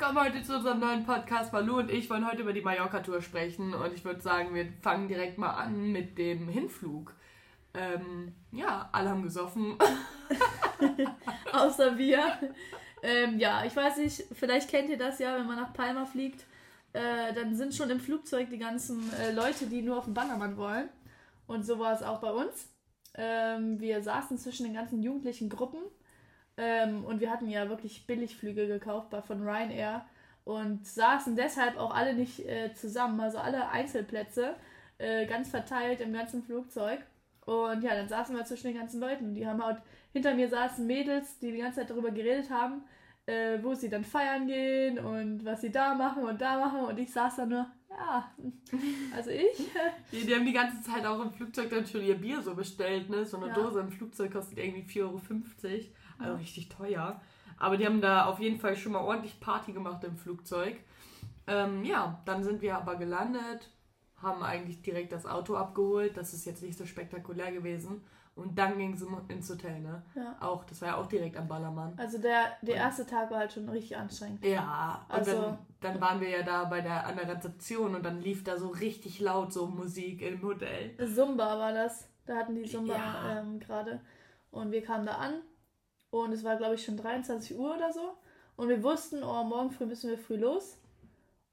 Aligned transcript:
willkommen 0.00 0.24
heute 0.24 0.42
zu 0.42 0.56
unserem 0.56 0.80
neuen 0.80 1.04
Podcast. 1.04 1.52
Malu 1.52 1.76
und 1.76 1.90
ich 1.90 2.08
wollen 2.08 2.26
heute 2.26 2.40
über 2.40 2.54
die 2.54 2.62
Mallorca-Tour 2.62 3.20
sprechen 3.20 3.74
und 3.74 3.92
ich 3.92 4.02
würde 4.02 4.22
sagen, 4.22 4.54
wir 4.54 4.66
fangen 4.80 5.08
direkt 5.08 5.36
mal 5.36 5.50
an 5.50 5.92
mit 5.92 6.16
dem 6.16 6.48
Hinflug. 6.48 7.14
Ähm, 7.74 8.34
ja, 8.50 8.88
alle 8.92 9.10
haben 9.10 9.22
gesoffen. 9.22 9.76
Außer 11.52 11.98
wir. 11.98 12.24
Ähm, 13.02 13.38
ja, 13.38 13.62
ich 13.66 13.76
weiß 13.76 13.98
nicht, 13.98 14.24
vielleicht 14.32 14.70
kennt 14.70 14.88
ihr 14.88 14.96
das 14.96 15.18
ja, 15.18 15.36
wenn 15.36 15.46
man 15.46 15.56
nach 15.56 15.74
Palma 15.74 16.06
fliegt, 16.06 16.46
äh, 16.94 17.34
dann 17.34 17.54
sind 17.54 17.74
schon 17.74 17.90
im 17.90 18.00
Flugzeug 18.00 18.48
die 18.48 18.58
ganzen 18.58 19.12
äh, 19.20 19.32
Leute, 19.32 19.66
die 19.66 19.82
nur 19.82 19.98
auf 19.98 20.06
den 20.06 20.14
Bannermann 20.14 20.56
wollen. 20.56 20.88
Und 21.46 21.66
so 21.66 21.78
war 21.78 21.92
es 21.92 22.02
auch 22.02 22.22
bei 22.22 22.32
uns. 22.32 22.70
Ähm, 23.16 23.78
wir 23.78 24.02
saßen 24.02 24.38
zwischen 24.38 24.64
den 24.64 24.72
ganzen 24.72 25.02
jugendlichen 25.02 25.50
Gruppen 25.50 25.80
ähm, 26.60 27.06
und 27.06 27.20
wir 27.20 27.30
hatten 27.30 27.48
ja 27.48 27.70
wirklich 27.70 28.06
Billigflüge 28.06 28.66
gekauft 28.66 29.08
bei, 29.08 29.22
von 29.22 29.42
Ryanair 29.42 30.04
und 30.44 30.86
saßen 30.86 31.34
deshalb 31.34 31.78
auch 31.78 31.94
alle 31.94 32.12
nicht 32.12 32.46
äh, 32.46 32.74
zusammen, 32.74 33.18
also 33.18 33.38
alle 33.38 33.70
Einzelplätze, 33.70 34.56
äh, 34.98 35.24
ganz 35.24 35.48
verteilt 35.48 36.02
im 36.02 36.12
ganzen 36.12 36.42
Flugzeug. 36.42 37.00
Und 37.46 37.82
ja, 37.82 37.94
dann 37.94 38.08
saßen 38.08 38.36
wir 38.36 38.44
zwischen 38.44 38.68
den 38.68 38.76
ganzen 38.76 39.00
Leuten. 39.00 39.34
Die 39.34 39.46
haben 39.46 39.64
halt, 39.64 39.78
hinter 40.12 40.34
mir 40.34 40.50
saßen 40.50 40.86
Mädels, 40.86 41.38
die 41.38 41.50
die 41.50 41.58
ganze 41.58 41.80
Zeit 41.80 41.90
darüber 41.90 42.10
geredet 42.10 42.50
haben, 42.50 42.82
äh, 43.24 43.58
wo 43.62 43.74
sie 43.74 43.88
dann 43.88 44.04
feiern 44.04 44.46
gehen 44.46 44.98
und 44.98 45.42
was 45.46 45.62
sie 45.62 45.72
da 45.72 45.94
machen 45.94 46.24
und 46.24 46.42
da 46.42 46.58
machen. 46.58 46.80
Und 46.80 46.98
ich 46.98 47.10
saß 47.10 47.36
da 47.36 47.46
nur, 47.46 47.66
ja, 47.88 48.30
also 49.16 49.30
ich. 49.30 49.70
Die, 50.12 50.26
die, 50.26 50.34
haben 50.34 50.44
die 50.44 50.52
ganze 50.52 50.82
Zeit 50.82 51.06
auch 51.06 51.20
im 51.22 51.32
Flugzeug 51.32 51.70
dann 51.70 51.86
schon 51.86 52.02
ihr 52.02 52.16
Bier 52.16 52.42
so 52.42 52.54
bestellt, 52.54 53.08
ne? 53.08 53.24
So 53.24 53.38
eine 53.38 53.48
ja. 53.48 53.54
Dose 53.54 53.80
im 53.80 53.90
Flugzeug 53.90 54.30
kostet 54.30 54.58
irgendwie 54.58 54.82
4,50 54.82 55.02
Euro. 55.02 55.20
Also 56.20 56.36
richtig 56.36 56.68
teuer. 56.68 57.20
Aber 57.58 57.76
die 57.76 57.86
haben 57.86 58.00
da 58.00 58.24
auf 58.24 58.40
jeden 58.40 58.58
Fall 58.58 58.76
schon 58.76 58.92
mal 58.92 59.02
ordentlich 59.02 59.38
Party 59.38 59.72
gemacht 59.72 60.02
im 60.04 60.16
Flugzeug. 60.16 60.76
Ähm, 61.46 61.84
ja, 61.84 62.20
dann 62.24 62.42
sind 62.42 62.62
wir 62.62 62.76
aber 62.76 62.96
gelandet, 62.96 63.70
haben 64.16 64.42
eigentlich 64.42 64.82
direkt 64.82 65.12
das 65.12 65.26
Auto 65.26 65.56
abgeholt. 65.56 66.16
Das 66.16 66.32
ist 66.32 66.46
jetzt 66.46 66.62
nicht 66.62 66.78
so 66.78 66.86
spektakulär 66.86 67.52
gewesen. 67.52 68.02
Und 68.36 68.58
dann 68.58 68.78
ging 68.78 68.94
es 68.94 69.04
ins 69.28 69.50
Hotel, 69.50 69.80
ne? 69.80 70.02
Ja. 70.14 70.36
Auch, 70.40 70.64
das 70.64 70.80
war 70.80 70.88
ja 70.88 70.96
auch 70.96 71.06
direkt 71.06 71.36
am 71.36 71.48
Ballermann. 71.48 71.92
Also 71.98 72.16
der, 72.16 72.56
der 72.62 72.76
erste 72.76 73.04
Tag 73.04 73.30
war 73.30 73.40
halt 73.40 73.52
schon 73.52 73.68
richtig 73.68 73.96
anstrengend. 73.96 74.42
Ja, 74.44 75.04
also 75.08 75.32
dann, 75.32 75.58
dann, 75.80 76.00
waren 76.00 76.20
wir 76.20 76.30
ja 76.30 76.42
da 76.42 76.64
bei 76.64 76.80
der, 76.80 77.06
an 77.06 77.16
der 77.16 77.28
Rezeption 77.28 77.94
und 77.94 78.02
dann 78.02 78.20
lief 78.20 78.42
da 78.44 78.56
so 78.56 78.68
richtig 78.68 79.20
laut 79.20 79.52
so 79.52 79.66
Musik 79.66 80.22
im 80.22 80.40
Hotel. 80.42 80.96
Zumba 81.14 81.58
war 81.58 81.72
das. 81.72 82.08
Da 82.24 82.36
hatten 82.36 82.54
die 82.54 82.64
Zumba 82.64 82.94
ja. 82.94 83.40
ähm, 83.40 83.58
gerade. 83.60 84.00
Und 84.52 84.70
wir 84.70 84.82
kamen 84.82 85.04
da 85.04 85.16
an 85.16 85.34
und 86.10 86.32
es 86.32 86.44
war, 86.44 86.56
glaube 86.56 86.74
ich, 86.74 86.84
schon 86.84 86.96
23 86.96 87.56
Uhr 87.56 87.76
oder 87.76 87.92
so. 87.92 88.16
Und 88.56 88.68
wir 88.68 88.82
wussten, 88.82 89.22
oh, 89.22 89.44
morgen 89.44 89.70
früh 89.70 89.86
müssen 89.86 90.10
wir 90.10 90.18
früh 90.18 90.36
los. 90.36 90.78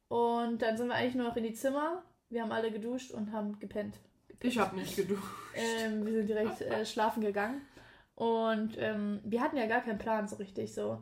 Und 0.09 0.61
dann 0.61 0.77
sind 0.77 0.88
wir 0.88 0.95
eigentlich 0.95 1.16
nur 1.16 1.27
noch 1.27 1.36
in 1.36 1.44
die 1.44 1.53
Zimmer. 1.53 2.03
Wir 2.30 2.41
haben 2.41 2.52
alle 2.52 2.72
geduscht 2.72 3.11
und 3.11 3.31
haben 3.31 3.59
gepennt. 3.59 4.00
gepennt. 4.28 4.53
Ich 4.53 4.59
habe 4.59 4.75
nicht 4.75 4.95
geduscht. 4.95 5.23
Ähm, 5.55 6.05
wir 6.05 6.13
sind 6.13 6.28
direkt 6.28 6.61
äh, 6.61 6.85
schlafen 6.85 7.22
gegangen. 7.22 7.61
Und 8.16 8.78
ähm, 8.78 9.22
wir 9.23 9.41
hatten 9.41 9.58
ja 9.58 9.67
gar 9.67 9.81
keinen 9.81 10.00
Plan 10.00 10.28
so 10.28 10.38
richtig. 10.38 10.73
So, 10.73 11.02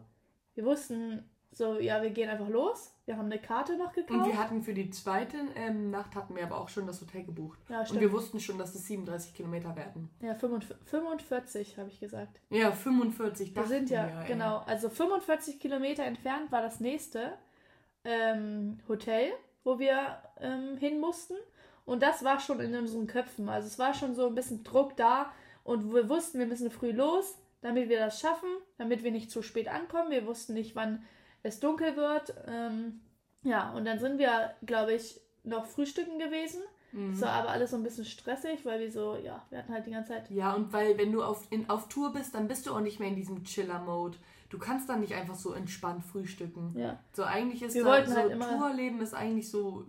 wir 0.54 0.66
wussten, 0.66 1.24
so, 1.52 1.80
ja, 1.80 2.02
wir 2.02 2.10
gehen 2.10 2.30
einfach 2.30 2.50
los. 2.50 2.95
Wir 3.06 3.18
haben 3.18 3.26
eine 3.26 3.40
Karte 3.40 3.78
noch 3.78 3.94
gekauft. 3.94 4.20
Und 4.20 4.26
wir 4.26 4.38
hatten 4.40 4.64
für 4.64 4.74
die 4.74 4.90
zweite 4.90 5.38
ähm, 5.56 5.92
Nacht 5.92 6.16
hatten 6.16 6.36
wir 6.36 6.44
aber 6.44 6.60
auch 6.60 6.70
schon 6.70 6.88
das 6.88 7.02
Hotel 7.02 7.24
gebucht. 7.24 7.60
Ja, 7.70 7.86
stimmt. 7.86 8.02
Und 8.02 8.02
wir 8.02 8.12
wussten 8.12 8.40
schon, 8.40 8.58
dass 8.58 8.74
es 8.74 8.88
37 8.88 9.36
Kilometer 9.36 9.76
werden. 9.76 10.10
Ja, 10.22 10.34
45, 10.34 11.78
habe 11.78 11.90
ich 11.90 12.00
gesagt. 12.00 12.42
Ja, 12.50 12.72
45. 12.72 13.56
Wir 13.56 13.66
sind 13.66 13.92
ja, 13.92 14.08
wir, 14.08 14.24
genau. 14.28 14.64
Also 14.66 14.90
45 14.90 15.60
Kilometer 15.60 16.04
entfernt 16.04 16.52
war 16.52 16.64
das 16.64 16.80
nächste 16.80 17.34
ähm, 18.04 18.80
Hotel, 18.88 19.32
wo 19.64 19.78
wir 19.78 20.18
ähm, 20.40 20.78
hin 20.78 21.00
mussten. 21.00 21.36
Und 21.86 22.02
das 22.02 22.24
war 22.24 22.40
schon 22.40 22.60
in 22.60 22.76
unseren 22.76 23.06
Köpfen. 23.06 23.50
Also 23.50 23.68
es 23.68 23.78
war 23.78 23.94
schon 23.94 24.16
so 24.16 24.26
ein 24.26 24.34
bisschen 24.34 24.64
Druck 24.64 24.98
da. 24.98 25.32
Und 25.64 25.94
wir 25.94 26.10
wussten, 26.10 26.40
wir 26.40 26.48
müssen 26.48 26.72
früh 26.72 26.92
los, 26.92 27.38
damit 27.62 27.88
wir 27.88 28.00
das 28.00 28.20
schaffen, 28.20 28.50
damit 28.80 29.04
wir 29.04 29.12
nicht 29.12 29.30
zu 29.30 29.44
spät 29.44 29.68
ankommen. 29.68 30.10
Wir 30.10 30.26
wussten 30.26 30.56
nicht, 30.56 30.76
wann 30.76 31.04
es 31.46 31.60
dunkel 31.60 31.96
wird. 31.96 32.34
Ähm, 32.48 33.00
ja, 33.44 33.72
und 33.72 33.86
dann 33.86 34.00
sind 34.00 34.18
wir, 34.18 34.52
glaube 34.66 34.94
ich, 34.94 35.20
noch 35.44 35.66
frühstücken 35.66 36.18
gewesen. 36.18 36.62
Mhm. 36.92 37.12
Das 37.12 37.22
war 37.22 37.32
aber 37.32 37.50
alles 37.50 37.72
so 37.72 37.78
ein 37.78 37.84
bisschen 37.84 38.06
stressig, 38.06 38.66
weil 38.66 38.80
wir 38.80 38.92
so, 38.92 39.16
ja, 39.16 39.46
wir 39.50 39.60
hatten 39.60 39.74
halt 39.74 39.86
die 39.86 39.92
ganze 39.92 40.14
Zeit. 40.14 40.30
Ja, 40.32 40.54
und 40.54 40.74
weil, 40.74 40.98
wenn 40.98 41.12
du 41.12 41.24
auf, 41.24 41.46
in, 41.52 41.70
auf 41.70 41.88
Tour 41.88 42.14
bist, 42.14 42.34
dann 42.34 42.48
bist 42.48 42.66
du 42.66 42.74
auch 42.74 42.80
nicht 42.80 43.00
mehr 43.00 43.10
in 43.10 43.16
diesem 43.16 43.44
Chiller-Mode. 43.44 44.18
Du 44.50 44.58
kannst 44.58 44.90
dann 44.90 45.02
nicht 45.02 45.14
einfach 45.14 45.36
so 45.36 45.54
entspannt 45.54 46.04
frühstücken. 46.04 46.74
Ja. 46.78 47.00
So, 47.14 47.24
eigentlich 47.24 47.62
ist 47.62 47.76
wir 47.76 47.84
da, 47.84 48.06
so, 48.06 48.16
halt 48.16 48.32
immer... 48.32 48.58
Tourleben 48.58 49.02
ist 49.02 49.14
eigentlich 49.14 49.50
so 49.50 49.86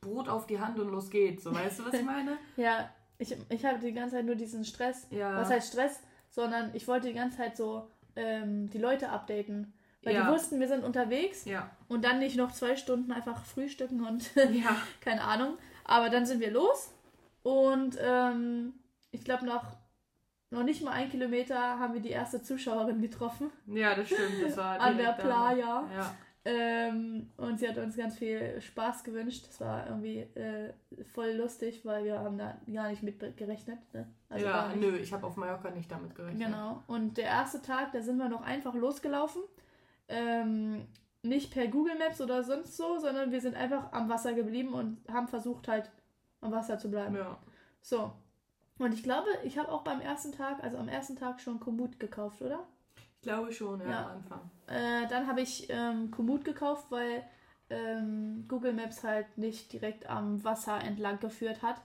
Brot 0.00 0.28
auf 0.28 0.46
die 0.46 0.60
Hand 0.60 0.78
und 0.78 0.90
los 0.90 1.10
geht's. 1.10 1.42
So, 1.42 1.54
weißt 1.54 1.80
du, 1.80 1.86
was 1.86 1.94
ich 1.94 2.04
meine? 2.04 2.38
ja, 2.56 2.88
ich, 3.18 3.36
ich 3.48 3.64
hatte 3.64 3.80
die 3.80 3.92
ganze 3.92 4.16
Zeit 4.16 4.26
nur 4.26 4.36
diesen 4.36 4.64
Stress. 4.64 5.06
Ja. 5.10 5.36
Was 5.36 5.50
heißt 5.50 5.72
Stress? 5.72 6.00
Sondern 6.30 6.70
ich 6.74 6.86
wollte 6.86 7.08
die 7.08 7.14
ganze 7.14 7.38
Zeit 7.38 7.56
so 7.56 7.88
ähm, 8.14 8.70
die 8.70 8.78
Leute 8.78 9.08
updaten. 9.08 9.72
Weil 10.02 10.14
ja. 10.14 10.24
die 10.24 10.32
wussten, 10.32 10.60
wir 10.60 10.68
sind 10.68 10.82
unterwegs 10.82 11.44
ja. 11.44 11.70
und 11.88 12.04
dann 12.04 12.20
nicht 12.20 12.36
noch 12.36 12.52
zwei 12.52 12.76
Stunden 12.76 13.12
einfach 13.12 13.44
frühstücken 13.44 14.06
und 14.06 14.34
ja. 14.34 14.76
keine 15.00 15.22
Ahnung. 15.22 15.58
Aber 15.84 16.08
dann 16.08 16.24
sind 16.24 16.40
wir 16.40 16.50
los 16.50 16.92
und 17.42 17.98
ähm, 18.00 18.72
ich 19.10 19.24
glaube 19.24 19.44
noch, 19.44 19.64
noch 20.50 20.62
nicht 20.62 20.82
mal 20.82 20.92
ein 20.92 21.10
Kilometer 21.10 21.78
haben 21.78 21.94
wir 21.94 22.00
die 22.00 22.10
erste 22.10 22.42
Zuschauerin 22.42 23.02
getroffen. 23.02 23.50
Ja, 23.66 23.94
das 23.94 24.06
stimmt. 24.06 24.42
Das 24.42 24.56
war 24.56 24.80
an 24.80 24.96
der 24.96 25.12
Playa. 25.12 25.84
Ja. 25.94 26.14
Ähm, 26.42 27.30
und 27.36 27.60
sie 27.60 27.68
hat 27.68 27.76
uns 27.76 27.96
ganz 27.96 28.16
viel 28.16 28.58
Spaß 28.60 29.04
gewünscht. 29.04 29.46
Das 29.46 29.60
war 29.60 29.86
irgendwie 29.86 30.20
äh, 30.20 30.72
voll 31.12 31.32
lustig, 31.32 31.84
weil 31.84 32.04
wir 32.04 32.18
haben 32.18 32.38
da 32.38 32.56
gar 32.72 32.88
nicht 32.88 33.02
mit 33.02 33.36
gerechnet. 33.36 33.78
Ne? 33.92 34.08
Also 34.30 34.46
ja, 34.46 34.72
nö, 34.74 34.96
ich 34.96 35.12
habe 35.12 35.26
auf 35.26 35.36
Mallorca 35.36 35.70
nicht 35.70 35.90
damit 35.92 36.14
gerechnet. 36.14 36.46
Genau. 36.46 36.82
Und 36.86 37.18
der 37.18 37.26
erste 37.26 37.60
Tag, 37.60 37.92
da 37.92 38.00
sind 38.00 38.16
wir 38.16 38.30
noch 38.30 38.42
einfach 38.42 38.74
losgelaufen 38.74 39.42
ähm, 40.10 40.86
nicht 41.22 41.52
per 41.52 41.68
Google 41.68 41.98
Maps 41.98 42.20
oder 42.20 42.42
sonst 42.42 42.76
so, 42.76 42.98
sondern 42.98 43.32
wir 43.32 43.40
sind 43.40 43.56
einfach 43.56 43.92
am 43.92 44.08
Wasser 44.08 44.32
geblieben 44.32 44.74
und 44.74 44.98
haben 45.10 45.28
versucht 45.28 45.68
halt 45.68 45.90
am 46.40 46.52
Wasser 46.52 46.78
zu 46.78 46.90
bleiben. 46.90 47.16
Ja. 47.16 47.38
So. 47.82 48.12
Und 48.78 48.94
ich 48.94 49.02
glaube, 49.02 49.28
ich 49.44 49.58
habe 49.58 49.70
auch 49.70 49.82
beim 49.82 50.00
ersten 50.00 50.32
Tag, 50.32 50.62
also 50.62 50.78
am 50.78 50.88
ersten 50.88 51.16
Tag 51.16 51.40
schon 51.40 51.60
Komoot 51.60 52.00
gekauft, 52.00 52.40
oder? 52.40 52.66
Ich 52.96 53.22
glaube 53.22 53.52
schon, 53.52 53.80
ja, 53.80 53.90
ja. 53.90 54.04
am 54.04 54.10
Anfang. 54.12 54.50
Äh, 54.66 55.06
dann 55.08 55.26
habe 55.26 55.42
ich 55.42 55.68
ähm, 55.68 56.10
Komoot 56.10 56.44
gekauft, 56.44 56.86
weil 56.88 57.22
ähm, 57.68 58.46
Google 58.48 58.72
Maps 58.72 59.04
halt 59.04 59.36
nicht 59.36 59.72
direkt 59.74 60.08
am 60.08 60.42
Wasser 60.44 60.82
entlang 60.82 61.20
geführt 61.20 61.62
hat. 61.62 61.76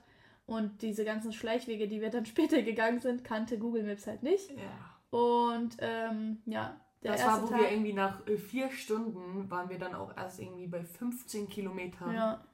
Und 0.46 0.80
diese 0.80 1.04
ganzen 1.04 1.32
Schleichwege, 1.32 1.88
die 1.88 2.00
wir 2.00 2.08
dann 2.08 2.24
später 2.26 2.62
gegangen 2.62 3.00
sind, 3.00 3.24
kannte 3.24 3.58
Google 3.58 3.82
Maps 3.82 4.06
halt 4.06 4.22
nicht. 4.22 4.50
Ja. 4.52 5.18
Und 5.18 5.76
ähm, 5.80 6.40
ja, 6.46 6.80
der 7.02 7.12
das 7.12 7.26
war, 7.26 7.42
wo 7.42 7.46
Tag, 7.46 7.60
wir 7.60 7.70
irgendwie 7.70 7.92
nach 7.92 8.26
äh, 8.26 8.36
vier 8.36 8.70
Stunden 8.70 9.50
waren 9.50 9.68
wir 9.68 9.78
dann 9.78 9.94
auch 9.94 10.16
erst 10.16 10.40
irgendwie 10.40 10.66
bei 10.66 10.82
15 10.82 11.48
Kilometern. 11.48 12.14
Ja. 12.14 12.44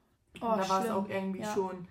Oh, 0.40 0.54
da 0.56 0.68
war 0.68 0.84
es 0.84 0.90
auch 0.90 1.08
irgendwie 1.08 1.40
ja. 1.40 1.52
schon 1.52 1.86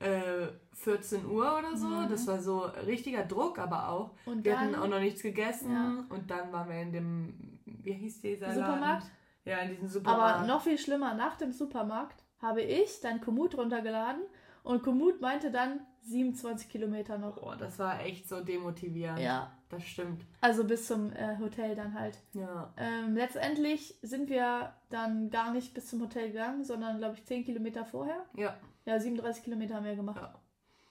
äh, 0.00 0.48
14 0.72 1.26
Uhr 1.26 1.58
oder 1.58 1.76
so. 1.76 1.86
Mhm. 1.86 2.08
Das 2.08 2.26
war 2.26 2.40
so 2.40 2.60
richtiger 2.86 3.24
Druck, 3.24 3.58
aber 3.58 3.88
auch. 3.88 4.10
Und 4.26 4.44
wir 4.44 4.52
dann, 4.52 4.60
hatten 4.60 4.74
auch 4.74 4.88
noch 4.88 5.00
nichts 5.00 5.22
gegessen. 5.22 5.72
Ja. 5.72 6.04
Und 6.14 6.30
dann 6.30 6.52
waren 6.52 6.68
wir 6.68 6.82
in 6.82 6.92
dem, 6.92 7.58
wie 7.64 7.92
hieß 7.92 8.20
dieser 8.20 8.52
Supermarkt? 8.52 9.04
Laden? 9.04 9.10
Ja, 9.44 9.58
in 9.58 9.70
diesem 9.70 9.88
Supermarkt. 9.88 10.38
Aber 10.38 10.46
noch 10.46 10.62
viel 10.62 10.78
schlimmer, 10.78 11.14
nach 11.14 11.36
dem 11.36 11.52
Supermarkt 11.52 12.24
habe 12.40 12.62
ich 12.62 13.00
dann 13.00 13.20
Komoot 13.20 13.56
runtergeladen 13.56 14.22
und 14.62 14.82
Komoot 14.82 15.20
meinte 15.20 15.50
dann 15.50 15.80
27 16.02 16.68
Kilometer 16.68 17.18
noch. 17.18 17.40
Boah, 17.40 17.56
das 17.56 17.78
war 17.78 18.00
echt 18.00 18.28
so 18.28 18.40
demotivierend. 18.40 19.20
Ja. 19.20 19.52
Das 19.74 19.84
stimmt. 19.84 20.24
Also 20.40 20.64
bis 20.64 20.86
zum 20.86 21.12
äh, 21.12 21.38
Hotel 21.38 21.74
dann 21.74 21.94
halt. 21.94 22.18
Ja. 22.32 22.72
Ähm, 22.76 23.14
letztendlich 23.14 23.98
sind 24.02 24.28
wir 24.28 24.72
dann 24.90 25.30
gar 25.30 25.52
nicht 25.52 25.74
bis 25.74 25.88
zum 25.88 26.00
Hotel 26.00 26.28
gegangen, 26.28 26.64
sondern 26.64 26.98
glaube 26.98 27.14
ich 27.16 27.24
10 27.24 27.44
Kilometer 27.44 27.84
vorher. 27.84 28.24
Ja. 28.34 28.56
Ja, 28.86 29.00
37 29.00 29.44
Kilometer 29.44 29.76
haben 29.76 29.86
wir 29.86 29.96
gemacht. 29.96 30.20
Ja. 30.20 30.34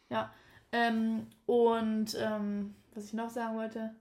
ja. 0.09 0.33
Ähm, 0.71 1.27
und 1.45 2.17
ähm, 2.19 2.75
was 2.93 3.05
ich 3.05 3.13
noch 3.13 3.29
sagen 3.29 3.55
wollte, 3.57 3.95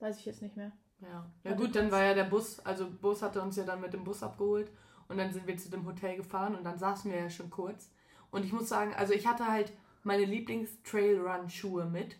weiß 0.00 0.18
ich 0.18 0.26
jetzt 0.26 0.42
nicht 0.42 0.56
mehr. 0.56 0.72
Ja. 1.00 1.26
Ja 1.44 1.54
gut, 1.54 1.74
dann 1.74 1.90
war 1.90 2.02
ja 2.02 2.14
der 2.14 2.24
Bus, 2.24 2.60
also 2.60 2.88
Bus 2.88 3.22
hatte 3.22 3.42
uns 3.42 3.56
ja 3.56 3.64
dann 3.64 3.80
mit 3.80 3.92
dem 3.92 4.04
Bus 4.04 4.22
abgeholt 4.22 4.70
und 5.08 5.18
dann 5.18 5.32
sind 5.32 5.46
wir 5.46 5.56
zu 5.56 5.70
dem 5.70 5.86
Hotel 5.86 6.16
gefahren 6.16 6.54
und 6.54 6.64
dann 6.64 6.78
saßen 6.78 7.10
wir 7.10 7.18
ja 7.18 7.30
schon 7.30 7.50
kurz. 7.50 7.90
Und 8.30 8.44
ich 8.44 8.52
muss 8.52 8.68
sagen, 8.68 8.94
also 8.94 9.12
ich 9.12 9.26
hatte 9.26 9.46
halt 9.46 9.72
meine 10.02 10.24
Lieblings-Trail-Run-Schuhe 10.24 11.86
mit. 11.86 12.16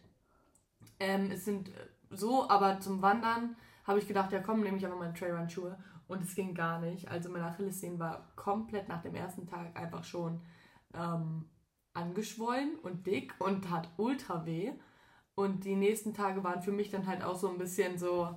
Ähm, 1.01 1.31
es 1.31 1.45
sind 1.45 1.69
äh, 1.69 1.73
so, 2.13 2.49
aber 2.49 2.81
zum 2.81 3.03
Wandern 3.03 3.57
habe 3.85 3.99
ich 3.99 4.07
gedacht, 4.07 4.33
ja 4.33 4.41
komm, 4.41 4.61
nehme 4.61 4.77
ich 4.77 4.85
einfach 4.85 4.99
meine 4.99 5.15
Trailrun-Schuhe. 5.15 5.77
Und 6.09 6.23
es 6.23 6.35
ging 6.35 6.55
gar 6.55 6.79
nicht. 6.81 7.09
Also 7.09 7.31
meine 7.31 7.47
Achillessehne 7.47 7.99
war 7.99 8.33
komplett 8.37 8.89
nach 8.89 9.03
dem 9.03 9.15
ersten 9.15 9.47
Tag 9.47 9.79
einfach 9.79 10.05
schon 10.05 10.41
ähm, 10.95 11.49
angeschwollen 11.95 12.77
und 12.83 13.07
dick 13.07 13.35
und 13.39 13.71
hat 13.71 13.89
ultra 13.97 14.45
weh. 14.45 14.73
Und 15.35 15.65
die 15.65 15.77
nächsten 15.77 16.13
Tage 16.13 16.45
waren 16.45 16.63
für 16.63 16.73
mich 16.73 16.91
dann 16.91 17.07
halt 17.07 17.23
auch 17.23 17.37
so 17.37 17.49
ein 17.49 17.59
bisschen 17.59 17.99
so, 17.99 18.37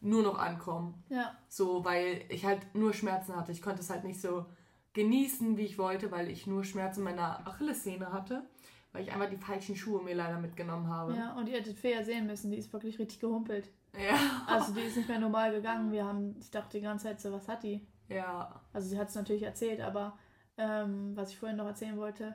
nur 0.00 0.22
noch 0.22 0.38
ankommen. 0.38 1.02
Ja. 1.08 1.36
So, 1.48 1.84
weil 1.84 2.24
ich 2.28 2.44
halt 2.44 2.74
nur 2.74 2.92
Schmerzen 2.92 3.34
hatte. 3.36 3.52
Ich 3.52 3.62
konnte 3.62 3.80
es 3.80 3.90
halt 3.90 4.04
nicht 4.04 4.20
so 4.20 4.46
genießen, 4.92 5.56
wie 5.56 5.64
ich 5.64 5.78
wollte, 5.78 6.10
weil 6.10 6.30
ich 6.30 6.46
nur 6.46 6.64
Schmerzen 6.64 7.02
meiner 7.02 7.46
Achillessehne 7.46 8.12
hatte, 8.12 8.48
weil 8.96 9.04
ich 9.04 9.12
einfach 9.12 9.28
die 9.28 9.36
falschen 9.36 9.76
Schuhe 9.76 10.02
mir 10.02 10.14
leider 10.14 10.38
mitgenommen 10.38 10.88
habe. 10.88 11.14
Ja, 11.14 11.34
und 11.34 11.48
ihr 11.48 11.58
hättet 11.58 11.78
Fee 11.78 11.92
ja 11.92 12.02
sehen 12.02 12.26
müssen, 12.26 12.50
die 12.50 12.56
ist 12.56 12.72
wirklich 12.72 12.98
richtig 12.98 13.20
gehumpelt. 13.20 13.68
Ja. 13.94 14.18
Also 14.46 14.72
die 14.72 14.80
ist 14.86 14.96
nicht 14.96 15.08
mehr 15.08 15.18
normal 15.18 15.52
gegangen. 15.52 15.92
Wir 15.92 16.06
haben, 16.06 16.34
ich 16.40 16.50
dachte 16.50 16.78
die 16.78 16.82
ganze 16.82 17.04
Zeit 17.04 17.20
so, 17.20 17.30
was 17.30 17.46
hat 17.46 17.62
die? 17.62 17.86
Ja. 18.08 18.62
Also 18.72 18.88
sie 18.88 18.98
hat 18.98 19.10
es 19.10 19.14
natürlich 19.14 19.42
erzählt, 19.42 19.82
aber 19.82 20.18
ähm, 20.56 21.14
was 21.14 21.30
ich 21.30 21.38
vorhin 21.38 21.58
noch 21.58 21.66
erzählen 21.66 21.98
wollte, 21.98 22.34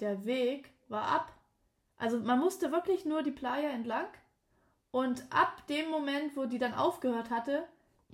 der 0.00 0.24
Weg 0.24 0.70
war 0.88 1.04
ab. 1.04 1.32
Also 1.98 2.18
man 2.18 2.38
musste 2.38 2.72
wirklich 2.72 3.04
nur 3.04 3.22
die 3.22 3.30
Playa 3.30 3.68
entlang 3.68 4.06
und 4.92 5.24
ab 5.28 5.66
dem 5.66 5.90
Moment, 5.90 6.36
wo 6.36 6.46
die 6.46 6.58
dann 6.58 6.72
aufgehört 6.72 7.30
hatte, 7.30 7.64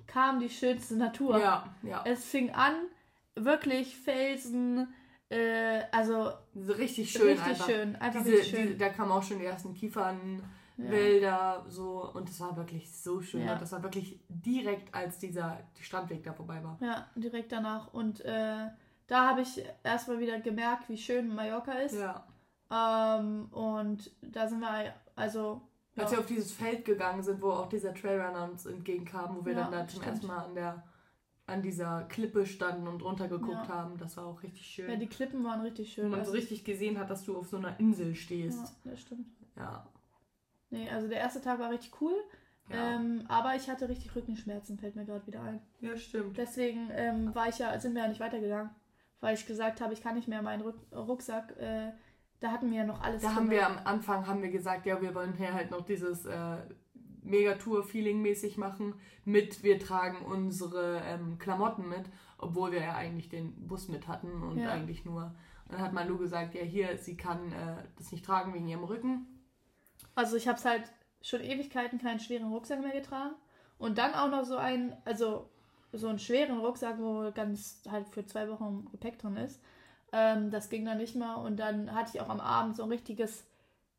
kam 0.08 0.40
die 0.40 0.50
schönste 0.50 0.96
Natur. 0.96 1.38
Ja, 1.38 1.64
ja. 1.82 2.02
Es 2.04 2.24
fing 2.24 2.50
an, 2.50 2.74
wirklich 3.36 3.96
Felsen, 3.96 4.92
äh, 5.30 5.82
also 5.92 6.32
So 6.54 6.72
richtig 6.72 7.10
schön 7.10 7.28
richtig 7.28 7.46
einfach. 7.48 7.66
schön, 7.66 7.96
einfach 7.96 8.20
Diese, 8.22 8.32
richtig 8.36 8.50
schön. 8.50 8.66
diese, 8.69 8.78
da 8.78 8.88
kamen 8.90 9.12
auch 9.12 9.22
schon 9.22 9.38
die 9.38 9.44
ersten 9.44 9.75
Kiefernwälder 9.75 11.64
so 11.69 12.10
und 12.14 12.28
das 12.28 12.40
war 12.40 12.56
wirklich 12.56 12.90
so 12.90 13.20
schön. 13.20 13.44
Ja. 13.44 13.56
Das 13.56 13.72
war 13.72 13.82
wirklich 13.82 14.20
direkt, 14.28 14.94
als 14.94 15.19
dieser 15.19 15.58
Strandweg 15.80 16.22
da 16.25 16.32
vorbei 16.32 16.62
war. 16.62 16.78
Ja, 16.80 17.06
direkt 17.14 17.52
danach. 17.52 17.92
Und 17.92 18.25
äh, 18.25 18.69
da 19.06 19.28
habe 19.28 19.42
ich 19.42 19.62
erstmal 19.82 20.19
wieder 20.19 20.38
gemerkt, 20.40 20.88
wie 20.88 20.96
schön 20.98 21.34
Mallorca 21.34 21.72
ist. 21.72 21.96
Ja. 21.96 22.26
Ähm, 22.70 23.46
und 23.52 24.10
da 24.22 24.46
sind 24.46 24.60
wir, 24.60 24.94
also. 25.16 25.62
Als 25.96 26.10
ja. 26.10 26.16
wir 26.16 26.20
auf 26.20 26.26
dieses 26.26 26.52
Feld 26.52 26.84
gegangen 26.84 27.22
sind, 27.22 27.42
wo 27.42 27.50
auch 27.50 27.69
dieser 27.69 27.92
Trailrunner 27.94 28.44
uns 28.50 28.66
entgegenkam, 28.66 29.36
wo 29.36 29.44
wir 29.44 29.52
Ja, 29.54 29.62
dann 29.62 29.72
da 29.72 29.78
zum 29.81 30.00
stimmt. 30.02 30.06
ersten 30.06 30.26
Mal 30.26 30.38
an 30.44 30.54
der 30.54 30.82
an 31.48 31.62
dieser 31.62 32.02
Klippe 32.04 32.46
standen 32.46 32.86
und 32.86 33.02
runtergeguckt 33.02 33.52
Ja. 33.52 33.68
haben, 33.68 33.96
das 33.98 34.16
war 34.16 34.26
auch 34.26 34.42
richtig 34.42 34.66
schön. 34.66 34.88
Ja, 34.90 34.96
die 34.96 35.06
Klippen 35.06 35.42
waren 35.44 35.60
richtig 35.62 35.88
wo 35.96 36.02
schön. 36.02 36.10
man 36.10 36.20
so 36.20 36.26
Also- 36.26 36.32
richtig 36.32 36.64
gesehen 36.64 36.98
hat, 36.98 37.10
dass 37.10 37.24
du 37.24 37.36
auf 37.36 37.46
so 37.48 37.56
einer 37.56 37.78
Insel 37.80 38.14
stehst. 38.14 38.58
Ja, 38.84 38.90
das 38.90 39.00
stimmt. 39.00 39.26
Ja. 39.56 39.86
Nee, 40.70 40.88
also 40.90 41.08
der 41.08 41.18
erste 41.18 41.40
Tag 41.40 41.58
war 41.58 41.70
richtig 41.70 42.00
cool. 42.00 42.14
Ja, 42.70 42.96
Ähm, 42.96 43.24
aber 43.28 43.54
ich 43.56 43.70
hatte 43.70 43.88
richtig 43.88 44.14
Rückenschmerzen, 44.14 44.78
fällt 44.78 44.94
mir 44.94 45.06
gerade 45.06 45.26
wieder 45.26 45.40
ein. 45.42 45.60
ja 45.80 45.96
stimmt. 45.96 46.36
Deswegen 46.36 46.90
ähm, 46.92 47.34
war 47.34 47.48
ich 47.48 47.58
ja, 47.58 47.78
sind 47.80 47.94
wir 47.94 48.02
ja 48.02 48.08
nicht 48.08 48.20
weitergegangen. 48.20 48.70
Weil 49.20 49.34
ich 49.34 49.46
gesagt 49.46 49.80
habe, 49.80 49.94
ich 49.94 50.02
kann 50.02 50.14
nicht 50.14 50.28
mehr 50.28 50.42
meinen 50.42 50.60
Ruck 50.62 50.76
Rucksack, 50.92 51.56
äh, 51.58 51.90
da 52.40 52.52
hatten 52.52 52.70
wir 52.70 52.78
ja 52.78 52.84
noch 52.84 53.00
alles 53.02 53.22
Da 53.22 53.34
haben 53.34 53.50
wir 53.50 53.66
am 53.66 53.78
Anfang 53.84 54.26
haben 54.28 54.42
wir 54.42 54.50
gesagt, 54.50 54.86
ja, 54.86 55.00
wir 55.00 55.12
wollen 55.14 55.32
hier 55.32 55.52
halt 55.54 55.70
noch 55.72 55.80
dieses 55.84 56.24
äh, 56.26 56.58
Megatour-Feeling 57.28 58.20
mäßig 58.22 58.56
machen 58.58 58.94
mit, 59.25 59.62
wir 59.62 59.78
tragen 59.78 60.25
unsere 60.25 61.00
ähm, 61.04 61.38
Klamotten 61.38 61.88
mit, 61.88 62.06
obwohl 62.38 62.72
wir 62.72 62.80
ja 62.80 62.94
eigentlich 62.94 63.28
den 63.28 63.66
Bus 63.66 63.88
mit 63.88 64.08
hatten 64.08 64.42
und 64.42 64.58
Ja. 64.58 64.70
eigentlich 64.70 65.04
nur. 65.04 65.34
Dann 65.69 65.80
hat 65.80 65.92
Malu 65.92 66.16
gesagt, 66.16 66.54
ja, 66.54 66.62
hier, 66.62 66.96
sie 66.96 67.16
kann 67.16 67.52
äh, 67.52 67.76
das 67.96 68.10
nicht 68.10 68.25
tragen 68.25 68.54
wegen 68.54 68.69
ihrem 68.69 68.84
Rücken. 68.84 69.26
Also 70.14 70.36
ich 70.36 70.48
habe 70.48 70.62
halt 70.64 70.84
schon 71.20 71.40
Ewigkeiten 71.42 71.98
keinen 71.98 72.20
schweren 72.20 72.50
Rucksack 72.50 72.80
mehr 72.80 72.92
getragen. 72.92 73.34
Und 73.78 73.98
dann 73.98 74.14
auch 74.14 74.31
noch 74.31 74.44
so 74.44 74.56
einen, 74.56 74.96
also 75.04 75.50
so 75.92 76.08
einen 76.08 76.19
schweren 76.19 76.58
Rucksack, 76.58 76.98
wo 76.98 77.31
ganz 77.32 77.82
halt 77.88 78.08
für 78.08 78.24
zwei 78.24 78.48
Wochen 78.48 78.88
Gepäck 78.90 79.19
drin 79.19 79.36
ist. 79.36 79.60
Ähm, 80.12 80.50
das 80.50 80.69
ging 80.70 80.84
dann 80.84 80.98
nicht 80.98 81.14
mehr. 81.14 81.38
Und 81.38 81.58
dann 81.58 81.94
hatte 81.94 82.12
ich 82.14 82.20
auch 82.20 82.28
am 82.28 82.40
Abend 82.40 82.76
so 82.76 82.82
ein 82.82 82.88
richtiges 82.88 83.44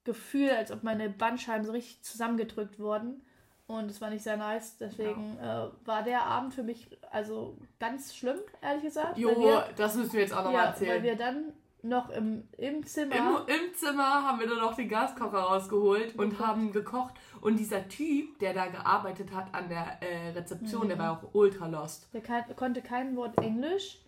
Gefühl, 0.03 0.49
als 0.51 0.71
ob 0.71 0.83
meine 0.83 1.09
Bandscheiben 1.09 1.65
so 1.65 1.71
richtig 1.71 2.01
zusammengedrückt 2.03 2.79
wurden. 2.79 3.21
Und 3.67 3.91
es 3.91 4.01
war 4.01 4.09
nicht 4.09 4.23
sehr 4.23 4.37
nice. 4.37 4.77
Deswegen 4.79 5.37
äh, 5.37 5.67
war 5.85 6.01
der 6.03 6.23
Abend 6.23 6.55
für 6.55 6.63
mich 6.63 6.97
also 7.11 7.57
ganz 7.79 8.15
schlimm, 8.15 8.39
ehrlich 8.61 8.83
gesagt. 8.83 9.17
Jo, 9.17 9.29
wir, 9.39 9.65
das 9.75 9.95
müssen 9.95 10.13
wir 10.13 10.21
jetzt 10.21 10.33
auch 10.33 10.43
nochmal 10.43 10.53
ja, 10.63 10.69
erzählen. 10.69 10.91
weil 10.95 11.03
wir 11.03 11.15
dann 11.15 11.53
noch 11.83 12.09
im, 12.09 12.47
im 12.57 12.83
Zimmer. 12.85 13.15
Im, 13.15 13.55
Im 13.55 13.73
Zimmer 13.75 14.23
haben 14.27 14.39
wir 14.39 14.47
dann 14.47 14.57
noch 14.57 14.73
den 14.75 14.89
Gaskocher 14.89 15.37
rausgeholt 15.37 16.15
und 16.17 16.31
Gekocht. 16.31 16.47
haben 16.47 16.71
gekocht. 16.71 17.13
Und 17.41 17.57
dieser 17.57 17.87
Typ, 17.87 18.39
der 18.39 18.53
da 18.55 18.65
gearbeitet 18.67 19.31
hat 19.33 19.53
an 19.53 19.69
der 19.69 20.01
äh, 20.01 20.29
Rezeption, 20.31 20.87
der 20.87 20.97
Mhm. 20.97 21.01
war 21.01 21.11
auch 21.11 21.29
ultra 21.33 21.67
lost. 21.67 22.11
Der 22.13 22.21
kann, 22.21 22.43
konnte 22.55 22.81
kein 22.81 23.15
Wort 23.15 23.37
Englisch 23.37 23.99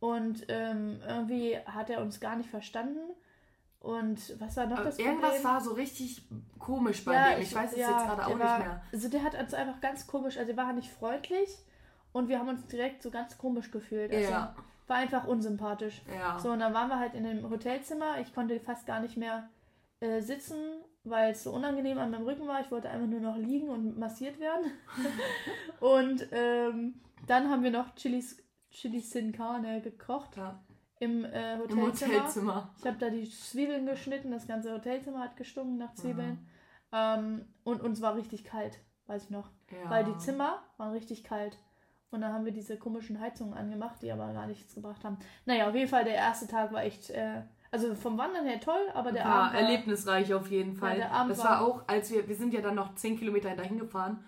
und 0.00 0.44
ähm, 0.48 1.00
irgendwie 1.06 1.56
hat 1.64 1.90
er 1.90 2.00
uns 2.02 2.18
gar 2.20 2.34
nicht 2.36 2.50
verstanden. 2.50 2.98
Und 3.86 4.40
was 4.40 4.56
war 4.56 4.66
noch 4.66 4.82
das 4.82 4.98
Irgendwas 4.98 5.34
Problem? 5.36 5.44
war 5.44 5.60
so 5.60 5.72
richtig 5.74 6.22
komisch 6.58 7.04
bei 7.04 7.14
Ja, 7.14 7.34
dem. 7.34 7.42
Ich 7.42 7.54
weiß 7.54 7.70
es 7.72 7.78
ja, 7.78 7.90
jetzt 7.90 8.06
gerade 8.06 8.22
auch 8.22 8.26
der 8.26 8.36
nicht 8.36 8.44
war, 8.44 8.58
mehr. 8.58 8.82
Also 8.92 9.08
der 9.08 9.22
hat 9.22 9.38
uns 9.40 9.54
einfach 9.54 9.80
ganz 9.80 10.06
komisch, 10.08 10.36
also 10.38 10.52
der 10.52 10.56
war 10.62 10.72
nicht 10.72 10.90
freundlich 10.90 11.48
und 12.12 12.28
wir 12.28 12.40
haben 12.40 12.48
uns 12.48 12.66
direkt 12.66 13.02
so 13.02 13.10
ganz 13.10 13.38
komisch 13.38 13.70
gefühlt. 13.70 14.12
Also 14.12 14.30
Ja, 14.30 14.56
war 14.88 14.96
einfach 14.96 15.26
unsympathisch. 15.26 16.02
ja. 16.12 16.36
So, 16.40 16.50
und 16.50 16.58
dann 16.58 16.74
waren 16.74 16.88
wir 16.88 16.98
halt 16.98 17.14
in 17.14 17.22
dem 17.24 17.48
Hotelzimmer. 17.48 18.18
Ich 18.20 18.34
konnte 18.34 18.58
fast 18.58 18.86
gar 18.86 18.98
nicht 19.00 19.16
mehr 19.16 19.48
äh, 20.00 20.20
sitzen, 20.20 20.56
weil 21.04 21.30
es 21.30 21.44
so 21.44 21.52
unangenehm 21.52 21.98
an 21.98 22.10
meinem 22.10 22.24
Rücken 22.24 22.48
war. 22.48 22.60
Ich 22.60 22.70
wollte 22.72 22.90
einfach 22.90 23.06
nur 23.06 23.20
noch 23.20 23.36
liegen 23.36 23.68
und 23.68 23.98
massiert 23.98 24.40
werden. 24.40 24.72
und 25.80 26.26
ähm, 26.32 27.00
dann 27.28 27.50
haben 27.50 27.62
wir 27.62 27.70
noch 27.70 27.94
Chilis, 27.94 28.36
Chili 28.70 28.98
Sin 29.00 29.30
Carne 29.32 29.80
gekocht 29.80 30.36
ja. 30.36 30.58
Im 30.98 31.24
äh, 31.24 31.54
Im 31.54 31.80
Hotelzimmer. 31.80 32.14
Hotelzimmer. 32.14 32.70
Ich 32.78 32.86
habe 32.86 32.96
da 32.98 33.10
die 33.10 33.28
Zwiebeln 33.30 33.86
geschnitten, 33.86 34.30
das 34.30 34.46
ganze 34.46 34.72
Hotelzimmer 34.72 35.20
hat 35.20 35.36
gestunken 35.36 35.76
nach 35.78 35.94
Zwiebeln. 35.94 36.46
Ähm, 36.92 37.44
und 37.64 37.82
uns 37.82 38.00
war 38.00 38.14
richtig 38.14 38.44
kalt, 38.44 38.78
weiß 39.06 39.24
ich 39.24 39.30
noch. 39.30 39.50
Ja. 39.70 39.90
Weil 39.90 40.04
die 40.04 40.16
Zimmer 40.18 40.62
waren 40.78 40.92
richtig 40.92 41.24
kalt. 41.24 41.58
Und 42.10 42.20
dann 42.20 42.32
haben 42.32 42.44
wir 42.44 42.52
diese 42.52 42.78
komischen 42.78 43.20
Heizungen 43.20 43.52
angemacht, 43.54 44.00
die 44.00 44.10
aber 44.12 44.32
gar 44.32 44.46
nichts 44.46 44.74
gebracht 44.74 45.04
haben. 45.04 45.18
Naja, 45.44 45.68
auf 45.68 45.74
jeden 45.74 45.88
Fall, 45.88 46.04
der 46.04 46.14
erste 46.14 46.46
Tag 46.46 46.72
war 46.72 46.82
echt, 46.84 47.10
äh, 47.10 47.42
also 47.72 47.94
vom 47.96 48.16
Wandern 48.16 48.46
her 48.46 48.60
toll, 48.60 48.88
aber 48.94 49.10
der 49.12 49.24
war 49.24 49.34
Abend 49.34 49.54
war, 49.54 49.60
erlebnisreich 49.60 50.32
auf 50.32 50.48
jeden 50.50 50.76
Fall. 50.76 50.96
der 50.96 51.10
Abend 51.10 51.32
das 51.32 51.40
war 51.40 51.60
war- 51.60 51.66
auch, 51.66 51.82
als 51.88 52.10
wir, 52.12 52.26
wir 52.26 52.36
sind 52.36 52.54
ja 52.54 52.60
dann 52.62 52.76
noch 52.76 52.94
10 52.94 53.18
Kilometer 53.18 53.54
dahin 53.56 53.78
gefahren 53.78 54.24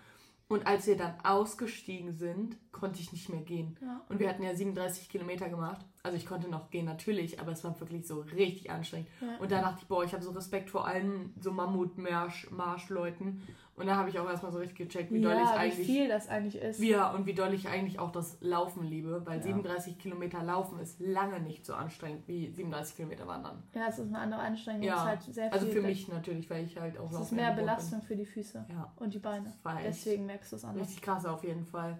und 0.49 0.65
als 0.65 0.87
wir 0.87 0.97
dann 0.97 1.13
ausgestiegen 1.23 2.17
sind, 2.17 2.57
konnte 2.71 2.99
ich 2.99 3.13
nicht 3.13 3.29
mehr 3.29 3.41
gehen. 3.41 3.77
Ja. 3.81 4.01
Und 4.09 4.19
wir 4.19 4.27
hatten 4.27 4.41
ja 4.41 4.55
37 4.55 5.07
Kilometer 5.07 5.47
gemacht. 5.47 5.85
Also 6.01 6.17
ich 6.17 6.25
konnte 6.25 6.49
noch 6.49 6.71
gehen, 6.71 6.85
natürlich, 6.85 7.39
aber 7.39 7.51
es 7.51 7.63
war 7.63 7.79
wirklich 7.79 8.07
so 8.07 8.21
richtig 8.21 8.71
anstrengend. 8.71 9.07
Ja. 9.21 9.37
Und 9.37 9.51
da 9.51 9.61
dachte 9.61 9.81
ich, 9.81 9.87
boah, 9.87 10.03
ich 10.03 10.11
habe 10.13 10.23
so 10.23 10.31
Respekt 10.31 10.71
vor 10.71 10.87
allen 10.87 11.35
so 11.39 11.51
Mammut-Marschleuten. 11.51 13.43
Und 13.79 13.87
da 13.87 13.95
habe 13.95 14.09
ich 14.09 14.19
auch 14.19 14.27
erstmal 14.27 14.51
so 14.51 14.59
richtig 14.59 14.77
gecheckt, 14.77 15.11
wie 15.11 15.21
doll 15.21 15.33
ich 15.33 15.39
ja, 15.39 15.53
wie 15.53 15.57
eigentlich 15.57 15.87
viel 15.87 16.07
das 16.09 16.27
eigentlich 16.27 16.61
ist. 16.61 16.81
ja, 16.81 17.11
und 17.11 17.25
wie 17.25 17.33
doll 17.33 17.53
ich 17.53 17.67
eigentlich 17.69 17.97
auch 17.97 18.11
das 18.11 18.37
Laufen 18.41 18.83
liebe, 18.83 19.25
weil 19.25 19.37
Ja. 19.37 19.43
37 19.43 19.97
Kilometer 19.97 20.43
Laufen 20.43 20.79
ist 20.79 20.99
lange 20.99 21.39
nicht 21.39 21.65
so 21.65 21.73
anstrengend 21.73 22.27
wie 22.27 22.51
37 22.51 22.97
Kilometer 22.97 23.25
Wandern. 23.25 23.63
Ja, 23.73 23.87
es 23.87 23.97
ist 23.97 24.07
eine 24.07 24.19
andere 24.19 24.41
Anstrengung. 24.41 24.83
Ja, 24.83 25.05
halt 25.05 25.23
sehr 25.23 25.51
Also 25.53 25.67
für 25.67 25.81
mich 25.81 26.09
natürlich, 26.09 26.49
weil 26.49 26.65
ich 26.65 26.77
halt 26.77 26.97
auch 26.99 27.09
Es 27.11 27.19
ist 27.21 27.31
mehr 27.31 27.53
Belastung 27.53 28.01
für 28.01 28.15
die 28.17 28.25
Füße 28.25 28.65
Bin. 28.67 28.75
Ja, 28.75 28.91
und 28.97 29.13
die 29.13 29.19
Beine. 29.19 29.53
Deswegen 29.83 30.25
merkst 30.25 30.51
du 30.51 30.57
es 30.57 30.65
anders. 30.65 30.87
richtig 30.87 31.01
krass 31.01 31.25
auf 31.25 31.43
jeden 31.45 31.65
Fall. 31.65 31.97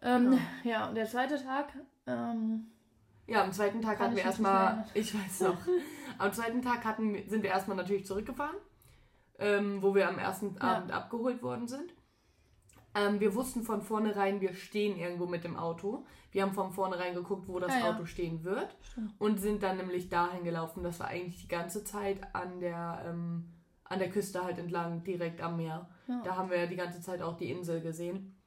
Ähm, 0.00 0.38
ja. 0.64 0.88
und 0.88 0.94
der 0.94 1.06
zweite 1.06 1.36
Tag, 1.42 1.74
ähm, 2.06 2.66
Ja, 3.26 3.44
am 3.44 3.52
zweiten 3.52 3.80
Tag 3.82 3.98
hatten 4.00 4.16
wir 4.16 4.24
erstmal, 4.24 4.84
ich 4.94 5.14
weiß 5.14 5.42
noch, 5.42 5.58
am 6.18 6.32
zweiten 6.32 6.62
Tag 6.62 6.84
hatten, 6.84 7.16
sind 7.28 7.42
wir 7.42 7.50
erstmal 7.50 7.76
natürlich 7.76 8.06
zurückgefahren, 8.06 8.56
ähm, 9.42 9.82
wo 9.82 9.94
wir 9.94 10.08
am 10.08 10.18
ersten 10.18 10.54
Ja. 10.56 10.76
Abend 10.76 10.92
abgeholt 10.92 11.42
worden 11.42 11.68
sind. 11.68 11.92
Ähm, 12.94 13.20
wir 13.20 13.34
wussten 13.34 13.62
von 13.62 13.80
vornherein, 13.80 14.40
wir 14.42 14.52
stehen 14.54 14.98
irgendwo 14.98 15.26
mit 15.26 15.44
dem 15.44 15.56
Auto. 15.56 16.04
Wir 16.30 16.42
haben 16.42 16.52
von 16.52 16.72
vornherein 16.72 17.14
geguckt, 17.14 17.48
wo 17.48 17.58
das 17.58 17.74
ja. 17.74 17.90
Auto 17.90 18.04
stehen 18.04 18.44
wird 18.44 18.76
Stimmt. 18.82 19.14
und 19.18 19.38
sind 19.40 19.62
dann 19.62 19.78
nämlich 19.78 20.08
dahin 20.10 20.44
gelaufen. 20.44 20.82
Das 20.82 21.00
war 21.00 21.08
eigentlich 21.08 21.40
die 21.40 21.48
ganze 21.48 21.84
Zeit 21.84 22.20
an 22.34 22.60
der, 22.60 23.02
ähm, 23.06 23.48
an 23.84 23.98
der 23.98 24.10
Küste 24.10 24.44
halt 24.44 24.58
entlang, 24.58 25.04
direkt 25.04 25.40
am 25.40 25.56
Meer. 25.56 25.88
ja. 26.06 26.20
Da 26.22 26.36
haben 26.36 26.50
wir 26.50 26.58
ja 26.58 26.66
die 26.66 26.76
ganze 26.76 27.00
Zeit 27.00 27.22
auch 27.22 27.36
die 27.36 27.50
Insel 27.50 27.80
gesehen. 27.80 28.38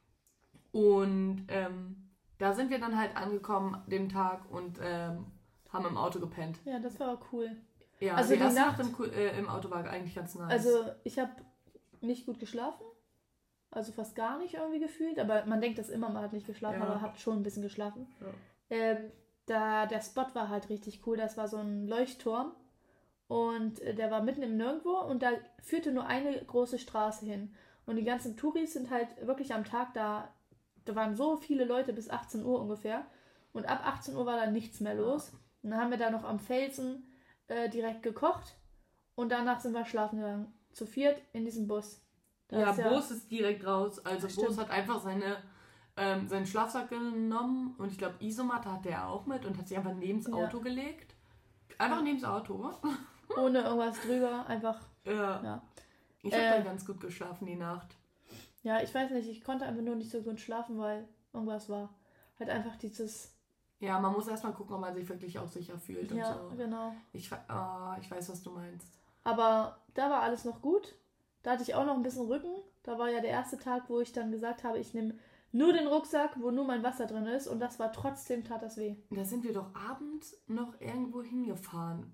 Und 0.72 1.46
ähm, 1.48 2.12
da 2.38 2.54
sind 2.54 2.70
wir 2.70 2.80
dann 2.80 2.98
halt 3.00 3.16
angekommen 3.16 3.82
dem 3.88 4.10
Tag 4.10 4.52
und 4.52 4.78
ähm, 4.84 5.26
haben 5.72 5.86
im 5.86 5.98
Auto 5.98 6.20
gepennt. 6.20 6.60
ja, 6.66 6.80
das 6.80 7.00
war 7.00 7.20
cool. 7.32 7.50
Ja, 8.00 8.16
Also 8.16 8.34
die 8.34 8.40
die 8.40 8.44
Nacht- 8.46 8.78
Nacht 8.78 8.80
im, 9.00 9.12
äh, 9.14 9.38
im 9.40 9.48
Auto 9.50 9.70
war 9.70 9.86
eigentlich 9.90 10.16
ganz 10.16 10.36
nice. 10.36 10.52
Also 10.52 10.86
ich 11.04 11.18
habe 11.20 11.32
nicht 12.02 12.26
gut 12.26 12.40
geschlafen. 12.40 12.84
Also 13.72 13.92
fast 13.92 14.16
gar 14.16 14.38
nicht 14.38 14.54
irgendwie 14.56 14.80
gefühlt. 14.80 15.20
Aber 15.20 15.46
man 15.46 15.62
denkt 15.62 15.78
das 15.80 15.90
immer, 15.90 16.10
man 16.10 16.24
hat 16.24 16.34
nicht 16.34 16.48
geschlafen, 16.48 16.80
Ja. 16.80 16.86
aber 16.88 17.02
hat 17.02 17.20
schon 17.20 17.38
ein 17.38 17.44
bisschen 17.44 17.64
geschlafen. 17.64 18.08
Ja. 18.22 18.28
Ähm, 18.70 19.12
da, 19.48 19.86
der 19.86 20.02
Spot 20.02 20.26
war 20.34 20.50
halt 20.50 20.70
richtig 20.70 21.06
cool. 21.06 21.18
Das 21.18 21.38
war 21.38 21.48
so 21.48 21.58
ein 21.58 21.88
Leuchtturm. 21.88 22.52
Und 23.28 23.80
äh, 23.82 23.94
der 23.96 24.12
war 24.12 24.22
mitten 24.22 24.44
im 24.44 24.56
Nirgendwo 24.58 24.98
und 25.00 25.24
da 25.24 25.30
führte 25.64 25.92
nur 25.92 26.06
eine 26.06 26.44
große 26.46 26.78
Straße 26.78 27.26
hin. 27.26 27.56
Und 27.86 27.96
die 27.96 28.04
ganzen 28.04 28.38
Touris 28.38 28.74
sind 28.74 28.90
halt 28.92 29.08
wirklich 29.26 29.54
am 29.54 29.64
Tag 29.64 29.94
da. 29.94 30.30
Da 30.86 30.96
waren 30.96 31.16
so 31.16 31.38
viele 31.38 31.66
Leute 31.66 31.94
bis 31.94 32.10
18 32.10 32.44
Uhr 32.46 32.60
ungefähr. 32.62 33.06
Und 33.54 33.68
ab 33.68 33.82
18 33.86 34.16
Uhr 34.16 34.26
war 34.26 34.38
dann 34.38 34.54
nichts 34.54 34.80
mehr 34.80 34.94
los. 34.96 35.32
Und 35.64 35.72
dann 35.72 35.80
haben 35.80 35.90
wir 35.92 35.98
da 35.98 36.12
noch 36.12 36.24
am 36.24 36.40
Felsen 36.40 37.08
äh, 37.48 37.70
direkt 37.70 38.04
gekocht. 38.04 38.56
Und 39.16 39.30
danach 39.30 39.60
sind 39.60 39.74
wir 39.74 39.86
schlafen 39.86 40.20
gegangen. 40.20 40.54
Zu 40.74 40.86
viert 40.86 41.22
in 41.34 41.46
diesem 41.46 41.68
Bus. 41.68 42.02
Da 42.48 42.60
ja, 42.60 42.72
ist 42.72 42.78
ja- 42.80 42.90
Bos 42.90 43.12
ist 43.12 43.32
direkt 43.32 43.66
raus. 43.66 44.06
Also 44.06 44.28
Stimmt. 44.30 44.48
Bos 44.48 44.58
hat 44.58 44.70
einfach 44.70 45.00
seine, 45.02 45.38
ähm, 45.98 46.28
seinen 46.28 46.46
Schlafsack 46.46 46.90
genommen 46.90 47.76
und 47.78 47.92
ich 47.92 47.98
glaube, 47.98 48.16
Isomatte 48.20 48.72
hatte 48.72 48.90
er 48.90 49.08
auch 49.08 49.26
mit 49.26 49.46
und 49.46 49.58
hat 49.58 49.68
sich 49.68 49.78
einfach 49.78 49.94
neben 49.96 50.22
das 50.22 50.28
Ja. 50.32 50.46
Auto 50.46 50.60
gelegt. 50.60 51.16
Einfach 51.78 52.02
neben 52.02 52.20
das 52.20 52.30
Auto. 52.30 52.72
Ohne 53.38 53.62
irgendwas 53.62 54.00
drüber, 54.02 54.46
einfach, 54.48 54.80
Ja. 55.06 55.42
ja. 55.44 55.62
Ich 56.22 56.34
habe 56.34 56.44
Äh. 56.44 56.52
dann 56.56 56.64
ganz 56.66 56.86
gut 56.86 57.00
geschlafen 57.00 57.46
die 57.46 57.56
Nacht. 57.56 57.96
Ja, 58.64 58.82
ich 58.82 58.94
weiß 58.94 59.12
nicht, 59.12 59.30
ich 59.30 59.44
konnte 59.44 59.66
einfach 59.66 59.82
nur 59.84 59.96
nicht 59.96 60.10
so 60.12 60.22
gut 60.22 60.40
schlafen, 60.40 60.78
weil 60.80 61.08
irgendwas 61.34 61.70
war. 61.70 61.94
Halt 62.40 62.50
einfach 62.50 62.76
dieses, 62.78 63.35
Ja, 63.80 64.00
man 64.00 64.14
muss 64.14 64.28
erstmal 64.28 64.54
gucken, 64.54 64.76
ob 64.76 64.82
man 64.82 64.94
sich 64.96 65.08
wirklich 65.08 65.38
auch 65.38 65.48
sicher 65.48 65.78
fühlt 65.78 66.12
und 66.12 66.18
ja, 66.18 66.34
so. 66.34 66.56
genau. 66.56 66.94
Ich, 67.12 67.32
ah, 67.32 67.98
ich 68.00 68.10
weiß, 68.10 68.30
was 68.30 68.42
du 68.42 68.52
meinst. 68.52 68.88
Aber 69.24 69.78
da 69.94 70.10
war 70.10 70.22
alles 70.22 70.46
noch 70.46 70.62
gut. 70.62 70.96
Da 71.44 71.52
hatte 71.52 71.64
ich 71.64 71.76
auch 71.76 71.86
noch 71.86 71.96
ein 71.96 72.04
bisschen 72.04 72.26
Rücken. 72.28 72.56
Da 72.84 72.98
war 72.98 73.10
ja 73.10 73.22
der 73.22 73.32
erste 73.32 73.58
Tag, 73.58 73.84
wo 73.90 74.00
ich 74.00 74.14
dann 74.14 74.32
gesagt 74.32 74.64
habe, 74.64 74.80
ich 74.80 74.94
nehme 74.94 75.16
nur 75.52 75.74
den 75.74 75.88
Rucksack, 75.88 76.40
wo 76.40 76.52
nur 76.52 76.66
mein 76.66 76.84
Wasser 76.84 77.06
drin 77.06 77.26
ist. 77.26 77.48
Und 77.48 77.60
das 77.60 77.80
war 77.80 77.92
trotzdem, 77.92 78.44
tat 78.44 78.62
das 78.62 78.78
weh. 78.78 78.96
Da 79.10 79.26
sind 79.26 79.44
wir 79.44 79.54
doch 79.54 79.74
abends 79.76 80.38
noch 80.48 80.80
irgendwo 80.80 81.22
hingefahren. 81.22 82.14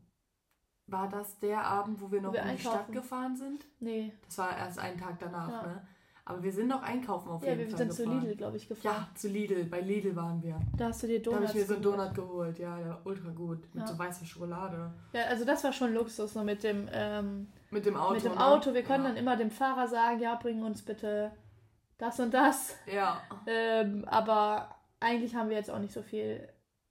War 0.88 1.10
das 1.10 1.40
der 1.40 1.66
Abend, 1.66 2.02
wo 2.02 2.12
wir 2.12 2.22
noch 2.22 2.34
wir 2.34 2.42
in 2.44 2.56
die 2.56 2.62
Stadt 2.62 2.92
gefahren 2.92 3.36
sind? 3.36 3.66
Nee. 3.80 4.14
Das 4.26 4.38
war 4.38 4.58
erst 4.58 4.80
einen 4.80 5.00
Tag 5.00 5.20
danach, 5.20 5.50
Ja. 5.50 5.62
ne? 5.64 5.88
Aber 6.34 6.44
wir 6.44 6.52
sind 6.52 6.68
noch 6.68 6.82
einkaufen 6.82 7.30
auf 7.30 7.44
Ja, 7.44 7.50
jeden 7.50 7.60
wir 7.62 7.68
Fall 7.70 7.78
sind 7.78 7.94
zu 7.94 8.04
gefahren. 8.04 8.22
Lidl, 8.22 8.36
glaube 8.36 8.58
ich, 8.58 8.68
gefahren. 8.68 8.96
Ja, 8.96 9.08
zu 9.16 9.28
Lidl. 9.28 9.64
Bei 9.66 9.82
Lidl 9.82 10.16
waren 10.16 10.42
wir. 10.44 10.60
Da 10.78 10.88
hast 10.88 11.04
du 11.04 11.08
dir 11.08 11.22
Da 11.22 11.32
habe 11.32 11.38
Donuts 11.46 11.54
ich 11.54 11.60
mir 11.62 11.66
so 11.68 11.74
einen. 11.76 11.84
Donut 11.84 12.14
geholt. 12.16 12.60
Ja, 12.60 12.80
ja, 12.80 13.02
ultra 13.04 13.30
gut. 13.30 13.60
Mit 13.74 13.84
Ja. 13.84 13.88
so 13.88 14.00
weißer 14.00 14.26
Schokolade. 14.26 14.92
Ja, 15.14 15.24
also 15.26 15.46
das 15.46 15.64
war 15.64 15.74
schon 15.74 15.94
Luxus, 15.94 16.34
so 16.34 16.44
mit 16.44 16.64
dem, 16.64 16.88
ähm, 16.92 17.48
Mit 17.70 17.86
dem 17.86 17.96
Auto. 17.96 18.14
mit 18.14 18.24
dem 18.26 18.34
ne? 18.34 18.46
Auto. 18.46 18.74
Wir 18.74 18.84
können 18.84 19.04
ja. 19.04 19.10
dann 19.10 19.18
immer 19.18 19.36
dem 19.38 19.52
Fahrer 19.52 19.88
sagen, 19.88 20.20
ja, 20.20 20.36
bring 20.36 20.64
uns 20.64 20.82
bitte 20.82 21.32
das 21.98 22.20
und 22.20 22.34
das. 22.34 22.76
Ja. 22.92 23.22
Ähm, 23.48 24.06
aber 24.08 24.76
eigentlich 25.00 25.36
haben 25.36 25.50
wir 25.50 25.58
jetzt 25.58 25.70
auch 25.72 25.80
nicht 25.80 25.94
so 25.94 26.02
viel 26.02 26.48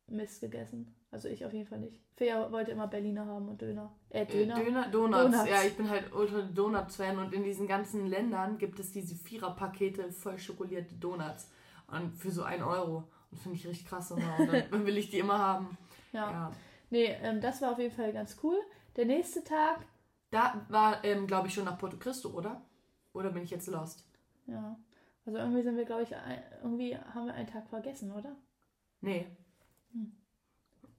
Mist 0.06 0.40
gegessen. 0.40 0.94
Also 1.12 1.28
ich 1.28 1.44
auf 1.44 1.52
jeden 1.52 1.66
Fall 1.66 1.80
nicht. 1.80 1.98
Fea 2.16 2.50
wollte 2.52 2.70
immer 2.70 2.86
Berliner 2.86 3.26
haben 3.26 3.48
und 3.48 3.60
Döner. 3.60 3.92
Äh, 4.10 4.22
Äh, 4.22 4.26
Döner. 4.26 4.54
Döner, 4.54 4.88
Donuts. 4.88 5.22
Donuts. 5.32 5.50
Ja, 5.50 5.62
ich 5.64 5.76
bin 5.76 5.88
halt 5.90 6.12
ultra 6.12 6.42
Donuts-Fan 6.42 7.18
und 7.18 7.32
in 7.34 7.42
diesen 7.42 7.66
ganzen 7.66 8.06
Ländern 8.06 8.58
gibt 8.58 8.78
es 8.78 8.92
diese 8.92 9.16
Vierer-Pakete 9.16 10.12
voll 10.12 10.38
schokolierte 10.38 10.94
Donuts. 10.94 11.50
Und 11.88 12.12
für 12.16 12.30
so 12.30 12.44
ein 12.44 12.62
Euro. 12.62 13.04
Und 13.32 13.38
finde 13.40 13.56
ich 13.58 13.66
richtig 13.66 13.88
krass 13.88 14.12
immer. 14.12 14.38
Und 14.38 14.52
dann 14.52 14.70
will 14.86 14.98
ich 14.98 15.10
die 15.10 15.18
immer 15.18 15.38
haben. 15.38 15.76
Ja. 16.12 16.30
Ja. 16.30 16.50
Nee, 16.90 17.16
ähm, 17.22 17.40
das 17.40 17.60
war 17.62 17.72
auf 17.72 17.78
jeden 17.78 17.94
Fall 17.94 18.12
ganz 18.12 18.36
cool. 18.42 18.56
Der 18.96 19.06
nächste 19.06 19.42
Tag, 19.42 19.80
Da 20.30 20.64
war, 20.68 21.04
ähm, 21.04 21.26
glaube 21.26 21.48
ich, 21.48 21.54
schon 21.54 21.64
nach 21.64 21.78
Porto 21.78 21.96
Cristo, 21.96 22.28
oder? 22.30 22.62
Oder 23.12 23.30
bin 23.30 23.42
ich 23.42 23.50
jetzt 23.50 23.66
lost? 23.68 24.06
ja. 24.46 24.76
Also 25.26 25.38
irgendwie 25.38 25.62
sind 25.62 25.76
wir, 25.76 25.84
glaube 25.84 26.02
ich, 26.02 26.16
ein, 26.16 26.42
irgendwie 26.62 26.96
haben 26.96 27.26
wir 27.26 27.34
einen 27.34 27.46
Tag 27.46 27.68
vergessen, 27.68 28.10
oder? 28.10 28.34
Nee. 29.02 29.26
Hm. 29.92 30.12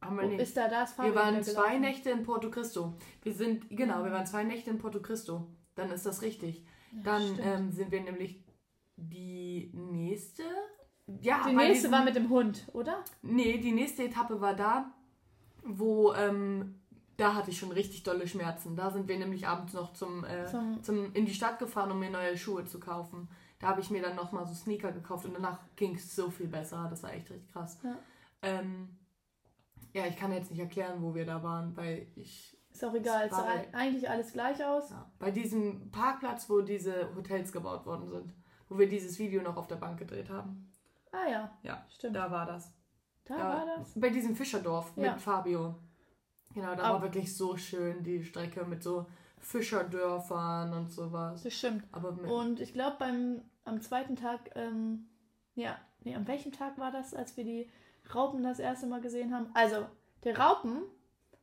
Haben 0.01 0.17
wir 0.19 0.25
nicht. 0.27 0.39
ist 0.41 0.57
da 0.57 0.67
das 0.67 0.97
Wir 0.97 1.13
waren 1.15 1.43
zwei 1.43 1.77
Nächte 1.77 2.09
in 2.09 2.23
Porto 2.23 2.49
Cristo. 2.49 2.93
Wir 3.21 3.33
sind, 3.33 3.69
genau, 3.69 4.03
wir 4.03 4.11
waren 4.11 4.25
zwei 4.25 4.43
Nächte 4.43 4.69
in 4.71 4.77
Porto 4.79 4.99
Cristo. 5.01 5.47
Dann 5.75 5.91
ist 5.91 6.05
das 6.05 6.21
richtig. 6.21 6.65
Dann 7.03 7.21
stimmt. 7.21 7.41
ähm, 7.45 7.71
sind 7.71 7.91
wir 7.91 8.01
nämlich 8.01 8.43
die 8.97 9.71
nächste. 9.73 10.43
Ja, 11.21 11.43
Die 11.47 11.55
nächste 11.55 11.73
diesem- 11.73 11.91
war 11.91 12.03
mit 12.03 12.15
dem 12.15 12.29
Hund, 12.29 12.67
oder? 12.73 13.03
Nee, 13.21 13.57
die 13.59 13.71
nächste 13.71 14.03
Etappe 14.03 14.39
war 14.41 14.55
da, 14.55 14.91
wo 15.63 16.13
ähm, 16.13 16.79
da 17.17 17.35
hatte 17.35 17.51
ich 17.51 17.59
schon 17.59 17.71
richtig 17.71 18.03
dolle 18.03 18.27
Schmerzen. 18.27 18.75
Da 18.75 18.89
sind 18.91 19.07
wir 19.07 19.17
nämlich 19.19 19.47
abends 19.47 19.73
noch 19.73 19.93
zum, 19.93 20.23
äh, 20.23 20.45
Zum- 20.47 20.81
zum 20.83 21.13
in 21.13 21.25
die 21.25 21.33
Stadt 21.33 21.59
gefahren, 21.59 21.91
um 21.91 21.99
mir 21.99 22.09
neue 22.09 22.37
Schuhe 22.37 22.65
zu 22.65 22.79
kaufen. 22.79 23.27
Da 23.59 23.67
habe 23.67 23.81
ich 23.81 23.91
mir 23.91 24.01
dann 24.01 24.15
nochmal 24.15 24.45
so 24.47 24.53
Sneaker 24.55 24.91
gekauft 24.91 25.25
und 25.25 25.33
danach 25.35 25.59
ging 25.75 25.95
es 25.95 26.15
so 26.15 26.29
viel 26.31 26.47
besser. 26.47 26.87
Das 26.89 27.03
war 27.03 27.13
echt 27.13 27.29
richtig 27.29 27.51
krass. 27.51 27.77
Ja. 27.83 27.95
Ähm, 28.41 28.89
ja, 29.93 30.05
ich 30.05 30.15
kann 30.17 30.31
jetzt 30.31 30.51
nicht 30.51 30.59
erklären, 30.59 31.01
wo 31.01 31.13
wir 31.15 31.25
da 31.25 31.41
waren, 31.43 31.75
weil 31.77 32.07
ich. 32.15 32.57
Ist 32.71 32.85
auch 32.85 32.93
egal. 32.93 33.25
Es 33.25 33.31
sah 33.31 33.45
eigentlich 33.73 34.09
alles 34.09 34.31
gleich 34.31 34.63
aus. 34.63 34.89
Ja, 34.91 35.11
bei 35.19 35.29
diesem 35.31 35.91
Parkplatz, 35.91 36.49
wo 36.49 36.61
diese 36.61 37.13
Hotels 37.15 37.51
gebaut 37.51 37.85
worden 37.85 38.07
sind, 38.07 38.33
wo 38.69 38.77
wir 38.79 38.87
dieses 38.87 39.19
Video 39.19 39.41
noch 39.41 39.57
auf 39.57 39.67
der 39.67 39.75
Bank 39.75 39.99
gedreht 39.99 40.29
haben. 40.29 40.71
Ah 41.11 41.27
ja, 41.29 41.57
Ja, 41.63 41.85
stimmt. 41.89 42.15
Da, 42.15 42.25
da 42.27 42.31
war 42.31 42.45
das. 42.45 42.73
war 43.27 43.65
das. 43.77 43.91
Bei 43.99 44.09
diesem 44.09 44.35
Fischerdorf 44.35 44.93
Ja. 44.95 45.11
mit 45.11 45.21
Fabio. 45.21 45.75
Genau, 46.53 46.73
da 46.75 46.83
Aber- 46.83 46.93
war 46.95 47.01
wirklich 47.03 47.35
so 47.35 47.57
schön 47.57 48.03
die 48.03 48.23
Strecke 48.23 48.63
mit 48.65 48.81
so 48.83 49.05
Fischerdörfern 49.39 50.73
und 50.73 50.91
sowas. 50.91 51.43
Das 51.43 51.53
stimmt. 51.53 51.83
Aber 51.91 52.09
Und 52.31 52.59
ich 52.59 52.73
glaube, 52.73 52.95
beim 52.99 53.41
am 53.63 53.81
zweiten 53.81 54.15
Tag, 54.15 54.51
ähm, 54.55 55.07
ja, 55.55 55.77
nee, 56.03 56.15
an 56.15 56.27
welchem 56.27 56.51
Tag 56.51 56.77
war 56.77 56.91
das, 56.91 57.13
als 57.13 57.37
wir 57.37 57.43
die 57.43 57.69
Raupen 58.13 58.43
das 58.43 58.59
erste 58.59 58.87
Mal 58.87 59.01
gesehen 59.01 59.33
haben? 59.33 59.49
Also, 59.53 59.85
die 60.23 60.29
Raupen 60.31 60.83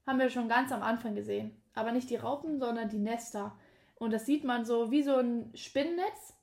haben 0.07 0.19
wir 0.19 0.31
schon 0.31 0.49
ganz 0.49 0.73
am 0.73 0.83
Anfang 0.83 1.15
gesehen. 1.15 1.61
Aber 1.75 1.93
nicht 1.93 2.11
die 2.11 2.17
Raupen, 2.17 2.59
sondern 2.59 2.89
die 2.89 2.99
Nester. 2.99 3.57
Und 3.97 4.13
das 4.13 4.27
sieht 4.27 4.45
man 4.45 4.65
so 4.65 4.91
wie 4.91 5.03
so 5.03 5.17
ein 5.17 5.51
Spinnennetz, 5.55 6.35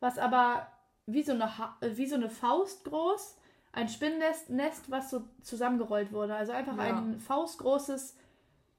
was 0.00 0.18
aber 0.18 0.66
wie 1.06 1.22
so 1.22 1.32
eine, 1.32 1.58
ha 1.58 1.76
äh, 1.80 1.96
wie 1.96 2.06
so 2.06 2.16
eine 2.16 2.28
Faust 2.30 2.84
groß, 2.84 3.36
ein 3.72 3.88
Spinnennest, 3.88 4.50
Nest, 4.50 4.90
was 4.90 5.10
so 5.10 5.22
zusammengerollt 5.42 6.12
wurde. 6.12 6.34
Also 6.34 6.52
einfach 6.52 6.76
Ja. 6.76 6.98
ein 6.98 7.18
faustgroßes 7.20 8.16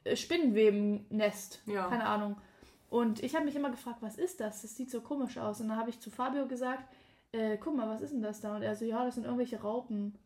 äh, 0.03 0.15
Spinnenwebennest. 0.15 1.62
Ja. 1.65 1.88
Keine 1.88 2.05
Ahnung. 2.05 2.38
Und 2.89 3.24
ich 3.24 3.36
habe 3.36 3.46
mich 3.46 3.55
immer 3.55 3.69
gefragt, 3.69 3.98
was 4.01 4.17
ist 4.17 4.39
das? 4.39 4.62
Das 4.62 4.75
sieht 4.75 4.89
so 4.89 5.01
komisch 5.01 5.38
aus. 5.38 5.62
Und 5.62 5.69
dann 5.69 5.77
habe 5.77 5.89
ich 5.89 6.00
zu 6.00 6.10
Fabio 6.10 6.48
gesagt, 6.48 6.84
äh, 7.31 7.58
guck 7.58 7.75
mal, 7.75 7.88
was 7.88 8.01
ist 8.01 8.13
denn 8.13 8.22
das 8.22 8.41
da? 8.41 8.55
Und 8.55 8.63
er 8.63 8.75
so, 8.75 8.86
ja, 8.86 9.05
das 9.05 9.15
sind 9.15 9.25
irgendwelche 9.25 9.62
Raupen. 9.62 10.17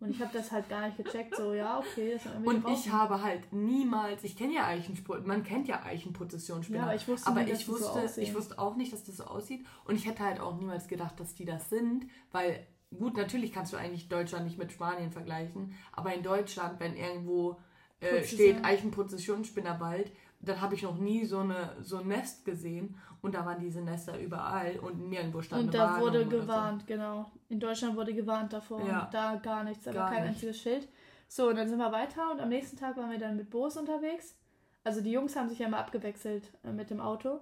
Und 0.00 0.10
ich 0.10 0.20
habe 0.20 0.32
das 0.32 0.52
halt 0.52 0.68
gar 0.68 0.86
nicht 0.86 0.96
gecheckt. 0.96 1.36
So, 1.36 1.54
ja, 1.54 1.78
okay, 1.78 2.18
und 2.44 2.68
ich 2.68 2.90
habe 2.90 3.22
halt 3.22 3.52
niemals, 3.52 4.22
ich 4.24 4.36
kenne 4.36 4.54
ja 4.54 4.66
Eichenspur, 4.66 5.20
man 5.20 5.44
kennt 5.44 5.66
ja 5.66 5.82
Eichenprozessionsspinner. 5.82 6.78
Ja, 6.78 6.84
aber 6.84 6.94
ich 6.94 7.08
wusste 7.08 7.26
aber 7.26 7.44
dass 7.44 7.60
ich 7.60 7.66
so 7.66 7.72
wusste, 7.72 8.02
aussehen. 8.02 8.24
ich 8.24 8.34
wusste 8.34 8.58
auch 8.58 8.76
nicht, 8.76 8.92
dass 8.92 9.04
das 9.04 9.16
so 9.16 9.24
aussieht. 9.24 9.64
Und 9.84 9.94
ich 9.94 10.06
hätte 10.06 10.22
halt 10.22 10.40
auch 10.40 10.56
niemals 10.56 10.88
gedacht, 10.88 11.18
dass 11.20 11.34
die 11.34 11.44
das 11.44 11.70
sind, 11.70 12.06
weil 12.32 12.66
gut, 12.98 13.16
natürlich 13.16 13.52
kannst 13.52 13.72
du 13.72 13.76
eigentlich 13.76 14.08
Deutschland 14.08 14.44
nicht 14.44 14.58
mit 14.58 14.72
Spanien 14.72 15.10
vergleichen, 15.10 15.74
aber 15.92 16.14
in 16.14 16.22
Deutschland, 16.22 16.80
wenn 16.80 16.96
irgendwo 16.96 17.58
äh, 18.00 18.22
steht 18.24 18.64
Eichenprozessionsspinnerwald, 18.64 20.12
dann 20.48 20.60
habe 20.60 20.74
ich 20.74 20.82
noch 20.82 20.96
nie 20.98 21.24
so, 21.24 21.38
eine, 21.38 21.76
so 21.80 21.98
ein 21.98 22.08
Nest 22.08 22.44
gesehen 22.44 22.96
und 23.22 23.34
da 23.34 23.44
waren 23.46 23.60
diese 23.60 23.80
Nester 23.80 24.18
überall 24.18 24.78
und 24.80 25.08
nirgendwo 25.08 25.40
stand 25.42 25.64
Und 25.64 25.74
da 25.74 25.80
Warnung 25.92 26.00
wurde 26.00 26.20
oder 26.26 26.30
so. 26.30 26.36
gewarnt, 26.42 26.86
genau. 26.86 27.30
In 27.48 27.60
Deutschland 27.60 27.96
wurde 27.96 28.14
gewarnt 28.14 28.52
davor. 28.52 28.86
Ja. 28.86 29.04
Und 29.04 29.14
da 29.14 29.36
gar 29.36 29.64
nichts, 29.64 29.86
aber 29.86 29.98
Gar 29.98 30.10
kein 30.10 30.22
nicht. 30.22 30.30
einziges 30.34 30.60
Schild. 30.60 30.88
So, 31.28 31.48
und 31.48 31.56
dann 31.56 31.68
sind 31.68 31.78
wir 31.78 31.90
weiter 31.92 32.30
und 32.32 32.40
am 32.40 32.48
nächsten 32.48 32.76
Tag 32.76 32.96
waren 32.96 33.10
wir 33.10 33.18
dann 33.18 33.36
mit 33.36 33.50
Bos 33.50 33.76
unterwegs. 33.76 34.36
Also 34.84 35.00
die 35.00 35.10
Jungs 35.12 35.34
haben 35.36 35.48
sich 35.48 35.58
ja 35.58 35.68
mal 35.68 35.78
abgewechselt 35.80 36.52
äh, 36.62 36.70
mit 36.72 36.90
dem 36.90 37.00
Auto. 37.00 37.40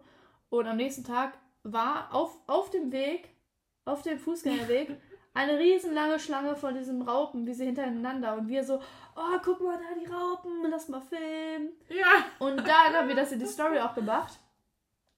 Und 0.49 0.67
am 0.67 0.77
nächsten 0.77 1.03
Tag 1.05 1.37
war 1.65 2.15
auf, 2.15 2.39
auf 2.47 2.71
dem 2.71 2.93
Weg, 2.93 3.31
auf 3.85 4.03
dem 4.03 4.19
Fußgängerweg, 4.21 4.97
eine 5.35 5.59
riesenlange 5.59 6.19
Schlange 6.19 6.55
von 6.57 6.75
diesen 6.75 7.03
Raupen, 7.03 7.47
wie 7.47 7.55
sie 7.55 7.65
hintereinander. 7.67 8.35
Und 8.37 8.49
wir 8.49 8.65
so, 8.65 8.81
oh, 9.17 9.39
guck 9.45 9.61
mal 9.63 9.79
da, 9.79 9.99
die 9.99 10.07
Raupen, 10.11 10.71
lass 10.71 10.89
mal 10.89 11.01
filmen. 11.01 11.71
Ja, 11.89 12.25
Und 12.39 12.59
dann 12.59 12.93
haben 12.95 13.09
wir 13.09 13.15
das 13.15 13.33
in 13.33 13.39
die 13.41 13.47
Story 13.47 13.79
auch 13.81 13.95
gemacht. 13.95 14.39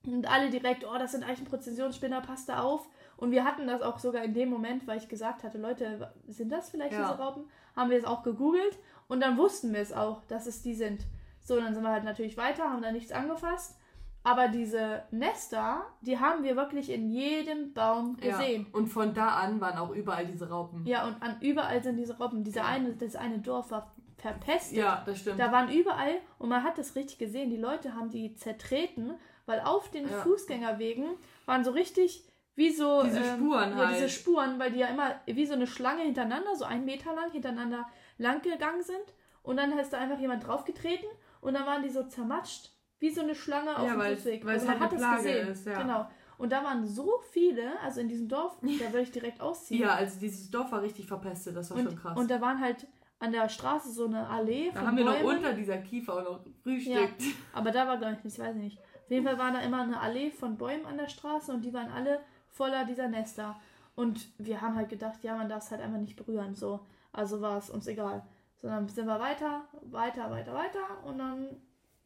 Und 0.06 0.30
alle 0.30 0.50
direkt, 0.50 0.84
oh, 0.84 0.98
das 0.98 1.12
sind 1.12 1.24
Eichenprozessionsspinner, 1.24 2.20
passt 2.20 2.48
da 2.48 2.60
auf. 2.60 2.86
Und 3.16 3.30
wir 3.30 3.44
hatten 3.44 3.66
das 3.66 3.80
auch 3.80 3.98
sogar 3.98 4.22
in 4.22 4.34
dem 4.34 4.50
Moment, 4.50 4.86
weil 4.86 4.98
ich 4.98 5.08
gesagt 5.08 5.42
hatte, 5.44 5.58
Leute, 5.58 6.12
sind 6.28 6.50
das 6.52 6.70
vielleicht 6.70 6.92
Ja. 6.92 7.08
diese 7.08 7.18
Raupen? 7.22 7.44
Haben 7.74 7.90
wir 7.90 7.98
es 7.98 8.04
auch 8.04 8.22
gegoogelt 8.22 8.78
und 9.08 9.20
dann 9.20 9.36
wussten 9.38 9.72
wir 9.72 9.80
es 9.80 9.92
auch, 9.92 10.24
dass 10.26 10.46
es 10.46 10.62
die 10.62 10.74
sind. 10.74 11.06
So, 11.40 11.58
dann 11.58 11.74
sind 11.74 11.82
wir 11.82 11.90
halt 11.90 12.04
natürlich 12.04 12.36
weiter, 12.36 12.70
haben 12.70 12.82
da 12.82 12.92
nichts 12.92 13.12
angefasst. 13.12 13.78
Aber 14.26 14.48
diese 14.48 15.02
Nester, 15.10 15.84
die 16.00 16.18
haben 16.18 16.42
wir 16.42 16.56
wirklich 16.56 16.90
in 16.90 17.10
jedem 17.10 17.74
Baum 17.74 18.16
gesehen. 18.16 18.62
Ja. 18.62 18.78
Und 18.78 18.86
von 18.86 19.12
da 19.12 19.28
an 19.28 19.60
waren 19.60 19.76
auch 19.78 19.90
überall 19.90 20.26
diese 20.26 20.48
Raupen. 20.48 20.86
Ja, 20.86 21.06
und 21.06 21.22
an 21.22 21.36
überall 21.42 21.82
sind 21.82 21.96
diese 21.96 22.16
Robben. 22.16 22.42
Dieser 22.42 22.62
Ja. 22.62 22.66
eine, 22.68 22.94
das 22.94 23.16
eine 23.16 23.38
Dorf 23.40 23.70
war 23.70 23.94
verpestet. 24.16 24.78
Ja, 24.78 25.02
das 25.04 25.18
stimmt. 25.18 25.38
Da 25.38 25.52
waren 25.52 25.70
überall, 25.70 26.14
und 26.38 26.48
man 26.48 26.64
hat 26.64 26.78
das 26.78 26.96
richtig 26.96 27.18
gesehen, 27.18 27.50
die 27.50 27.58
Leute 27.58 27.94
haben 27.94 28.08
die 28.08 28.34
zertreten, 28.34 29.12
weil 29.44 29.60
auf 29.60 29.90
den 29.90 30.08
Ja. 30.08 30.22
Fußgängerwegen 30.22 31.04
waren 31.44 31.62
so 31.62 31.72
richtig 31.72 32.24
wie 32.54 32.70
so. 32.70 33.02
Diese 33.02 33.22
Spuren 33.22 33.70
ja, 33.76 33.86
halt. 33.88 33.96
diese 33.96 34.08
Spuren, 34.08 34.58
weil 34.58 34.72
die 34.72 34.78
ja 34.78 34.86
immer 34.86 35.20
wie 35.26 35.44
so 35.44 35.52
eine 35.52 35.66
Schlange 35.66 36.02
hintereinander, 36.02 36.54
so 36.56 36.64
einen 36.64 36.86
Meter 36.86 37.14
lang, 37.14 37.30
hintereinander 37.30 37.86
lang 38.16 38.40
gegangen 38.40 38.82
sind. 38.82 39.04
Und 39.42 39.58
dann 39.58 39.78
ist 39.78 39.92
da 39.92 39.98
einfach 39.98 40.18
jemand 40.18 40.46
draufgetreten 40.46 41.08
und 41.42 41.52
dann 41.52 41.66
waren 41.66 41.82
die 41.82 41.90
so 41.90 42.04
zermatscht, 42.04 42.70
wie 43.04 43.10
so 43.10 43.20
eine 43.20 43.34
Schlange 43.34 43.76
auf 43.76 43.86
Ja, 43.86 43.94
dem 43.96 44.16
Fußweg. 44.16 44.44
weil 44.44 44.54
Also 44.54 44.66
man 44.66 44.80
halt 44.80 44.92
hat 44.92 45.00
das 45.00 45.16
gesehen. 45.18 45.48
ist, 45.48 45.66
ja. 45.66 45.82
Genau. 45.82 46.08
Und 46.38 46.50
da 46.50 46.64
waren 46.64 46.84
so 46.86 47.20
viele, 47.30 47.78
also 47.80 48.00
in 48.00 48.08
diesem 48.08 48.28
Dorf, 48.28 48.56
da 48.60 48.68
würde 48.92 49.02
ich 49.02 49.12
direkt 49.12 49.40
ausziehen. 49.40 49.82
ja, 49.82 49.94
also 49.94 50.18
dieses 50.18 50.50
Dorf 50.50 50.72
war 50.72 50.82
richtig 50.82 51.06
verpestet, 51.06 51.54
das 51.56 51.70
war 51.70 51.78
schon 51.78 51.88
und, 51.88 51.96
krass. 51.96 52.16
und 52.18 52.30
da 52.30 52.40
waren 52.40 52.60
halt 52.60 52.86
an 53.20 53.30
der 53.32 53.48
Straße 53.48 53.90
so 53.92 54.06
eine 54.06 54.26
Allee 54.28 54.70
da 54.74 54.80
haben 54.86 54.96
wir 54.96 55.04
noch 55.04 55.22
unter 55.22 55.52
dieser 55.52 55.78
Kiefer 55.78 56.14
auch 56.14 56.24
noch 56.24 56.40
frühstückt. 56.62 57.22
Aber 57.52 57.70
da 57.70 57.86
war, 57.86 57.96
glaube 57.98 58.16
ich, 58.18 58.24
ich 58.34 58.38
weiß 58.38 58.56
nicht. 58.56 58.78
Auf 58.78 59.10
jeden 59.10 59.24
Fall 59.26 59.38
war 59.38 59.52
da 59.52 59.60
immer 59.60 59.82
eine 59.82 60.00
Allee 60.00 60.30
von 60.30 60.56
Bäumen 60.56 60.84
an 60.86 60.96
der 60.98 61.08
Straße 61.08 61.52
und 61.52 61.62
die 61.64 61.72
waren 61.72 61.90
alle 61.92 62.20
voller 62.48 62.84
dieser 62.84 63.08
Nester. 63.08 63.56
Und 63.94 64.28
wir 64.38 64.60
haben 64.60 64.74
halt 64.74 64.88
gedacht, 64.88 65.22
ja, 65.22 65.36
man 65.36 65.48
darf 65.48 65.62
es 65.64 65.70
halt 65.70 65.80
einfach 65.82 65.98
nicht 66.00 66.16
berühren, 66.16 66.54
so. 66.54 66.80
Also 67.12 67.40
war 67.40 67.58
es 67.58 67.70
uns 67.70 67.86
egal. 67.86 68.24
Sondern 68.60 68.88
sind 68.88 69.06
wir 69.06 69.20
weiter, 69.20 69.62
weiter, 69.82 70.30
weiter, 70.30 70.52
weiter 70.54 71.04
und 71.04 71.18
dann, 71.18 71.46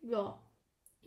ja. 0.03 0.39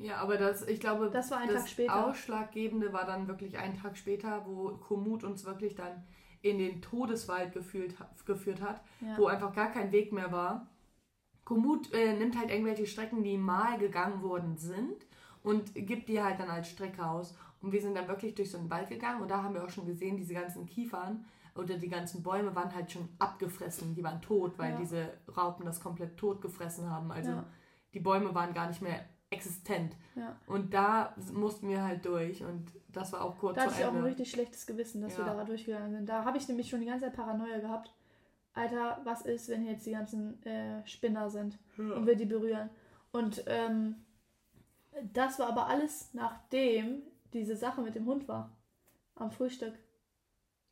Ja, 0.02 0.18
aber 0.18 0.38
das, 0.38 0.68
ich 0.68 0.80
glaube, 0.80 1.10
Das 1.12 1.32
war 1.32 1.40
ein 1.40 1.48
das 1.48 1.62
Tag 1.64 1.70
später. 1.70 2.08
Ausschlaggebende 2.08 2.92
war 2.94 3.06
dann 3.06 3.28
wirklich 3.28 3.58
ein 3.58 3.78
Tag 3.80 3.98
später, 3.98 4.46
wo 4.46 4.70
Komoot 4.78 5.24
uns 5.24 5.46
wirklich 5.46 5.76
dann 5.76 6.04
in 6.42 6.58
den 6.58 6.82
Todeswald 6.82 7.54
gefühlt, 7.54 7.96
geführt 8.26 8.62
hat, 8.62 8.82
Ja. 9.00 9.18
wo 9.18 9.28
einfach 9.28 9.54
gar 9.54 9.72
kein 9.72 9.92
Weg 9.92 10.12
mehr 10.12 10.32
war. 10.32 10.68
Komoot 11.46 11.94
äh, 11.94 12.14
nimmt 12.14 12.38
halt 12.38 12.50
irgendwelche 12.50 12.88
Strecken, 12.88 13.24
die 13.24 13.38
mal 13.38 13.78
gegangen 13.78 14.22
worden 14.24 14.58
sind 14.58 15.06
und 15.44 15.74
gibt 15.76 16.08
die 16.10 16.22
halt 16.22 16.40
dann 16.40 16.50
als 16.50 16.70
Strecke 16.70 17.06
aus. 17.06 17.36
Und 17.62 17.72
wir 17.72 17.82
sind 17.82 17.96
dann 17.96 18.08
wirklich 18.08 18.34
durch 18.36 18.50
so 18.50 18.58
einen 18.58 18.70
Wald 18.72 18.90
gegangen 18.90 19.22
und 19.22 19.30
da 19.30 19.44
haben 19.44 19.54
wir 19.54 19.64
auch 19.64 19.70
schon 19.70 19.86
gesehen, 19.86 20.18
diese 20.18 20.34
ganzen 20.34 20.66
Kiefern 20.66 21.26
oder 21.56 21.78
die 21.78 21.90
ganzen 21.90 22.24
Bäume 22.24 22.56
waren 22.56 22.74
halt 22.74 22.92
schon 22.92 23.08
abgefressen, 23.20 23.94
die 23.94 24.04
waren 24.04 24.22
tot, 24.22 24.58
weil 24.58 24.72
Ja. 24.72 24.78
diese 24.78 25.14
Raupen 25.36 25.66
das 25.66 25.80
komplett 25.82 26.18
tot 26.18 26.42
gefressen 26.42 26.90
haben. 26.90 27.12
Also 27.12 27.32
Ja. 27.32 27.44
die 27.94 28.00
Bäume 28.00 28.34
waren 28.34 28.54
gar 28.54 28.68
nicht 28.68 28.82
mehr 28.82 29.06
existent. 29.32 29.96
Ja. 30.16 30.36
Und 30.46 30.74
da 30.74 31.16
mussten 31.34 31.68
wir 31.70 31.84
halt 31.84 32.06
durch 32.06 32.44
und 32.44 32.68
das 32.90 33.12
war 33.14 33.24
auch 33.24 33.38
kurz 33.40 33.56
Da 33.56 33.64
hatte 33.64 33.76
ich 33.80 33.86
auch 33.86 33.94
ein 33.94 34.04
richtig 34.04 34.30
schlechtes 34.30 34.68
Gewissen, 34.68 35.02
dass 35.02 35.18
wir 35.18 35.26
Ja. 35.26 35.34
da 35.34 35.44
durchgegangen 35.46 35.92
sind. 35.92 36.08
Da 36.08 36.24
habe 36.26 36.38
ich 36.38 36.48
nämlich 36.48 36.70
schon 36.70 36.82
die 36.82 36.86
ganze 36.86 37.06
Zeit 37.06 37.16
Paranoia 37.16 37.60
gehabt. 37.60 37.94
Alter, 38.54 39.00
was 39.06 39.22
ist, 39.22 39.48
wenn 39.50 39.62
hier 39.64 39.72
jetzt 39.72 39.86
die 39.86 39.92
ganzen 39.94 40.44
äh, 40.46 40.86
Spinner 40.86 41.30
sind 41.30 41.58
und 41.78 42.06
wir 42.06 42.16
die 42.18 42.26
berühren? 42.26 42.70
Und 43.14 43.44
ähm, 43.48 43.96
das 45.14 45.40
war 45.40 45.48
aber 45.48 45.68
alles 45.68 46.14
nachdem 46.14 47.02
diese 47.34 47.56
Sache 47.56 47.82
mit 47.82 47.96
dem 47.96 48.06
Hund 48.06 48.28
war. 48.28 48.52
Am 49.16 49.32
Frühstück. 49.32 49.74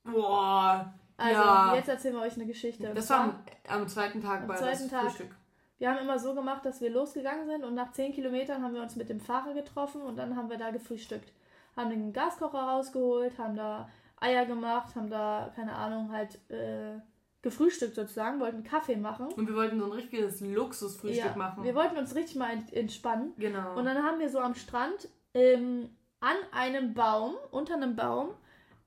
Boah, 0.04 0.94
Also, 1.18 1.42
Ja. 1.42 1.76
jetzt 1.76 1.88
erzählen 1.90 2.16
wir 2.16 2.22
euch 2.22 2.36
eine 2.36 2.46
Geschichte. 2.46 2.94
Das 2.94 3.10
war 3.10 3.20
am, 3.22 3.44
am 3.68 3.88
zweiten 3.88 4.22
Tag 4.22 4.42
Am 4.42 4.48
bei 4.48 4.56
zweiten 4.56 4.90
Tag. 4.90 5.04
Frühstück. 5.04 5.36
Wir 5.80 5.90
haben 5.90 6.00
immer 6.00 6.20
so 6.20 6.34
gemacht, 6.36 6.66
dass 6.66 6.82
wir 6.82 6.90
losgegangen 6.90 7.48
sind 7.48 7.64
und 7.64 7.74
nach 7.74 7.92
10 7.92 8.14
Kilometern 8.14 8.62
haben 8.62 8.74
wir 8.76 8.82
uns 8.82 8.96
mit 8.96 9.10
dem 9.10 9.20
Fahrer 9.20 9.54
getroffen 9.54 10.02
und 10.02 10.18
dann 10.18 10.36
haben 10.36 10.50
wir 10.50 10.58
da 10.58 10.70
gefrühstückt. 10.72 11.32
Haben 11.76 11.90
den 11.90 12.14
Gaskocher 12.14 12.60
rausgeholt, 12.60 13.38
haben 13.40 13.56
da 13.56 13.90
Eier 14.20 14.46
gemacht, 14.46 14.96
haben 14.96 15.10
da, 15.10 15.52
keine 15.56 15.74
Ahnung, 15.74 16.12
halt 16.12 16.38
äh, 16.52 17.00
gefrühstückt 17.42 17.96
sozusagen, 17.96 18.42
wollten 18.42 18.64
Kaffee 18.64 18.98
machen. 18.98 19.28
Und 19.28 19.48
wir 19.48 19.56
wollten 19.56 19.80
so 19.80 19.86
ein 19.86 19.94
richtiges 19.94 20.42
Luxusfrühstück 20.42 21.26
Ja, 21.26 21.36
machen. 21.38 21.64
Wir 21.64 21.74
wollten 21.76 21.98
uns 21.98 22.14
richtig 22.14 22.36
mal 22.36 22.52
ent- 22.52 22.74
entspannen. 22.74 23.34
genau. 23.38 23.78
Und 23.78 23.86
dann 23.86 24.04
haben 24.04 24.20
wir 24.20 24.30
so 24.30 24.40
am 24.40 24.56
Strand 24.56 25.08
ähm, 25.34 25.90
an 26.20 26.36
einem 26.52 26.94
Baum, 26.94 27.36
unter 27.52 27.76
einem 27.76 27.96
Baum, 27.96 28.32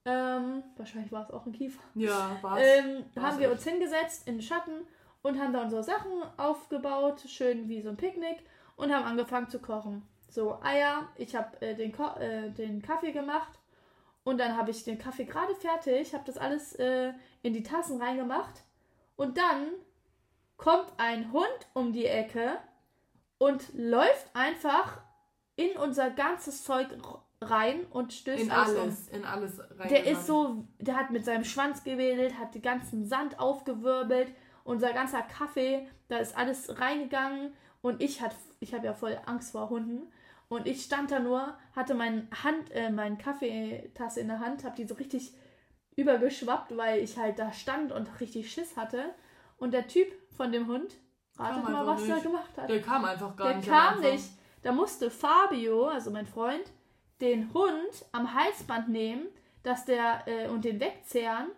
ähm, 0.04 0.62
wahrscheinlich 0.76 1.12
war 1.12 1.22
es 1.22 1.30
auch 1.30 1.46
ein 1.46 1.52
Kiefer, 1.52 1.80
ja, 1.94 2.36
war's. 2.42 2.60
ähm, 2.62 3.04
war's 3.14 3.24
haben 3.24 3.38
wir 3.38 3.46
echt. 3.46 3.54
uns 3.56 3.64
hingesetzt 3.64 4.26
in 4.28 4.34
den 4.34 4.42
Schatten 4.42 4.72
und 5.22 5.40
haben 5.40 5.52
da 5.52 5.62
unsere 5.62 5.82
Sachen 5.82 6.10
aufgebaut, 6.36 7.22
schön 7.26 7.68
wie 7.68 7.80
so 7.80 7.88
ein 7.88 7.96
Picknick 7.96 8.38
und 8.76 8.92
haben 8.92 9.04
angefangen 9.04 9.48
zu 9.48 9.60
kochen. 9.60 10.02
So 10.28 10.60
Eier, 10.62 11.08
ich 11.16 11.34
habe 11.36 11.60
äh, 11.60 11.74
den, 11.74 11.92
Ko 11.92 12.06
äh, 12.18 12.50
den 12.50 12.82
Kaffee 12.82 13.12
gemacht 13.12 13.58
und 14.24 14.38
dann 14.38 14.56
habe 14.56 14.70
ich 14.70 14.84
den 14.84 14.98
Kaffee 14.98 15.24
gerade 15.24 15.54
fertig, 15.54 16.14
habe 16.14 16.24
das 16.26 16.38
alles 16.38 16.74
äh, 16.74 17.12
in 17.42 17.52
die 17.52 17.62
Tassen 17.62 18.00
reingemacht 18.00 18.62
und 19.16 19.36
dann 19.36 19.68
kommt 20.56 20.92
ein 20.96 21.32
Hund 21.32 21.68
um 21.74 21.92
die 21.92 22.06
Ecke 22.06 22.58
und 23.38 23.72
läuft 23.74 24.34
einfach 24.34 25.00
in 25.56 25.76
unser 25.76 26.10
ganzes 26.10 26.64
Zeug 26.64 26.88
rein 27.40 27.84
und 27.90 28.12
stößt 28.12 28.44
in 28.44 28.50
alles 28.50 28.78
alles, 28.78 29.08
in 29.08 29.24
alles 29.24 29.60
rein. 29.78 29.88
Der 29.88 30.06
ist 30.06 30.26
so, 30.26 30.64
der 30.78 30.96
hat 30.96 31.10
mit 31.10 31.24
seinem 31.24 31.44
Schwanz 31.44 31.82
gewedelt, 31.84 32.38
hat 32.38 32.54
den 32.54 32.62
ganzen 32.62 33.06
Sand 33.06 33.38
aufgewirbelt, 33.38 34.32
unser 34.64 34.92
ganzer 34.92 35.22
Kaffee, 35.22 35.86
da 36.08 36.18
ist 36.18 36.36
alles 36.36 36.78
reingegangen 36.80 37.52
und 37.80 38.02
ich 38.02 38.20
hat, 38.20 38.34
ich 38.60 38.74
habe 38.74 38.86
ja 38.86 38.94
voll 38.94 39.18
Angst 39.26 39.52
vor 39.52 39.70
Hunden 39.70 40.10
und 40.48 40.66
ich 40.66 40.82
stand 40.82 41.10
da 41.10 41.18
nur, 41.18 41.56
hatte 41.74 41.94
meine 41.94 42.28
Hand, 42.44 42.70
äh, 42.72 42.90
meine 42.90 43.16
Kaffeetasse 43.16 44.20
in 44.20 44.28
der 44.28 44.40
Hand, 44.40 44.64
habe 44.64 44.76
die 44.76 44.86
so 44.86 44.94
richtig 44.94 45.32
übergeschwappt, 45.96 46.76
weil 46.76 47.00
ich 47.00 47.16
halt 47.18 47.38
da 47.38 47.52
stand 47.52 47.92
und 47.92 48.20
richtig 48.20 48.50
Schiss 48.52 48.76
hatte 48.76 49.14
und 49.58 49.72
der 49.72 49.86
Typ 49.86 50.08
von 50.36 50.52
dem 50.52 50.66
Hund, 50.66 50.96
ratet 51.38 51.64
mal, 51.64 51.86
was 51.86 52.02
er 52.08 52.14
nicht. 52.16 52.24
gemacht 52.24 52.50
hat. 52.56 52.68
Der 52.68 52.80
kam 52.82 53.04
einfach 53.04 53.36
gar 53.36 53.48
Der 53.48 53.56
nicht. 53.56 53.70
am 53.70 53.74
kam 53.74 54.00
nicht. 54.00 54.30
Da 54.62 54.72
musste 54.72 55.10
Fabio, 55.10 55.86
also 55.88 56.10
mein 56.10 56.26
Freund, 56.26 56.64
den 57.20 57.52
Hund 57.52 58.04
am 58.12 58.32
Halsband 58.34 58.88
nehmen, 58.88 59.26
dass 59.62 59.84
der 59.84 60.22
äh, 60.26 60.48
und 60.48 60.64
den 60.64 60.80
wegzehren. 60.80 61.48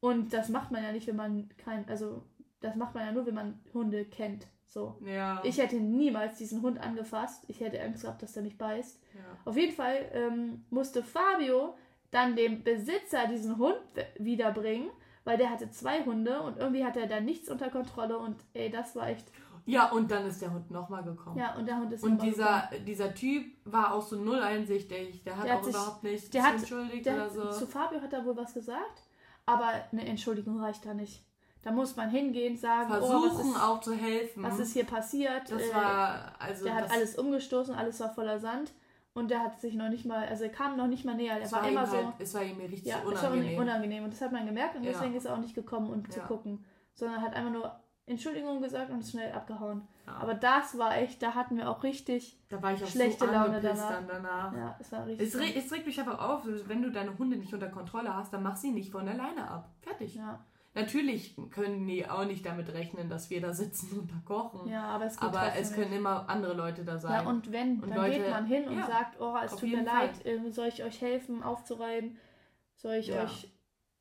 Und 0.00 0.32
das 0.32 0.48
macht 0.48 0.70
man 0.70 0.82
ja 0.82 0.92
nicht, 0.92 1.06
wenn 1.06 1.16
man 1.16 1.48
kein, 1.56 1.88
also 1.88 2.22
das 2.66 2.76
macht 2.76 2.94
man 2.94 3.06
ja 3.06 3.12
nur, 3.12 3.26
wenn 3.26 3.34
man 3.34 3.60
Hunde 3.72 4.04
kennt. 4.04 4.46
So. 4.66 4.98
Ja. 5.04 5.40
Ich 5.44 5.58
hätte 5.58 5.76
niemals 5.76 6.36
diesen 6.38 6.60
Hund 6.62 6.78
angefasst. 6.80 7.44
Ich 7.48 7.60
hätte 7.60 7.80
Angst 7.82 8.02
gehabt, 8.02 8.22
dass 8.22 8.32
der 8.32 8.42
mich 8.42 8.58
beißt. 8.58 9.00
ja. 9.14 9.20
Auf 9.44 9.56
jeden 9.56 9.72
Fall 9.74 10.10
ähm, 10.12 10.64
musste 10.70 11.02
Fabio 11.02 11.76
dann 12.10 12.36
dem 12.36 12.62
Besitzer 12.62 13.26
diesen 13.26 13.56
Hund 13.58 13.78
wiederbringen, 14.18 14.90
weil 15.24 15.38
der 15.38 15.50
hatte 15.50 15.70
zwei 15.70 16.04
Hunde 16.04 16.40
und 16.42 16.58
irgendwie 16.58 16.84
hatte 16.84 17.00
er 17.00 17.06
da 17.06 17.20
nichts 17.20 17.48
unter 17.50 17.70
Kontrolle 17.70 18.18
und 18.18 18.36
ey, 18.54 18.70
das 18.70 18.94
war 18.96 19.08
echt. 19.08 19.26
ja, 19.66 19.90
und 19.90 20.10
dann 20.10 20.26
ist 20.26 20.40
der 20.42 20.52
Hund 20.52 20.70
nochmal 20.70 21.02
gekommen. 21.02 21.38
Ja, 21.38 21.54
und 21.56 21.66
der 21.66 21.78
Hund 21.78 21.92
ist 21.92 22.04
Und 22.04 22.22
dieser, 22.22 22.68
dieser 22.86 23.14
Typ 23.14 23.44
war 23.64 23.92
auch 23.94 24.02
so 24.02 24.16
null 24.16 24.40
einsichtig. 24.40 25.22
Der 25.24 25.36
hat 25.36 25.44
Der 25.46 25.52
hat 25.54 25.60
auch 25.60 25.64
sich- 25.64 25.74
überhaupt 25.74 26.02
nicht 26.04 26.34
der 26.34 26.42
hat- 26.44 26.54
entschuldigt 26.56 27.06
Der 27.06 27.14
oder 27.14 27.30
so. 27.30 27.50
Zu 27.50 27.66
Fabio 27.66 28.00
hat 28.00 28.12
er 28.12 28.24
wohl 28.24 28.36
was 28.36 28.54
gesagt, 28.54 29.02
aber 29.46 29.68
eine 29.92 30.06
Entschuldigung 30.06 30.60
reicht 30.60 30.84
da 30.86 30.94
nicht. 30.94 31.24
Da 31.62 31.72
muss 31.72 31.96
man 31.96 32.10
hingehen, 32.10 32.56
sagen, 32.56 32.90
oh, 32.92 32.98
Versuchen 32.98 33.38
was, 33.38 33.46
ist, 33.56 33.62
auch 33.62 33.80
zu 33.80 33.92
helfen. 33.94 34.42
was 34.42 34.58
ist 34.60 34.72
hier 34.72 34.84
passiert. 34.84 35.50
das 35.50 35.62
Äh, 35.62 35.74
war, 35.74 36.32
also. 36.38 36.64
der 36.64 36.74
hat 36.76 36.90
alles 36.92 37.16
umgestoßen, 37.18 37.74
alles 37.74 37.98
war 38.00 38.10
voller 38.14 38.38
Sand 38.38 38.72
und 39.14 39.30
der 39.32 39.42
hat 39.42 39.58
sich 39.60 39.74
noch 39.74 39.88
nicht 39.88 40.04
mal, 40.06 40.26
also 40.28 40.44
er 40.44 40.50
kam 40.50 40.76
noch 40.76 40.86
nicht 40.86 41.04
mal 41.04 41.14
näher. 41.16 41.40
Es 41.42 41.50
war, 41.52 41.62
war 41.62 41.68
immer 41.68 41.82
ihm 41.82 41.86
so, 41.90 41.96
halt, 41.96 42.06
es 42.20 42.34
war 42.34 42.42
ihm 42.44 42.58
richtig 42.60 42.84
ja, 42.84 42.98
es 42.98 43.04
war 43.22 43.30
unangenehm. 43.30 43.58
unangenehm 43.60 44.04
und 44.04 44.12
das 44.12 44.20
hat 44.20 44.30
man 44.30 44.46
gemerkt 44.46 44.76
und 44.76 44.84
Ja. 44.84 44.92
deswegen 44.92 45.14
ist 45.16 45.24
er 45.24 45.34
auch 45.34 45.38
nicht 45.40 45.54
gekommen, 45.56 45.90
um 45.90 46.08
zu 46.08 46.20
Ja. 46.20 46.26
gucken, 46.26 46.64
sondern 46.94 47.20
hat 47.20 47.34
einfach 47.34 47.50
nur 47.50 47.74
Entschuldigung 48.08 48.62
gesagt 48.62 48.88
und 48.92 49.00
ist 49.00 49.10
schnell 49.10 49.32
abgehauen. 49.32 49.88
Ja. 50.06 50.18
Aber 50.18 50.34
das 50.34 50.78
war 50.78 50.96
echt, 50.96 51.20
da 51.20 51.34
hatten 51.34 51.56
wir 51.56 51.68
auch 51.68 51.82
richtig, 51.82 52.38
da 52.48 52.62
war 52.62 52.72
ich 52.74 52.84
auch 52.84 52.86
schlechte 52.86 53.26
so 53.26 53.32
Laune 53.32 53.60
danach. 53.60 54.02
danach. 54.06 54.52
ja, 54.54 54.76
es 54.78 54.92
war 54.92 55.04
richtig. 55.06 55.26
Es, 55.26 55.40
reg, 55.40 55.56
es 55.56 55.72
regt 55.72 55.86
mich 55.86 55.98
einfach 55.98 56.20
auf, 56.20 56.42
wenn 56.66 56.82
du 56.82 56.92
deine 56.92 57.18
Hunde 57.18 57.36
nicht 57.36 57.52
unter 57.52 57.68
Kontrolle 57.68 58.14
hast, 58.14 58.32
dann 58.32 58.44
mach 58.44 58.54
sie 58.54 58.70
nicht 58.70 58.92
von 58.92 59.08
alleine 59.08 59.50
ab. 59.50 59.70
Fertig. 59.80 60.14
ja, 60.14 60.38
Natürlich 60.76 61.34
können 61.50 61.86
die 61.86 62.08
auch 62.08 62.24
nicht 62.26 62.44
damit 62.46 62.72
rechnen, 62.72 63.08
dass 63.08 63.30
wir 63.30 63.40
da 63.40 63.52
sitzen 63.52 63.98
und 63.98 64.10
da 64.10 64.16
kochen. 64.24 64.68
ja, 64.68 64.84
aber 64.84 65.06
es 65.06 65.18
Aber 65.18 65.52
es 65.58 65.72
können 65.72 65.92
immer 65.92 66.28
andere 66.28 66.52
Leute 66.54 66.84
da 66.84 66.98
sein. 66.98 67.24
Ja, 67.24 67.28
und 67.30 67.50
wenn, 67.50 67.80
Und 67.82 67.88
dann 67.90 67.96
Leute- 67.98 68.18
geht 68.20 68.30
man 68.30 68.46
hin 68.46 68.68
und 68.68 68.78
ja, 68.78 68.86
sagt, 68.86 69.20
oh, 69.20 69.34
es 69.44 69.56
tut 69.56 69.70
mir 69.70 69.82
leid, 69.82 70.12
ähm, 70.24 70.52
soll 70.52 70.68
ich 70.68 70.84
euch 70.84 71.00
helfen, 71.00 71.42
aufzureiben? 71.42 72.18
Soll 72.76 72.94
ich 72.96 73.08
Ja. 73.08 73.24
euch... 73.24 73.50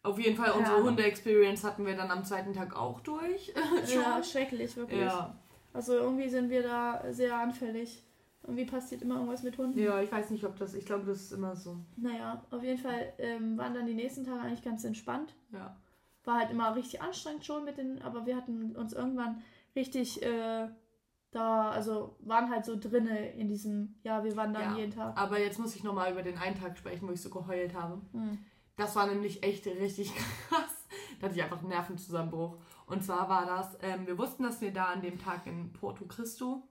Auf 0.04 0.20
jeden 0.20 0.36
Fall, 0.36 0.52
unsere 0.52 0.76
Ahnung. 0.76 0.90
Hunde-Experience 0.90 1.64
hatten 1.64 1.84
wir 1.86 1.96
dann 1.96 2.12
am 2.12 2.24
zweiten 2.24 2.54
Tag 2.54 2.76
auch 2.76 3.00
durch. 3.00 3.54
Ja, 3.96 4.22
schrecklich, 4.24 4.76
wirklich. 4.76 5.00
Ja. 5.02 5.36
Also 5.74 5.94
irgendwie 5.94 6.30
sind 6.30 6.50
wir 6.50 6.62
da 6.62 7.02
sehr 7.12 7.36
anfällig. 7.38 8.04
Irgendwie 8.44 8.66
passiert 8.66 9.02
immer 9.02 9.16
irgendwas 9.16 9.42
mit 9.42 9.58
Hunden. 9.58 9.80
ja, 9.80 10.00
ich 10.02 10.12
weiß 10.12 10.30
nicht, 10.30 10.44
ob 10.44 10.56
das, 10.58 10.76
ich 10.76 10.86
glaube, 10.86 11.06
das 11.06 11.22
ist 11.22 11.32
immer 11.32 11.56
so. 11.56 11.78
Naja, 11.98 12.44
auf 12.52 12.62
jeden 12.64 12.78
Fall 12.78 13.14
ähm, 13.18 13.58
waren 13.58 13.74
dann 13.74 13.88
die 13.88 13.96
nächsten 13.96 14.24
Tage 14.24 14.42
eigentlich 14.42 14.62
ganz 14.64 14.84
entspannt. 14.84 15.34
Ja. 15.52 15.76
War 16.26 16.40
halt 16.40 16.52
immer 16.52 16.76
richtig 16.76 17.02
anstrengend 17.02 17.46
schon 17.46 17.64
mit 17.64 17.78
den, 17.78 18.02
aber 18.02 18.26
wir 18.26 18.36
hatten 18.36 18.76
uns 18.76 18.94
irgendwann 18.94 19.42
richtig 19.76 20.22
äh, 20.24 20.68
da, 21.36 21.70
also 21.70 22.16
waren 22.22 22.50
halt 22.50 22.66
so 22.66 22.78
drinne 22.80 23.32
in 23.34 23.50
diesem, 23.50 23.96
ja, 24.04 24.24
wir 24.24 24.36
wandern 24.38 24.72
Ja. 24.72 24.78
jeden 24.78 24.92
Tag. 24.94 25.20
Aber 25.20 25.38
jetzt 25.38 25.60
muss 25.60 25.76
ich 25.76 25.84
nochmal 25.84 26.12
über 26.12 26.24
den 26.24 26.38
einen 26.38 26.58
Tag 26.58 26.78
sprechen, 26.78 27.08
wo 27.08 27.12
ich 27.12 27.22
so 27.22 27.30
geheult 27.30 27.74
habe. 27.74 28.02
Hm. 28.14 28.40
Das 28.78 28.96
war 28.96 29.08
nämlich 29.08 29.44
echt 29.44 29.68
richtig 29.68 30.14
krass. 30.50 30.88
Da 31.20 31.28
hatte 31.28 31.36
ich 31.36 31.44
einfach 31.44 31.60
einen 31.60 31.70
Nervenzusammenbruch. 31.70 32.58
Und 32.88 33.04
zwar 33.04 33.28
war 33.28 33.46
das, 33.46 33.78
ähm, 33.82 34.08
wir 34.08 34.18
wussten, 34.18 34.44
dass 34.44 34.62
wir 34.62 34.72
da 34.72 34.86
an 34.86 35.02
dem 35.02 35.20
Tag 35.20 35.46
in 35.46 35.74
Porto 35.74 36.06
Cristo 36.06 36.64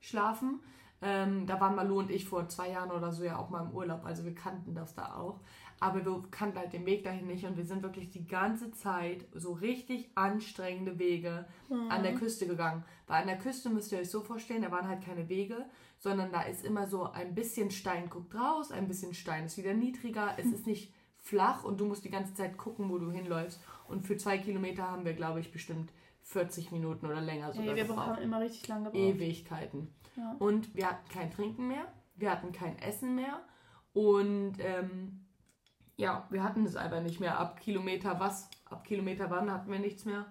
schlafen. 0.00 0.60
Ähm, 1.02 1.46
da 1.46 1.60
waren 1.60 1.74
Malu 1.74 1.98
und 1.98 2.10
ich 2.10 2.26
vor 2.26 2.48
zwei 2.48 2.70
Jahren 2.70 2.90
oder 2.90 3.12
so 3.12 3.24
ja 3.24 3.36
auch 3.36 3.50
mal 3.50 3.66
im 3.66 3.72
Urlaub, 3.72 4.06
also 4.06 4.24
wir 4.24 4.34
kannten 4.34 4.74
das 4.74 4.94
da 4.94 5.16
auch. 5.16 5.40
Aber 5.80 6.04
wir 6.04 6.22
kannten 6.30 6.58
halt 6.58 6.72
den 6.72 6.86
Weg 6.86 7.04
dahin 7.04 7.26
nicht 7.26 7.44
und 7.44 7.56
wir 7.56 7.64
sind 7.64 7.82
wirklich 7.82 8.10
die 8.10 8.26
ganze 8.26 8.70
Zeit 8.72 9.26
so 9.34 9.52
richtig 9.52 10.10
anstrengende 10.14 10.98
Wege 10.98 11.46
an 11.88 12.02
der 12.02 12.14
Küste 12.14 12.46
gegangen. 12.46 12.84
Weil 13.06 13.22
an 13.22 13.28
der 13.28 13.38
Küste 13.38 13.68
müsst 13.70 13.92
ihr 13.92 13.98
euch 13.98 14.10
so 14.10 14.20
vorstellen, 14.20 14.62
da 14.62 14.70
waren 14.70 14.88
halt 14.88 15.04
keine 15.04 15.28
Wege, 15.28 15.66
sondern 15.98 16.32
da 16.32 16.42
ist 16.42 16.64
immer 16.64 16.86
so 16.86 17.10
ein 17.10 17.34
bisschen 17.34 17.70
Stein 17.70 18.08
guckt 18.08 18.34
raus, 18.34 18.70
ein 18.70 18.88
bisschen 18.88 19.14
Stein 19.14 19.44
ist 19.46 19.58
wieder 19.58 19.74
niedriger, 19.74 20.34
es 20.38 20.46
ist 20.46 20.66
nicht 20.66 20.92
flach 21.18 21.64
und 21.64 21.80
du 21.80 21.86
musst 21.86 22.04
die 22.04 22.10
ganze 22.10 22.34
Zeit 22.34 22.56
gucken, 22.56 22.90
wo 22.90 22.98
du 22.98 23.10
hinläufst. 23.10 23.60
Und 23.88 24.06
für 24.06 24.16
zwei 24.16 24.38
Kilometer 24.38 24.90
haben 24.90 25.04
wir, 25.04 25.14
glaube 25.14 25.40
ich, 25.40 25.52
bestimmt 25.52 25.92
40 26.22 26.72
Minuten 26.72 27.06
oder 27.06 27.20
länger 27.20 27.52
sogar 27.52 27.70
Ey, 27.70 27.76
wir 27.76 27.84
gebraucht. 27.84 28.06
haben 28.06 28.22
immer 28.22 28.40
richtig 28.40 28.66
lange 28.68 28.90
gebraucht. 28.90 29.14
Ewigkeiten. 29.16 29.94
Ja. 30.16 30.36
Und 30.38 30.74
wir 30.74 30.88
hatten 30.88 31.08
kein 31.10 31.30
Trinken 31.30 31.68
mehr. 31.68 31.86
wir 32.16 32.30
hatten 32.30 32.52
kein 32.52 32.78
Essen 32.78 33.14
mehr 33.14 33.40
und 33.92 34.54
ähm, 34.60 35.23
ja, 35.96 36.26
wir 36.30 36.42
hatten 36.42 36.64
es 36.66 36.76
einfach 36.76 37.00
nicht 37.02 37.20
mehr. 37.20 37.38
Ab 37.38 37.60
Kilometer 37.60 38.18
was, 38.20 38.48
ab 38.70 38.84
Kilometer 38.84 39.30
wann 39.30 39.50
hatten 39.52 39.70
wir 39.70 39.78
nichts 39.78 40.04
mehr. 40.04 40.26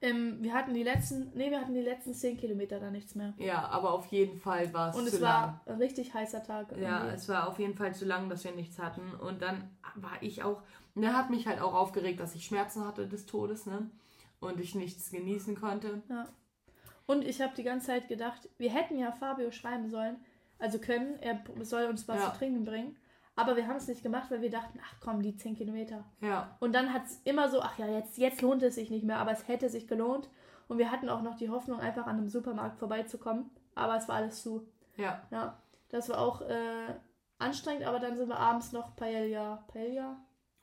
Ähm, 0.00 0.38
wir 0.42 0.52
hatten 0.52 0.74
die 0.74 0.82
letzten, 0.82 1.30
nee, 1.34 1.50
wir 1.50 1.60
hatten 1.60 1.74
die 1.74 1.80
letzten 1.80 2.12
10 2.12 2.36
Kilometer 2.36 2.80
da 2.80 2.90
nichts 2.90 3.14
mehr. 3.14 3.34
Ja, 3.38 3.68
aber 3.68 3.92
auf 3.92 4.06
jeden 4.06 4.36
Fall 4.40 4.72
war 4.74 4.90
es 4.90 4.96
Und 4.96 5.08
zu 5.08 5.14
es 5.14 5.20
lang. 5.20 5.30
war 5.32 5.60
ein 5.66 5.76
richtig 5.78 6.12
heißer 6.12 6.42
Tag. 6.42 6.72
Ja, 6.76 6.98
irgendwie. 6.98 7.14
es 7.14 7.28
war 7.28 7.46
auf 7.48 7.58
jeden 7.60 7.76
Fall 7.76 7.94
zu 7.94 8.04
lang, 8.04 8.28
dass 8.28 8.42
wir 8.42 8.50
nichts 8.52 8.80
hatten. 8.80 9.14
Und 9.14 9.42
dann 9.42 9.70
war 9.94 10.20
ich 10.20 10.42
auch, 10.42 10.62
ne, 10.96 11.16
hat 11.16 11.30
mich 11.30 11.46
halt 11.46 11.60
auch 11.60 11.74
aufgeregt, 11.74 12.18
dass 12.18 12.34
ich 12.34 12.44
Schmerzen 12.44 12.84
hatte 12.84 13.06
des 13.06 13.26
Todes, 13.26 13.66
ne? 13.66 13.90
Und 14.40 14.58
ich 14.60 14.74
nichts 14.74 15.08
genießen 15.12 15.54
konnte. 15.54 16.02
Ja. 16.08 16.26
Und 17.06 17.22
ich 17.24 17.40
habe 17.40 17.52
die 17.56 17.62
ganze 17.62 17.86
Zeit 17.88 18.08
gedacht, 18.08 18.48
wir 18.58 18.70
hätten 18.72 18.98
ja 18.98 19.12
Fabio 19.12 19.52
schreiben 19.52 19.88
sollen, 19.88 20.16
also 20.58 20.78
können, 20.80 21.16
er 21.20 21.44
soll 21.60 21.84
uns 21.84 22.08
was 22.08 22.18
Ja. 22.18 22.32
zu 22.32 22.38
trinken 22.38 22.64
bringen. 22.64 22.96
Aber 23.34 23.56
wir 23.56 23.66
haben 23.66 23.76
es 23.76 23.88
nicht 23.88 24.02
gemacht, 24.02 24.30
weil 24.30 24.42
wir 24.42 24.50
dachten, 24.50 24.78
ach 24.84 24.94
komm, 25.00 25.22
die 25.22 25.34
10 25.36 25.56
Kilometer. 25.56 26.04
Ja, 26.20 26.56
Und 26.60 26.74
dann 26.74 26.92
hat 26.92 27.06
es 27.06 27.20
immer 27.24 27.48
so, 27.48 27.62
ach 27.62 27.78
ja, 27.78 27.86
jetzt, 27.86 28.18
jetzt 28.18 28.42
lohnt 28.42 28.62
es 28.62 28.74
sich 28.74 28.90
nicht 28.90 29.04
mehr, 29.04 29.18
aber 29.18 29.32
es 29.32 29.48
hätte 29.48 29.68
sich 29.70 29.88
gelohnt. 29.88 30.28
Und 30.68 30.78
wir 30.78 30.90
hatten 30.90 31.08
auch 31.08 31.22
noch 31.22 31.36
die 31.36 31.48
Hoffnung, 31.50 31.80
einfach 31.80 32.06
an 32.06 32.18
einem 32.18 32.28
Supermarkt 32.28 32.78
vorbeizukommen. 32.78 33.50
Aber 33.74 33.96
es 33.96 34.06
war 34.08 34.16
alles 34.16 34.42
zu. 34.42 34.66
ja. 34.96 35.22
Ja, 35.30 35.58
das 35.88 36.08
war 36.10 36.18
auch 36.18 36.42
äh, 36.42 36.94
anstrengend, 37.38 37.84
aber 37.84 37.98
dann 38.00 38.16
sind 38.16 38.28
wir 38.28 38.38
abends 38.38 38.72
noch 38.72 38.94
Paella, 38.96 39.64
Paella, 39.68 40.16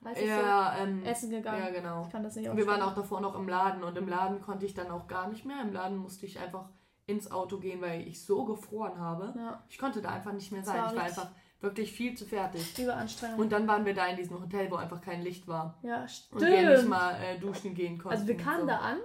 heißt 0.04 0.22
es 0.22 0.28
Ja, 0.28 0.78
ähm, 0.78 1.02
so, 1.04 1.10
essen 1.10 1.30
gegangen. 1.32 1.60
ja, 1.64 1.70
genau. 1.72 2.04
Ich 2.06 2.10
kann 2.12 2.24
das 2.24 2.36
nicht 2.36 2.56
Wir 2.56 2.68
waren 2.68 2.82
auch 2.82 2.96
davor 2.96 3.20
noch 3.22 3.36
im 3.36 3.48
Laden 3.48 3.84
und 3.84 3.98
im 3.98 4.08
Laden 4.08 4.42
konnte 4.42 4.66
ich 4.66 4.74
dann 4.74 4.90
auch 4.90 5.08
gar 5.08 5.28
nicht 5.28 5.46
mehr. 5.46 5.62
Im 5.62 5.74
Laden 5.74 5.98
musste 5.98 6.26
ich 6.26 6.40
einfach 6.40 6.70
ins 7.08 7.32
Auto 7.32 7.58
gehen, 7.58 7.82
weil 7.82 8.08
ich 8.08 8.24
so 8.24 8.46
gefroren 8.46 9.00
habe. 9.00 9.34
Ja, 9.36 9.64
Ich 9.70 9.78
konnte 9.80 10.02
da 10.02 10.10
einfach 10.10 10.34
nicht 10.34 10.52
mehr 10.52 10.64
sein. 10.64 10.78
war 10.78 10.90
Ich 10.92 10.96
war 10.96 11.04
einfach 11.04 11.28
wirklich 11.62 11.92
viel 11.92 12.16
zu 12.16 12.26
fertig. 12.26 12.78
Überanstrengung. 12.80 13.40
Und 13.40 13.52
dann 13.52 13.68
waren 13.68 13.86
wir 13.86 13.94
da 13.94 14.08
in 14.08 14.18
diesem 14.18 14.42
Hotel, 14.42 14.70
wo 14.72 14.76
einfach 14.76 15.02
kein 15.02 15.22
Licht 15.22 15.48
war. 15.48 15.78
ja, 15.84 16.02
Und 16.02 16.10
stimmt. 16.10 16.42
wir 16.42 16.70
nicht 16.70 16.88
mal 16.88 17.16
äh, 17.22 17.38
duschen 17.38 17.74
gehen 17.76 17.98
konnten. 17.98 18.16
Also 18.16 18.28
wir 18.28 18.36
und 18.36 18.42
kamen 18.44 18.62
so. 18.62 18.68
da 18.68 18.78
an 18.80 18.98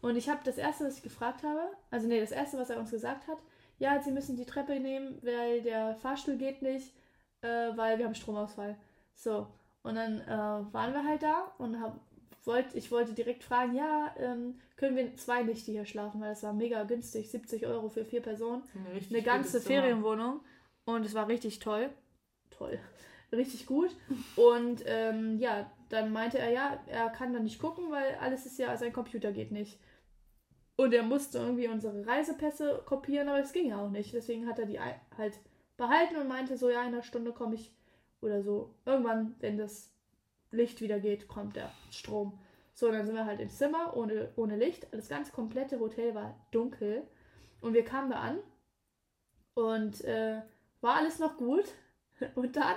und 0.00 0.16
ich 0.16 0.28
habe 0.28 0.40
das 0.44 0.56
erste, 0.58 0.84
was 0.84 0.96
ich 0.96 1.02
gefragt 1.02 1.42
habe, 1.42 1.60
also 1.90 2.06
nee, 2.06 2.20
das 2.20 2.30
erste, 2.30 2.58
was 2.58 2.70
er 2.70 2.78
uns 2.78 2.90
gesagt 2.90 3.26
hat, 3.26 3.38
ja, 3.78 4.00
Sie 4.00 4.10
müssen 4.10 4.36
die 4.36 4.46
Treppe 4.46 4.78
nehmen, 4.80 5.18
weil 5.22 5.62
der 5.62 5.96
Fahrstuhl 5.96 6.36
geht 6.36 6.62
nicht, 6.62 6.94
äh, 7.42 7.76
weil 7.76 7.98
wir 7.98 8.06
haben 8.06 8.14
Stromausfall. 8.14 8.76
So, 9.14 9.48
und 9.82 9.96
dann 9.96 10.20
äh, 10.20 10.28
waren 10.72 10.92
wir 10.92 11.04
halt 11.04 11.22
da 11.22 11.52
und 11.58 11.80
hab, 11.80 11.98
wollt, 12.44 12.74
ich 12.74 12.90
wollte 12.90 13.12
direkt 13.12 13.42
fragen, 13.44 13.74
ja, 13.74 14.14
ähm, 14.18 14.60
können 14.76 14.96
wir 14.96 15.16
zwei 15.16 15.42
Nächte 15.42 15.72
hier 15.72 15.84
schlafen, 15.86 16.20
weil 16.20 16.32
es 16.32 16.42
war 16.42 16.52
mega 16.52 16.84
günstig, 16.84 17.30
70 17.30 17.66
Euro 17.66 17.88
für 17.88 18.04
vier 18.04 18.22
Personen, 18.22 18.62
Ein 18.74 18.92
richtig 18.92 19.16
eine 19.16 19.24
ganze 19.24 19.52
gutes 19.58 19.64
Zimmer. 19.64 19.82
Und 20.86 21.04
es 21.04 21.12
war 21.12 21.28
richtig 21.28 21.58
toll. 21.58 21.90
Toll. 22.50 22.78
Richtig 23.32 23.66
gut. 23.66 23.90
Und 24.36 24.82
ähm, 24.86 25.38
ja, 25.38 25.70
dann 25.90 26.12
meinte 26.12 26.38
er, 26.38 26.50
ja, 26.50 26.82
er 26.86 27.10
kann 27.10 27.34
da 27.34 27.40
nicht 27.40 27.60
gucken, 27.60 27.90
weil 27.90 28.14
alles 28.20 28.46
ist 28.46 28.58
ja, 28.58 28.74
sein 28.76 28.92
Computer 28.92 29.32
geht 29.32 29.52
nicht. 29.52 29.78
Und 30.76 30.94
er 30.94 31.02
musste 31.02 31.38
irgendwie 31.38 31.68
unsere 31.68 32.06
Reisepässe 32.06 32.82
kopieren, 32.86 33.28
aber 33.28 33.40
es 33.40 33.52
ging 33.52 33.68
ja 33.68 33.78
auch 33.78 33.90
nicht. 33.90 34.14
Deswegen 34.14 34.46
hat 34.46 34.58
er 34.58 34.66
die 34.66 34.78
halt 34.80 35.38
behalten 35.76 36.16
und 36.16 36.28
meinte 36.28 36.56
so, 36.56 36.70
ja, 36.70 36.82
in 36.82 36.88
einer 36.88 37.02
Stunde 37.02 37.32
komme 37.32 37.56
ich 37.56 37.74
oder 38.20 38.42
so. 38.42 38.74
Irgendwann, 38.84 39.34
wenn 39.40 39.58
das 39.58 39.92
Licht 40.50 40.80
wieder 40.80 41.00
geht, 41.00 41.28
kommt 41.28 41.56
der 41.56 41.70
Strom. 41.90 42.38
So, 42.74 42.90
dann 42.90 43.06
sind 43.06 43.14
wir 43.14 43.24
halt 43.24 43.40
im 43.40 43.50
Zimmer 43.50 43.96
ohne, 43.96 44.32
ohne 44.36 44.56
Licht. 44.56 44.86
Das 44.92 45.08
ganze 45.08 45.32
komplette 45.32 45.80
Hotel 45.80 46.14
war 46.14 46.38
dunkel. 46.52 47.02
Und 47.60 47.74
wir 47.74 47.84
kamen 47.84 48.10
da 48.10 48.20
an 48.20 48.38
und 49.54 50.04
äh, 50.04 50.42
war 50.86 50.94
alles 50.96 51.18
noch 51.18 51.36
gut. 51.36 51.64
Und 52.34 52.56
dann 52.56 52.76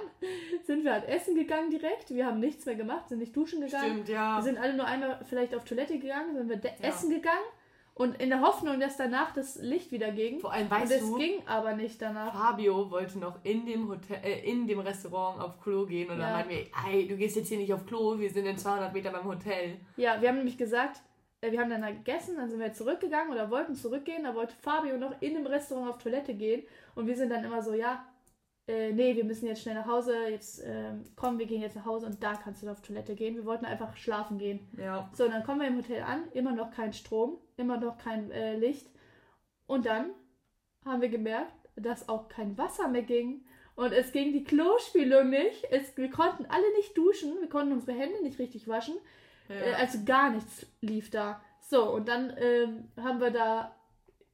sind 0.65 0.83
wir 0.83 0.91
halt 0.91 1.05
essen 1.07 1.33
gegangen 1.35 1.69
direkt. 1.69 2.09
Wir 2.09 2.25
haben 2.25 2.41
nichts 2.41 2.65
mehr 2.65 2.75
gemacht, 2.75 3.07
sind 3.07 3.19
nicht 3.19 3.33
duschen 3.35 3.61
gegangen. 3.61 3.91
Stimmt, 4.03 4.09
ja. 4.09 4.35
Wir 4.37 4.43
sind 4.43 4.57
alle 4.57 4.73
nur 4.73 4.85
einmal 4.85 5.21
vielleicht 5.29 5.55
auf 5.55 5.63
Toilette 5.63 5.97
gegangen, 5.97 6.35
sind 6.35 6.49
wir 6.49 6.57
Ja. 6.57 6.71
essen 6.89 7.09
gegangen. 7.09 7.45
Und 7.93 8.21
in 8.21 8.29
der 8.29 8.39
Hoffnung, 8.41 8.79
dass 8.79 8.95
danach 8.95 9.33
das 9.33 9.57
Licht 9.61 9.91
wieder 9.91 10.11
ging. 10.11 10.39
Vor 10.39 10.53
allem, 10.53 10.63
Und 10.67 10.71
weißt 10.71 10.91
es 10.91 10.99
du, 11.01 11.17
ging 11.17 11.45
aber 11.47 11.73
nicht 11.73 12.01
danach. 12.01 12.33
Fabio 12.33 12.89
wollte 12.91 13.19
noch 13.19 13.39
in 13.43 13.65
dem 13.65 13.89
Hotel, 13.89 14.19
äh, 14.23 14.39
in 14.49 14.67
dem 14.67 14.79
Restaurant 14.79 15.41
auf 15.41 15.59
Klo 15.61 15.85
gehen 15.85 16.09
und 16.09 16.17
dann 16.19 16.29
Ja. 16.29 16.33
meinten 16.37 16.49
wir, 16.51 16.65
hey, 16.85 17.07
du 17.07 17.17
gehst 17.17 17.35
jetzt 17.35 17.49
hier 17.49 17.57
nicht 17.57 17.73
auf 17.73 17.85
Klo, 17.85 18.17
wir 18.17 18.29
sind 18.29 18.45
in 18.45 18.57
200 18.57 18.93
Meter 18.93 19.11
beim 19.11 19.25
Hotel. 19.25 19.79
Ja, 19.97 20.21
wir 20.21 20.29
haben 20.29 20.37
nämlich 20.37 20.57
gesagt, 20.57 21.01
wir 21.41 21.59
haben 21.59 21.69
dann 21.69 21.81
da 21.81 21.91
gegessen, 21.91 22.35
dann 22.35 22.49
sind 22.49 22.59
wir 22.59 22.73
zurückgegangen 22.73 23.31
oder 23.31 23.49
wollten 23.49 23.75
zurückgehen. 23.75 24.23
Da 24.23 24.35
wollte 24.35 24.53
Fabio 24.61 24.97
noch 24.97 25.21
in 25.21 25.35
dem 25.35 25.45
Restaurant 25.45 25.89
auf 25.89 25.97
Toilette 25.97 26.33
gehen. 26.33 26.63
Und 26.95 27.07
wir 27.07 27.15
sind 27.15 27.29
dann 27.29 27.43
immer 27.43 27.61
so, 27.61 27.73
ja, 27.73 28.05
äh, 28.67 28.91
nee, 28.91 29.15
wir 29.15 29.23
müssen 29.23 29.47
jetzt 29.47 29.61
schnell 29.61 29.75
nach 29.75 29.87
Hause. 29.87 30.15
Jetzt, 30.29 30.61
ähm, 30.65 31.05
komm, 31.15 31.39
wir 31.39 31.45
gehen 31.45 31.61
jetzt 31.61 31.75
nach 31.75 31.85
Hause 31.85 32.05
und 32.05 32.21
da 32.21 32.35
kannst 32.35 32.61
du 32.61 32.69
auf 32.69 32.81
Toilette 32.81 33.15
gehen. 33.15 33.35
Wir 33.35 33.45
wollten 33.45 33.65
einfach 33.65 33.95
schlafen 33.95 34.37
gehen. 34.37 34.59
Ja. 34.77 35.09
So, 35.13 35.27
dann 35.27 35.43
kommen 35.43 35.61
wir 35.61 35.67
im 35.67 35.77
Hotel 35.77 36.03
an, 36.03 36.29
immer 36.33 36.51
noch 36.51 36.71
kein 36.71 36.93
Strom, 36.93 37.37
immer 37.57 37.77
noch 37.77 37.97
kein 37.97 38.31
äh, 38.31 38.55
Licht. 38.57 38.87
Und 39.65 39.85
dann 39.85 40.11
haben 40.85 41.01
wir 41.01 41.09
gemerkt, 41.09 41.53
dass 41.75 42.09
auch 42.09 42.27
kein 42.27 42.57
Wasser 42.57 42.89
mehr 42.89 43.03
ging. 43.03 43.45
Und 43.75 43.93
es 43.93 44.11
ging 44.11 44.33
die 44.33 44.43
Klospülung 44.43 45.29
nicht. 45.29 45.65
Es, 45.71 45.95
wir 45.95 46.09
konnten 46.09 46.45
alle 46.47 46.75
nicht 46.75 46.97
duschen, 46.97 47.39
wir 47.39 47.49
konnten 47.49 47.71
unsere 47.71 47.97
Hände 47.97 48.21
nicht 48.21 48.37
richtig 48.37 48.67
waschen. 48.67 48.95
Äh, 49.49 49.71
ja. 49.71 49.77
also 49.77 49.99
gar 50.05 50.31
nichts 50.31 50.65
lief 50.81 51.09
da. 51.09 51.41
So, 51.61 51.91
und 51.91 52.07
dann 52.07 52.33
ähm, 52.37 52.91
haben 52.97 53.19
wir 53.19 53.31
da 53.31 53.75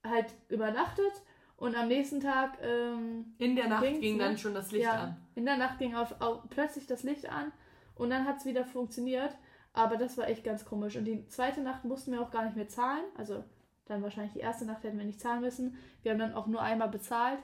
halt 0.03 0.27
übernachtet 0.49 1.13
und 1.57 1.75
am 1.75 1.87
nächsten 1.87 2.19
Tag 2.19 2.57
ähm, 2.61 3.33
In 3.37 3.55
der 3.55 3.67
Nacht 3.67 3.83
ging 3.83 4.19
dann 4.19 4.37
schon 4.37 4.53
das 4.53 4.71
Licht 4.71 4.85
ja, 4.85 4.91
an. 4.91 5.17
In 5.35 5.45
der 5.45 5.57
Nacht 5.57 5.79
ging 5.79 5.95
auf, 5.95 6.21
auf, 6.21 6.43
plötzlich 6.49 6.85
das 6.85 7.03
Licht 7.03 7.29
an 7.29 7.51
und 7.95 8.09
dann 8.09 8.25
hat 8.25 8.37
es 8.37 8.45
wieder 8.45 8.65
funktioniert. 8.65 9.35
Aber 9.73 9.97
das 9.97 10.17
war 10.17 10.29
echt 10.29 10.45
ganz 10.45 10.63
komisch. 10.63 10.95
Und 10.95 11.03
die 11.03 11.27
zweite 11.27 11.61
Nacht 11.61 11.83
mussten 11.83 12.13
wir 12.13 12.21
auch 12.21 12.31
gar 12.31 12.45
nicht 12.45 12.55
mehr 12.55 12.69
zahlen. 12.69 13.03
Also 13.17 13.43
dann 13.85 14.01
wahrscheinlich 14.01 14.33
die 14.33 14.39
erste 14.39 14.65
Nacht 14.65 14.83
hätten 14.83 14.97
wir 14.97 15.05
nicht 15.05 15.19
zahlen 15.19 15.41
müssen. 15.41 15.77
Wir 16.01 16.11
haben 16.11 16.19
dann 16.19 16.33
auch 16.33 16.47
nur 16.47 16.61
einmal 16.61 16.87
bezahlt. 16.87 17.39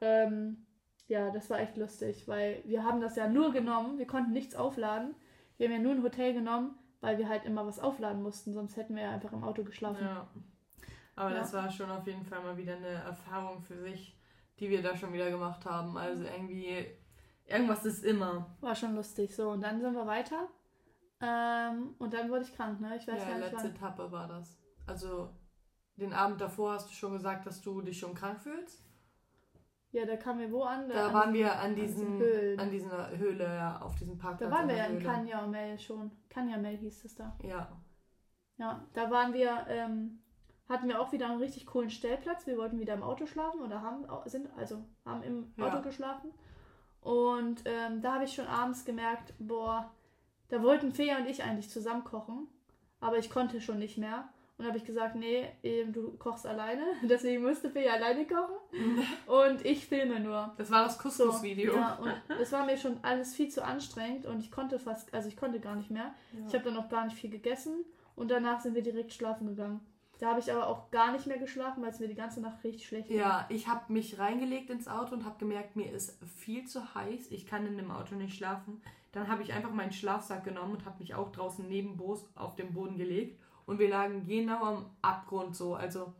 Ähm, 0.00 0.66
ja, 1.06 1.30
das 1.30 1.48
war 1.48 1.60
echt 1.60 1.76
lustig, 1.76 2.26
weil 2.26 2.62
wir 2.64 2.82
haben 2.82 3.00
das 3.00 3.14
ja 3.14 3.28
nur 3.28 3.52
genommen. 3.52 3.98
Wir 3.98 4.06
konnten 4.06 4.32
nichts 4.32 4.56
aufladen. 4.56 5.14
Wir 5.56 5.68
haben 5.68 5.74
ja 5.74 5.80
nur 5.80 5.92
ein 5.92 6.02
Hotel 6.02 6.34
genommen, 6.34 6.76
weil 7.00 7.18
wir 7.18 7.28
halt 7.28 7.44
immer 7.44 7.66
was 7.66 7.78
aufladen 7.78 8.22
mussten. 8.22 8.54
Sonst 8.54 8.76
hätten 8.76 8.94
wir 8.96 9.02
ja 9.04 9.10
einfach 9.12 9.32
im 9.32 9.44
Auto 9.44 9.64
geschlafen. 9.64 10.02
Ja. 10.04 10.28
Aber 11.14 11.30
Ja. 11.30 11.36
das 11.38 11.52
war 11.52 11.70
schon 11.70 11.90
auf 11.90 12.06
jeden 12.06 12.24
Fall 12.24 12.42
mal 12.42 12.56
wieder 12.56 12.76
eine 12.76 12.86
Erfahrung 12.88 13.62
für 13.62 13.78
sich, 13.80 14.18
die 14.58 14.68
wir 14.70 14.82
da 14.82 14.96
schon 14.96 15.12
wieder 15.12 15.30
gemacht 15.30 15.64
haben. 15.64 15.96
Also 15.96 16.24
irgendwie, 16.24 16.86
irgendwas 17.46 17.84
ist 17.84 18.04
immer. 18.04 18.54
War 18.60 18.74
schon 18.74 18.94
lustig. 18.94 19.34
So, 19.34 19.50
und 19.50 19.62
dann 19.62 19.80
sind 19.80 19.94
wir 19.94 20.06
weiter. 20.06 20.48
Ähm, 21.20 21.94
und 21.98 22.12
dann 22.12 22.28
wurde 22.30 22.42
ich 22.42 22.54
krank, 22.54 22.80
ne? 22.80 22.96
Ich 22.96 23.08
weiß 23.08 23.22
Ja, 23.22 23.28
gar 23.30 23.38
nicht 23.38 23.52
letzte 23.52 23.68
wann. 23.68 23.74
Etappe 23.76 24.12
war 24.12 24.28
das. 24.28 24.58
Also 24.86 25.30
den 25.96 26.12
Abend 26.12 26.40
davor 26.42 26.72
hast 26.74 26.90
du 26.90 26.94
schon 26.94 27.12
gesagt, 27.12 27.46
dass 27.46 27.62
du 27.62 27.80
dich 27.80 27.98
schon 27.98 28.14
krank 28.14 28.40
fühlst. 28.42 28.84
Ja, 29.96 30.04
da 30.04 30.16
kamen 30.16 30.40
wir 30.40 30.52
wo 30.52 30.62
an? 30.62 30.90
Da 30.90 31.06
an 31.06 31.14
waren 31.14 31.32
wir 31.32 31.52
an 31.54 31.70
an 31.70 31.74
diesen 31.74 32.18
Höhlen. 32.18 32.60
an 32.60 32.70
dieser 32.70 33.16
Höhle, 33.16 33.44
ja, 33.44 33.80
auf 33.80 33.94
diesem 33.96 34.18
Parkplatz. 34.18 34.50
Da 34.50 34.54
waren 34.54 34.64
an 34.64 34.68
wir 34.68 34.76
ja 34.76 34.84
in. 34.84 35.02
Kanyamel 35.02 35.78
schon. 35.78 36.10
Kanyamel 36.28 36.76
hieß 36.76 37.04
es 37.06 37.14
da. 37.14 37.34
Ja, 37.42 37.80
Ja, 38.58 38.84
da 38.92 39.10
waren 39.10 39.32
wir, 39.32 39.66
ähm, 39.70 40.22
hatten 40.68 40.86
wir 40.88 41.00
auch 41.00 41.12
wieder 41.12 41.30
einen 41.30 41.40
richtig 41.40 41.64
coolen 41.64 41.88
Stellplatz. 41.88 42.46
Wir 42.46 42.58
wollten 42.58 42.78
wieder 42.78 42.92
im 42.92 43.02
Auto 43.02 43.24
schlafen 43.24 43.60
oder 43.60 43.80
haben, 43.80 44.06
sind, 44.26 44.50
also 44.58 44.84
haben 45.06 45.22
im 45.22 45.54
Ja. 45.56 45.68
Auto 45.68 45.80
geschlafen. 45.80 46.30
Und 47.00 47.62
ähm, 47.64 48.02
da 48.02 48.14
habe 48.14 48.24
ich 48.24 48.34
schon 48.34 48.46
abends 48.48 48.84
gemerkt, 48.84 49.32
boah, 49.38 49.94
da 50.48 50.62
wollten 50.62 50.92
Fea 50.92 51.16
und 51.18 51.26
ich 51.26 51.42
eigentlich 51.42 51.70
zusammen 51.70 52.04
kochen, 52.04 52.48
aber 53.00 53.16
ich 53.16 53.30
konnte 53.30 53.62
schon 53.62 53.78
nicht 53.78 53.96
mehr. 53.96 54.28
Und 54.58 54.66
habe 54.66 54.78
ich 54.78 54.84
gesagt, 54.84 55.16
nee, 55.16 55.46
ähm, 55.62 55.92
du 55.92 56.16
kochst 56.16 56.46
alleine. 56.46 56.82
Deswegen 57.02 57.42
musste 57.42 57.70
Fea 57.70 57.92
alleine 57.92 58.26
kochen. 58.26 58.56
und 59.26 59.64
ich 59.64 59.86
filme 59.86 60.18
nur. 60.18 60.54
das 60.56 60.70
war 60.70 60.84
das 60.84 60.96
So, 60.96 61.02
Couscous-Video. 61.02 61.74
Ja, 61.74 61.94
und 61.96 62.14
es 62.40 62.52
war 62.52 62.64
mir 62.64 62.78
schon 62.78 62.98
alles 63.02 63.34
viel 63.34 63.48
zu 63.50 63.62
anstrengend 63.62 64.24
und 64.24 64.40
ich 64.40 64.50
konnte 64.50 64.78
fast, 64.78 65.12
also 65.12 65.28
ich 65.28 65.36
konnte 65.36 65.60
gar 65.60 65.76
nicht 65.76 65.90
mehr. 65.90 66.14
Ich 66.48 66.54
habe 66.54 66.64
dann 66.64 66.76
auch 66.76 66.88
gar 66.88 67.04
nicht 67.04 67.16
viel 67.16 67.30
gegessen 67.30 67.84
und 68.14 68.30
danach 68.30 68.60
sind 68.60 68.74
wir 68.74 68.82
direkt 68.82 69.12
schlafen 69.12 69.46
gegangen. 69.46 69.80
Da 70.18 70.28
habe 70.30 70.40
ich 70.40 70.50
aber 70.50 70.66
auch 70.66 70.90
gar 70.90 71.12
nicht 71.12 71.26
mehr 71.26 71.38
geschlafen, 71.38 71.82
weil 71.82 71.90
es 71.90 72.00
mir 72.00 72.08
die 72.08 72.14
ganze 72.14 72.40
Nacht 72.40 72.64
richtig 72.64 72.86
schlecht 72.86 73.08
ging. 73.08 73.18
Ja, 73.18 73.44
ich 73.50 73.68
habe 73.68 73.92
mich 73.92 74.18
reingelegt 74.18 74.70
ins 74.70 74.88
Auto 74.88 75.14
und 75.14 75.26
habe 75.26 75.38
gemerkt, 75.38 75.76
mir 75.76 75.92
ist 75.92 76.18
viel 76.38 76.66
zu 76.66 76.94
heiß. 76.94 77.30
Ich 77.30 77.46
kann 77.46 77.66
in 77.66 77.76
dem 77.76 77.90
Auto 77.90 78.14
nicht 78.14 78.34
schlafen. 78.34 78.80
Dann 79.12 79.28
habe 79.28 79.42
ich 79.42 79.52
einfach 79.52 79.72
meinen 79.72 79.92
Schlafsack 79.92 80.44
genommen 80.44 80.72
und 80.72 80.86
habe 80.86 80.98
mich 81.00 81.14
auch 81.14 81.32
draußen 81.32 81.66
neben 81.68 81.96
Bos 81.96 82.26
auf 82.34 82.56
den 82.56 82.72
Boden 82.72 82.96
gelegt. 82.96 83.38
Und 83.66 83.78
wir 83.78 83.88
lagen 83.88 84.26
genau 84.26 84.64
am 84.64 84.90
Abgrund 85.02 85.54
so. 85.56 85.74
Also 85.74 86.14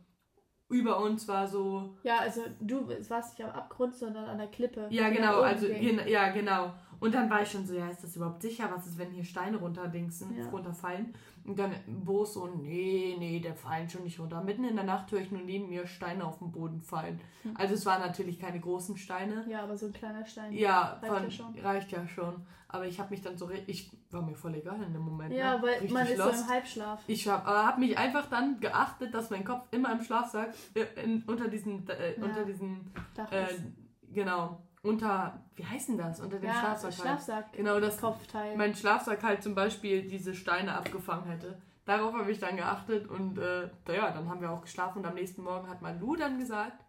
über 0.69 0.99
uns 0.99 1.27
war 1.27 1.47
so. 1.47 1.97
Ja, 2.03 2.19
also 2.19 2.41
du 2.59 2.89
es 2.91 3.09
warst 3.09 3.37
nicht 3.37 3.47
am 3.47 3.55
Abgrund, 3.55 3.95
sondern 3.95 4.25
an 4.25 4.37
der 4.37 4.47
Klippe. 4.47 4.87
Ja, 4.89 5.09
die 5.09 5.15
genau. 5.15 5.41
Also 5.41 5.67
gen 5.67 6.01
ja, 6.07 6.29
genau. 6.29 6.73
Und 6.99 7.13
dann 7.13 7.29
war 7.29 7.41
ich 7.43 7.51
schon 7.51 7.65
so, 7.65 7.73
ja, 7.75 7.87
ist 7.89 8.03
das 8.03 8.15
überhaupt 8.15 8.41
sicher? 8.41 8.69
Was 8.73 8.87
ist, 8.87 8.97
wenn 8.97 9.11
hier 9.11 9.23
Steine 9.23 9.57
runterdingsen, 9.57 10.35
Ja. 10.37 10.49
runterfallen? 10.49 11.13
Und 11.45 11.57
dann 11.59 11.71
Bo 11.87 12.25
so, 12.25 12.47
nee, 12.47 13.15
nee, 13.19 13.39
der 13.39 13.55
fallen 13.55 13.89
schon 13.89 14.03
nicht 14.03 14.19
runter. 14.19 14.41
Mitten 14.43 14.63
in 14.65 14.75
der 14.75 14.83
Nacht 14.83 15.11
höre 15.11 15.21
ich 15.21 15.31
nur 15.31 15.41
neben 15.41 15.69
mir 15.69 15.85
Steine 15.87 16.25
auf 16.25 16.39
den 16.39 16.51
Boden 16.51 16.81
fallen. 16.81 17.21
Hm. 17.43 17.53
Also 17.55 17.75
es 17.75 17.85
waren 17.85 18.01
natürlich 18.01 18.39
keine 18.39 18.59
großen 18.59 18.97
Steine. 18.97 19.45
Ja, 19.47 19.61
aber 19.63 19.77
so 19.77 19.85
ein 19.85 19.93
kleiner 19.93 20.25
Stein. 20.25 20.51
Ja, 20.53 20.99
Reicht 21.01 21.05
von, 21.07 21.23
ja 21.23 21.31
schon. 21.31 21.59
reicht 21.59 21.91
ja 21.91 22.07
schon. 22.07 22.45
Aber 22.69 22.85
ich 22.85 22.99
habe 22.99 23.11
mich 23.11 23.21
dann 23.21 23.37
so, 23.37 23.49
ich 23.67 23.89
war 24.11 24.21
mir 24.21 24.35
voll 24.35 24.55
egal 24.55 24.81
in 24.83 24.91
dem 24.91 25.03
Moment. 25.03 25.33
Ja, 25.33 25.55
ne? 25.55 25.61
weil 25.63 25.69
Richtig 25.75 25.91
man 25.91 26.05
ist 26.07 26.17
so 26.17 26.25
lost. 26.25 26.41
im 26.43 26.49
Halbschlaf. 26.49 27.01
Ich 27.07 27.25
habe 27.27 27.45
hab 27.47 27.77
mich 27.77 27.97
einfach 27.97 28.27
dann 28.29 28.59
geachtet, 28.59 29.13
dass 29.13 29.29
mein 29.29 29.45
Kopf 29.45 29.67
immer 29.71 29.93
im 29.93 30.01
Schlafsack 30.01 30.53
äh, 30.73 30.85
in, 31.01 31.23
unter 31.27 31.47
diesen, 31.47 31.87
äh, 31.87 32.17
Ja. 32.19 32.25
unter 32.25 32.43
diesen, 32.43 32.91
Dach 33.15 33.31
äh, 33.31 33.43
ist. 33.45 33.63
genau, 34.11 34.61
unter, 34.87 35.41
wie 35.55 35.65
heißt 35.65 35.89
denn 35.89 35.97
das? 35.97 36.19
Unter 36.19 36.39
dem 36.39 36.49
Ja, 36.49 36.53
Schlafsack 36.59 36.91
halt. 36.91 37.01
Schlafsack. 37.01 37.53
Genau, 37.53 37.79
das 37.79 37.99
Kopfteil. 37.99 38.55
mein 38.57 38.75
Schlafsack 38.75 39.23
halt 39.23 39.43
zum 39.43 39.55
Beispiel 39.55 40.07
diese 40.07 40.33
Steine 40.33 40.73
abgefangen 40.75 41.25
hätte. 41.25 41.61
Darauf 41.85 42.13
habe 42.13 42.31
ich 42.31 42.39
dann 42.39 42.57
geachtet 42.57 43.07
und 43.07 43.37
äh, 43.37 43.69
ja, 43.87 44.11
dann 44.11 44.29
haben 44.29 44.41
wir 44.41 44.51
auch 44.51 44.61
geschlafen 44.61 44.99
und 44.99 45.05
am 45.05 45.13
nächsten 45.15 45.41
Morgen 45.41 45.69
hat 45.69 45.81
Malu 45.81 46.15
dann 46.15 46.37
gesagt, 46.37 46.83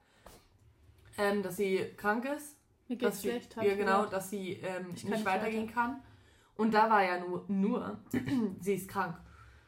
ähm, 1.16 1.42
dass 1.42 1.56
sie 1.56 1.92
krank 1.96 2.24
ist. 2.24 2.56
Mir 2.88 2.96
geht's 2.96 3.20
sie, 3.20 3.28
schlecht. 3.28 3.54
ja, 3.56 3.74
genau, 3.76 3.98
gesagt. 3.98 4.12
dass 4.14 4.30
sie 4.30 4.54
ähm, 4.54 4.88
nicht 4.88 5.08
nicht 5.08 5.24
weitergehen 5.24 5.70
kann. 5.72 6.02
Und 6.56 6.74
da 6.74 6.90
war 6.90 7.04
ja 7.04 7.20
nur, 7.20 7.44
nur 7.48 8.00
sie 8.60 8.74
ist 8.74 8.88
krank. 8.88 9.16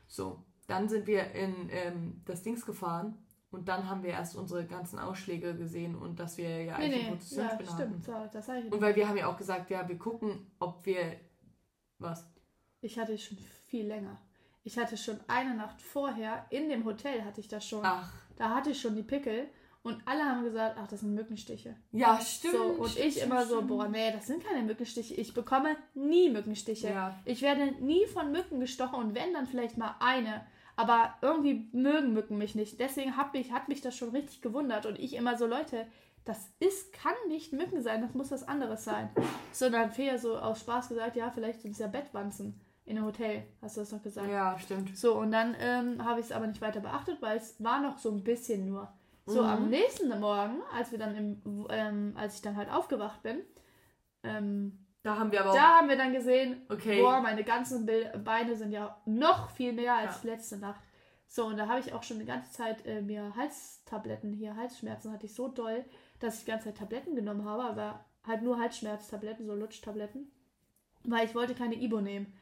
So, 0.08 0.44
dann 0.66 0.88
sind 0.88 1.06
wir 1.06 1.30
in 1.32 1.68
ähm, 1.70 2.22
das 2.24 2.42
Dings 2.42 2.66
gefahren 2.66 3.16
und 3.50 3.68
dann 3.68 3.88
haben 3.88 4.02
wir 4.02 4.10
erst 4.10 4.36
unsere 4.36 4.64
ganzen 4.64 4.98
Ausschläge 4.98 5.56
gesehen 5.56 5.94
und 5.96 6.20
dass 6.20 6.36
wir 6.38 6.62
ja 6.64 6.78
Nee, 6.78 6.84
eigentlich 6.84 6.90
nee, 6.90 6.94
eine 6.96 7.04
ja, 7.04 7.14
Positionsspinne 7.16 7.70
hatten. 7.72 8.02
stimmt. 8.02 8.04
So, 8.04 8.28
das 8.32 8.48
ich 8.48 8.72
Und 8.72 8.80
weil 8.80 8.96
wir 8.96 9.08
haben 9.08 9.16
ja 9.16 9.26
auch 9.26 9.36
gesagt, 9.36 9.70
ja, 9.70 9.86
wir 9.88 9.98
gucken, 9.98 10.50
ob 10.58 10.84
wir 10.86 11.16
was. 11.98 12.26
Ich 12.80 12.98
hatte 12.98 13.16
schon 13.18 13.38
viel 13.66 13.86
länger. 13.86 14.18
Ich 14.62 14.78
hatte 14.78 14.96
schon 14.96 15.18
eine 15.26 15.54
Nacht 15.54 15.80
vorher, 15.80 16.46
in 16.50 16.68
dem 16.68 16.84
Hotel 16.84 17.24
hatte 17.24 17.40
ich 17.40 17.48
das 17.48 17.66
schon. 17.66 17.80
Ach, 17.84 18.12
Da 18.36 18.54
hatte 18.54 18.70
ich 18.70 18.80
schon 18.80 18.94
die 18.94 19.02
Pickel 19.02 19.48
und 19.82 20.02
alle 20.06 20.22
haben 20.22 20.44
gesagt, 20.44 20.76
ach, 20.78 20.86
das 20.86 21.00
sind 21.00 21.14
Mückenstiche. 21.14 21.74
ja, 21.92 22.20
stimmt. 22.20 22.54
so, 22.54 22.62
und 22.64 22.98
ich 22.98 23.14
stimmt, 23.16 23.26
immer 23.32 23.46
so, 23.46 23.62
boah, 23.62 23.88
nee, 23.88 24.12
das 24.12 24.26
sind 24.26 24.44
keine 24.44 24.62
Mückenstiche. 24.62 25.14
Ich 25.14 25.32
bekomme 25.32 25.76
nie 25.94 26.28
Mückenstiche. 26.30 26.88
Ja. 26.88 27.18
Ich 27.24 27.40
werde 27.40 27.72
nie 27.82 28.06
von 28.06 28.30
Mücken 28.32 28.60
gestochen 28.60 28.98
und 28.98 29.14
wenn, 29.14 29.32
dann 29.32 29.46
vielleicht 29.46 29.78
mal 29.78 29.96
eine. 30.00 30.46
Aber 30.80 31.14
irgendwie 31.20 31.68
mögen 31.72 32.14
Mücken 32.14 32.38
mich 32.38 32.54
nicht. 32.54 32.80
Deswegen 32.80 33.16
hat 33.18 33.34
mich, 33.34 33.52
hat 33.52 33.68
mich 33.68 33.82
das 33.82 33.94
schon 33.94 34.10
richtig 34.10 34.40
gewundert. 34.40 34.86
Und 34.86 34.98
ich 34.98 35.14
immer 35.14 35.36
so, 35.36 35.46
Leute, 35.46 35.86
das 36.24 36.38
ist, 36.58 36.92
kann 36.94 37.12
nicht 37.28 37.52
Mücken 37.52 37.82
sein, 37.82 38.00
das 38.00 38.14
muss 38.14 38.30
was 38.30 38.48
anderes 38.48 38.84
sein. 38.84 39.10
So, 39.52 39.68
dann 39.68 39.82
hat 39.86 39.94
Fea 39.94 40.16
so 40.16 40.38
aus 40.38 40.60
Spaß 40.60 40.88
gesagt, 40.88 41.16
ja, 41.16 41.30
vielleicht 41.30 41.60
sind 41.60 41.72
es 41.72 41.78
ja 41.80 41.86
Bettwanzen 41.86 42.58
in 42.86 42.96
einem 42.96 43.06
Hotel. 43.06 43.42
Hast 43.60 43.76
du 43.76 43.80
das 43.80 43.90
doch 43.90 44.02
gesagt? 44.02 44.30
Ja, 44.30 44.58
stimmt. 44.58 44.96
So, 44.96 45.18
und 45.18 45.32
dann 45.32 45.54
ähm, 45.60 46.02
habe 46.04 46.20
ich 46.20 46.26
es 46.26 46.32
aber 46.32 46.46
nicht 46.46 46.60
weiter 46.62 46.80
beachtet, 46.80 47.20
weil 47.20 47.36
es 47.36 47.62
war 47.62 47.80
noch 47.82 47.98
so 47.98 48.10
ein 48.10 48.24
bisschen 48.24 48.66
nur. 48.68 48.90
So, 49.26 49.42
Mhm. 49.42 49.48
am 49.48 49.68
nächsten 49.70 50.08
Morgen, 50.18 50.62
als 50.74 50.92
wir 50.92 50.98
dann 50.98 51.14
im, 51.14 51.66
ähm, 51.68 52.14
als 52.16 52.36
ich 52.36 52.42
dann 52.42 52.56
halt 52.56 52.70
aufgewacht 52.70 53.22
bin, 53.22 53.40
ähm, 54.22 54.78
Da 55.02 55.18
haben 55.18 55.32
wir 55.32 55.40
aber 55.40 55.50
auch. 55.50 55.54
da 55.54 55.76
haben 55.78 55.88
wir 55.88 55.96
dann 55.96 56.12
gesehen, 56.12 56.62
Okay. 56.68 57.00
boah, 57.00 57.20
meine 57.20 57.42
ganzen 57.44 57.86
Beine 58.24 58.56
sind 58.56 58.72
ja 58.72 59.00
noch 59.06 59.50
viel 59.50 59.72
mehr 59.72 59.94
als 59.94 60.22
Ja. 60.22 60.30
letzte 60.30 60.58
Nacht. 60.58 60.80
So, 61.26 61.46
und 61.46 61.56
da 61.56 61.68
habe 61.68 61.80
ich 61.80 61.92
auch 61.92 62.02
schon 62.02 62.18
die 62.18 62.26
ganze 62.26 62.50
Zeit 62.50 62.84
äh, 62.86 63.00
mir 63.00 63.34
Halstabletten 63.36 64.32
hier, 64.32 64.56
Halsschmerzen 64.56 65.12
hatte 65.12 65.26
ich 65.26 65.34
so 65.34 65.48
doll, 65.48 65.84
dass 66.18 66.38
ich 66.38 66.44
die 66.44 66.50
ganze 66.50 66.66
Zeit 66.66 66.78
Tabletten 66.78 67.14
genommen 67.14 67.44
habe, 67.44 67.62
aber 67.62 68.04
halt 68.26 68.42
nur 68.42 68.58
Halsschmerztabletten, 68.58 69.46
so 69.46 69.54
Lutschtabletten, 69.54 70.30
weil 71.04 71.24
ich 71.24 71.34
wollte 71.34 71.54
keine 71.54 71.76
Ibo 71.80 72.00
nehmen. 72.00 72.36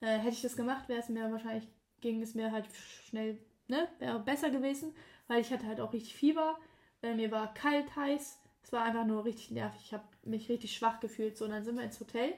Äh, 0.00 0.18
hätte 0.18 0.34
ich 0.34 0.42
das 0.42 0.56
gemacht, 0.56 0.88
wäre 0.88 1.00
es 1.00 1.08
mir 1.08 1.32
wahrscheinlich, 1.32 1.66
ging 2.00 2.20
es 2.22 2.34
mir 2.34 2.52
halt 2.52 2.66
schnell, 3.08 3.38
ne, 3.66 3.88
wäre 3.98 4.20
besser 4.20 4.50
gewesen, 4.50 4.94
weil 5.26 5.40
ich 5.40 5.50
hatte 5.50 5.66
halt 5.66 5.80
auch 5.80 5.92
richtig 5.94 6.14
Fieber, 6.14 6.58
äh, 7.02 7.14
mir 7.14 7.30
war 7.30 7.54
kalt, 7.54 7.96
heiß, 7.96 8.38
es 8.64 8.72
war 8.72 8.82
einfach 8.82 9.04
nur 9.04 9.24
richtig 9.24 9.50
nervig, 9.50 9.80
ich 9.84 9.92
habe 9.92 10.04
mich 10.24 10.48
richtig 10.48 10.74
schwach 10.74 11.00
gefühlt, 11.00 11.36
so, 11.36 11.44
und 11.44 11.52
dann 11.52 11.64
sind 11.64 11.76
wir 11.76 11.84
ins 11.84 12.00
Hotel 12.00 12.32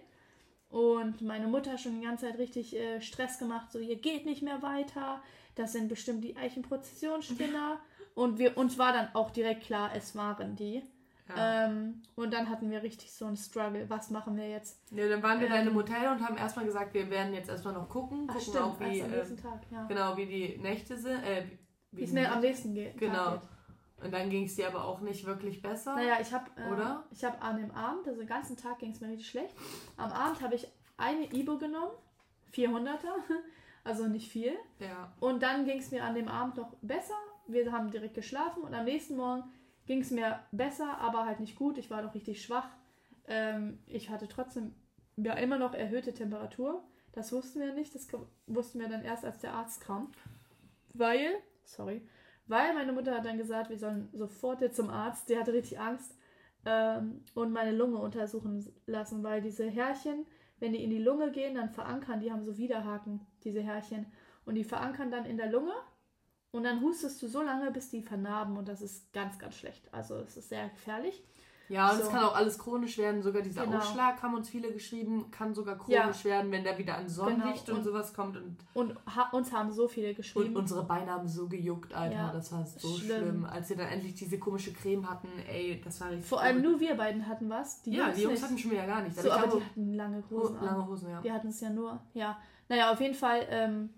und 0.68 1.22
meine 1.22 1.46
Mutter 1.46 1.72
hat 1.72 1.80
schon 1.80 2.00
die 2.00 2.06
ganze 2.06 2.26
Zeit 2.26 2.38
richtig 2.38 2.76
äh, 2.76 3.00
Stress 3.00 3.38
gemacht, 3.38 3.70
so, 3.70 3.78
ihr 3.78 3.96
geht 3.96 4.26
nicht 4.26 4.42
mehr 4.42 4.62
weiter, 4.62 5.22
das 5.54 5.72
sind 5.72 5.88
bestimmt 5.88 6.24
die 6.24 6.36
Eichenprozessionsspinner 6.36 7.78
und 8.14 8.38
wir, 8.38 8.58
uns 8.58 8.76
war 8.76 8.92
dann 8.92 9.08
auch 9.14 9.30
direkt 9.30 9.64
klar, 9.64 9.90
es 9.94 10.14
waren 10.16 10.56
die. 10.56 10.82
Ja. 11.28 11.66
Ähm, 11.66 12.02
und 12.14 12.32
dann 12.32 12.48
hatten 12.48 12.70
wir 12.70 12.82
richtig 12.84 13.12
so 13.12 13.24
einen 13.26 13.36
Struggle. 13.36 13.90
Was 13.90 14.10
machen 14.10 14.36
wir 14.36 14.48
jetzt? 14.48 14.80
ja, 14.92 15.08
dann 15.08 15.22
waren 15.24 15.40
wir 15.40 15.48
da 15.48 15.56
in 15.56 15.62
einem 15.62 15.70
ähm, 15.70 15.76
Hotel 15.76 16.12
und 16.12 16.20
haben 16.20 16.36
erstmal 16.36 16.64
gesagt, 16.64 16.94
wir 16.94 17.10
werden 17.10 17.34
jetzt 17.34 17.48
erstmal 17.48 17.74
noch 17.74 17.88
gucken. 17.88 18.28
Ach 18.28 18.34
gucken 18.34 18.52
stimmt, 18.52 18.64
auch, 18.64 18.80
wie, 18.80 19.00
äh, 19.00 19.08
nächsten 19.08 19.36
Tag, 19.36 19.60
ja. 19.72 19.84
genau, 19.86 20.16
wie 20.16 20.26
die 20.26 20.58
Nächte 20.58 20.96
sind. 20.96 21.24
Äh, 21.24 21.46
Wie 21.90 22.04
es 22.04 22.10
die 22.10 22.14
mir 22.14 22.30
am 22.30 22.40
nächsten 22.40 22.74
geht. 22.74 22.96
Genau. 22.98 23.32
Geht. 23.32 23.40
Und 24.02 24.12
dann 24.12 24.28
ging 24.28 24.44
es 24.44 24.56
dir 24.56 24.68
aber 24.68 24.85
auch 24.85 25.00
nicht 25.00 25.24
wirklich 25.24 25.62
besser. 25.62 25.94
Naja, 25.94 26.18
ich 26.20 26.32
habe 26.32 26.50
äh, 26.56 26.70
Oder? 26.70 27.04
ich 27.11 27.24
habe 27.24 27.40
an 27.40 27.56
dem 27.56 27.70
Abend, 27.70 28.06
also 28.06 28.20
den 28.20 28.28
ganzen 28.28 28.56
Tag 28.56 28.78
ging 28.78 28.90
es 28.90 29.00
mir 29.00 29.09
richtig 29.09 29.28
schlecht. 29.28 29.54
Am 29.96 30.12
Abend 30.12 30.42
habe 30.42 30.54
ich 30.54 30.68
eine 30.98 31.32
Ibo 31.32 31.56
genommen, 31.56 31.92
400er, 32.52 33.14
also 33.85 34.06
nicht 34.06 34.30
viel. 34.30 34.52
Ja. 34.78 35.12
Und 35.20 35.42
dann 35.42 35.64
ging 35.64 35.78
es 35.78 35.90
mir 35.90 36.04
an 36.04 36.14
dem 36.14 36.28
Abend 36.28 36.56
noch 36.56 36.74
besser. 36.82 37.14
Wir 37.46 37.70
haben 37.72 37.90
direkt 37.90 38.14
geschlafen 38.14 38.62
und 38.62 38.74
am 38.74 38.85
nächsten 38.85 39.16
Morgen 39.16 39.44
ging 39.87 40.00
es 40.00 40.11
mir 40.11 40.40
besser, 40.52 40.98
aber 40.98 41.24
halt 41.24 41.40
nicht 41.40 41.56
gut. 41.56 41.78
Ich 41.78 41.90
war 41.90 42.02
noch 42.02 42.14
richtig 42.14 42.42
schwach. 42.42 42.68
Ähm, 43.28 43.78
ich 43.87 44.11
hatte 44.11 44.28
trotzdem 44.28 44.74
ja 45.16 45.32
immer 45.35 45.59
noch 45.59 45.74
erhöhte 45.74 46.12
Temperatur. 46.12 46.85
Das 47.12 47.32
wussten 47.32 47.61
wir 47.61 47.72
nicht. 47.72 47.94
Das 47.94 48.09
wussten 48.46 48.80
wir 48.80 48.88
dann 48.88 49.02
erst, 49.02 49.24
als 49.24 49.38
der 49.38 49.54
Arzt 49.54 49.80
kam. 49.80 50.12
Weil, 50.92 51.35
sorry, 51.64 52.06
weil 52.46 52.74
meine 52.74 52.92
Mutter 52.92 53.14
hat 53.14 53.24
dann 53.24 53.38
gesagt, 53.38 53.70
wir 53.70 53.78
sollen 53.78 54.09
sofort 54.12 54.61
jetzt 54.61 54.76
zum 54.76 54.90
Arzt. 54.90 55.28
Die 55.28 55.38
hatte 55.38 55.52
richtig 55.52 55.78
Angst 55.80 56.16
ähm, 56.64 57.22
und 57.35 57.52
meine 57.52 57.72
Lunge 57.72 57.98
untersuchen 57.98 58.72
lassen, 58.87 59.22
weil 59.22 59.40
diese 59.40 59.68
Härchen, 59.68 60.26
wenn 60.59 60.72
die 60.72 60.82
in 60.82 60.90
die 60.90 61.02
Lunge 61.02 61.30
gehen, 61.32 61.54
dann 61.54 61.70
verankern, 61.70 62.20
die 62.20 62.32
haben 62.32 62.44
so 62.44 62.56
Widerhaken, 62.56 63.20
diese 63.44 63.61
Härchen. 63.61 64.06
Und 64.44 64.54
die 64.54 64.64
verankern 64.64 65.11
dann 65.11 65.26
in 65.26 65.37
der 65.37 65.50
Lunge 65.50 65.74
und 66.52 66.64
dann 66.64 66.80
hustest 66.80 67.20
du 67.20 67.26
so 67.26 67.42
lange, 67.42 67.70
bis 67.70 67.90
die 67.90 68.02
vernarben 68.02 68.56
und 68.56 68.68
das 68.68 68.80
ist 68.80 69.12
ganz, 69.12 69.38
ganz 69.38 69.56
schlecht. 69.56 69.92
Also 69.92 70.16
es 70.16 70.37
ist 70.37 70.48
sehr 70.48 70.68
gefährlich. 70.68 71.22
Ja, 71.68 71.90
und 71.90 71.98
es 71.98 72.05
So. 72.07 72.11
kann 72.12 72.22
auch 72.24 72.37
alles 72.37 72.59
chronisch 72.59 72.96
werden. 72.98 73.22
Sogar 73.22 73.42
dieser 73.42 73.64
Genau. 73.64 73.79
Ausschlag 73.79 74.22
haben 74.22 74.35
uns 74.35 74.48
viele 74.48 74.72
geschrieben, 74.72 75.31
kann 75.33 75.52
sogar 75.55 75.76
Ja. 75.88 76.02
chronisch 76.02 76.24
werden, 76.24 76.52
wenn 76.52 76.62
der 76.62 76.79
wieder 76.79 76.96
an 76.96 77.09
Sonnenlicht 77.09 77.66
Genau. 77.66 77.79
und, 77.79 77.85
sowas 77.85 78.14
kommt. 78.14 78.37
Und, 78.37 78.57
Und 78.74 78.96
ha 79.16 79.31
uns 79.33 79.52
haben 79.52 79.72
so 79.72 79.88
viele 79.88 80.11
und 80.11 80.16
geschrieben. 80.16 80.55
unsere 80.57 80.85
Beine 80.85 81.11
haben 81.11 81.26
so 81.26 81.48
gejuckt, 81.48 81.92
Alter. 81.92 82.14
Ja, 82.14 82.33
das 82.33 82.52
war 82.52 82.64
so 82.64 82.96
schlimm. 82.96 83.22
schlimm. 83.22 83.44
Als 83.44 83.68
wir 83.68 83.76
dann 83.76 83.88
endlich 83.88 84.14
diese 84.14 84.38
komische 84.38 84.72
Creme 84.72 85.11
hatten, 85.11 85.29
ey, 85.48 85.81
das 85.85 86.00
war 86.00 86.11
richtig 86.11 86.29
Vor 86.29 86.40
allem 86.40 86.62
nur 86.62 86.79
wir 86.79 86.94
beiden 86.96 87.26
hatten 87.26 87.50
was. 87.50 87.83
Die 87.83 87.92
Ja, 87.92 88.05
Jungs 88.05 88.16
die 88.16 88.22
Jungs 88.22 88.35
nicht. 88.35 88.44
hatten 88.44 88.59
schon 88.59 88.70
wieder 88.70 88.87
gar 88.87 89.02
nichts. 89.02 89.20
so, 89.22 89.31
aber 89.31 89.46
die 89.57 89.64
hatten 89.64 89.92
lange 89.94 90.22
Ho- 90.31 90.37
Hosen 90.42 90.57
an. 90.59 90.64
lange 90.64 90.87
Hosen, 90.87 91.11
ja. 91.11 91.20
Die 91.20 91.33
hatten 91.33 91.48
es 91.48 91.61
ja 91.61 91.70
nur, 91.70 91.98
ja. 92.14 92.38
Naja, 92.68 92.92
auf 92.92 93.00
jeden 93.00 93.14
Fall 93.14 93.46
ähm, 93.50 93.90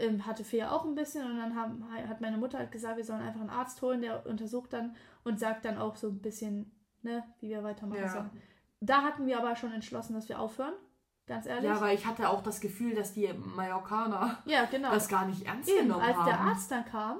ähm, 0.00 0.26
hatte 0.26 0.42
Fea 0.44 0.70
auch 0.70 0.84
ein 0.84 0.94
bisschen 0.94 1.28
und 1.28 1.38
dann 1.38 1.54
haben, 1.56 1.84
hat 2.08 2.20
meine 2.20 2.38
Mutter 2.38 2.58
halt 2.58 2.70
gesagt, 2.72 2.96
wir 2.96 3.04
sollen 3.04 3.20
einfach 3.20 3.40
einen 3.40 3.50
Arzt 3.50 3.82
holen, 3.82 4.00
der 4.02 4.24
untersucht 4.26 4.72
dann 4.72 4.94
und 5.24 5.38
sagt 5.40 5.64
dann 5.64 5.78
auch 5.78 5.96
so 5.96 6.08
ein 6.08 6.18
bisschen, 6.20 6.70
ne, 7.02 7.24
wie 7.40 7.50
wir 7.50 7.62
weitermachen 7.62 8.00
Ja. 8.00 8.08
sollen. 8.08 8.30
Da 8.80 9.02
hatten 9.02 9.26
wir 9.26 9.38
aber 9.38 9.56
schon 9.56 9.72
entschlossen, 9.72 10.14
dass 10.14 10.28
wir 10.28 10.38
aufhören. 10.40 10.74
Ganz 11.26 11.46
ehrlich. 11.46 11.64
Ja, 11.64 11.80
weil 11.80 11.94
ich 11.94 12.06
hatte 12.06 12.28
auch 12.30 12.42
das 12.42 12.60
Gefühl, 12.60 12.94
dass 12.94 13.12
die 13.12 13.28
Mallorcaner 13.32 14.38
Ja, 14.46 14.64
genau. 14.64 14.90
das 14.90 15.08
gar 15.08 15.26
nicht 15.26 15.42
ernst 15.46 15.68
Eben, 15.68 15.88
genommen 15.88 16.02
als 16.04 16.16
haben. 16.16 16.26
der 16.26 16.40
Arzt 16.40 16.70
dann 16.70 16.84
kam, 16.86 17.18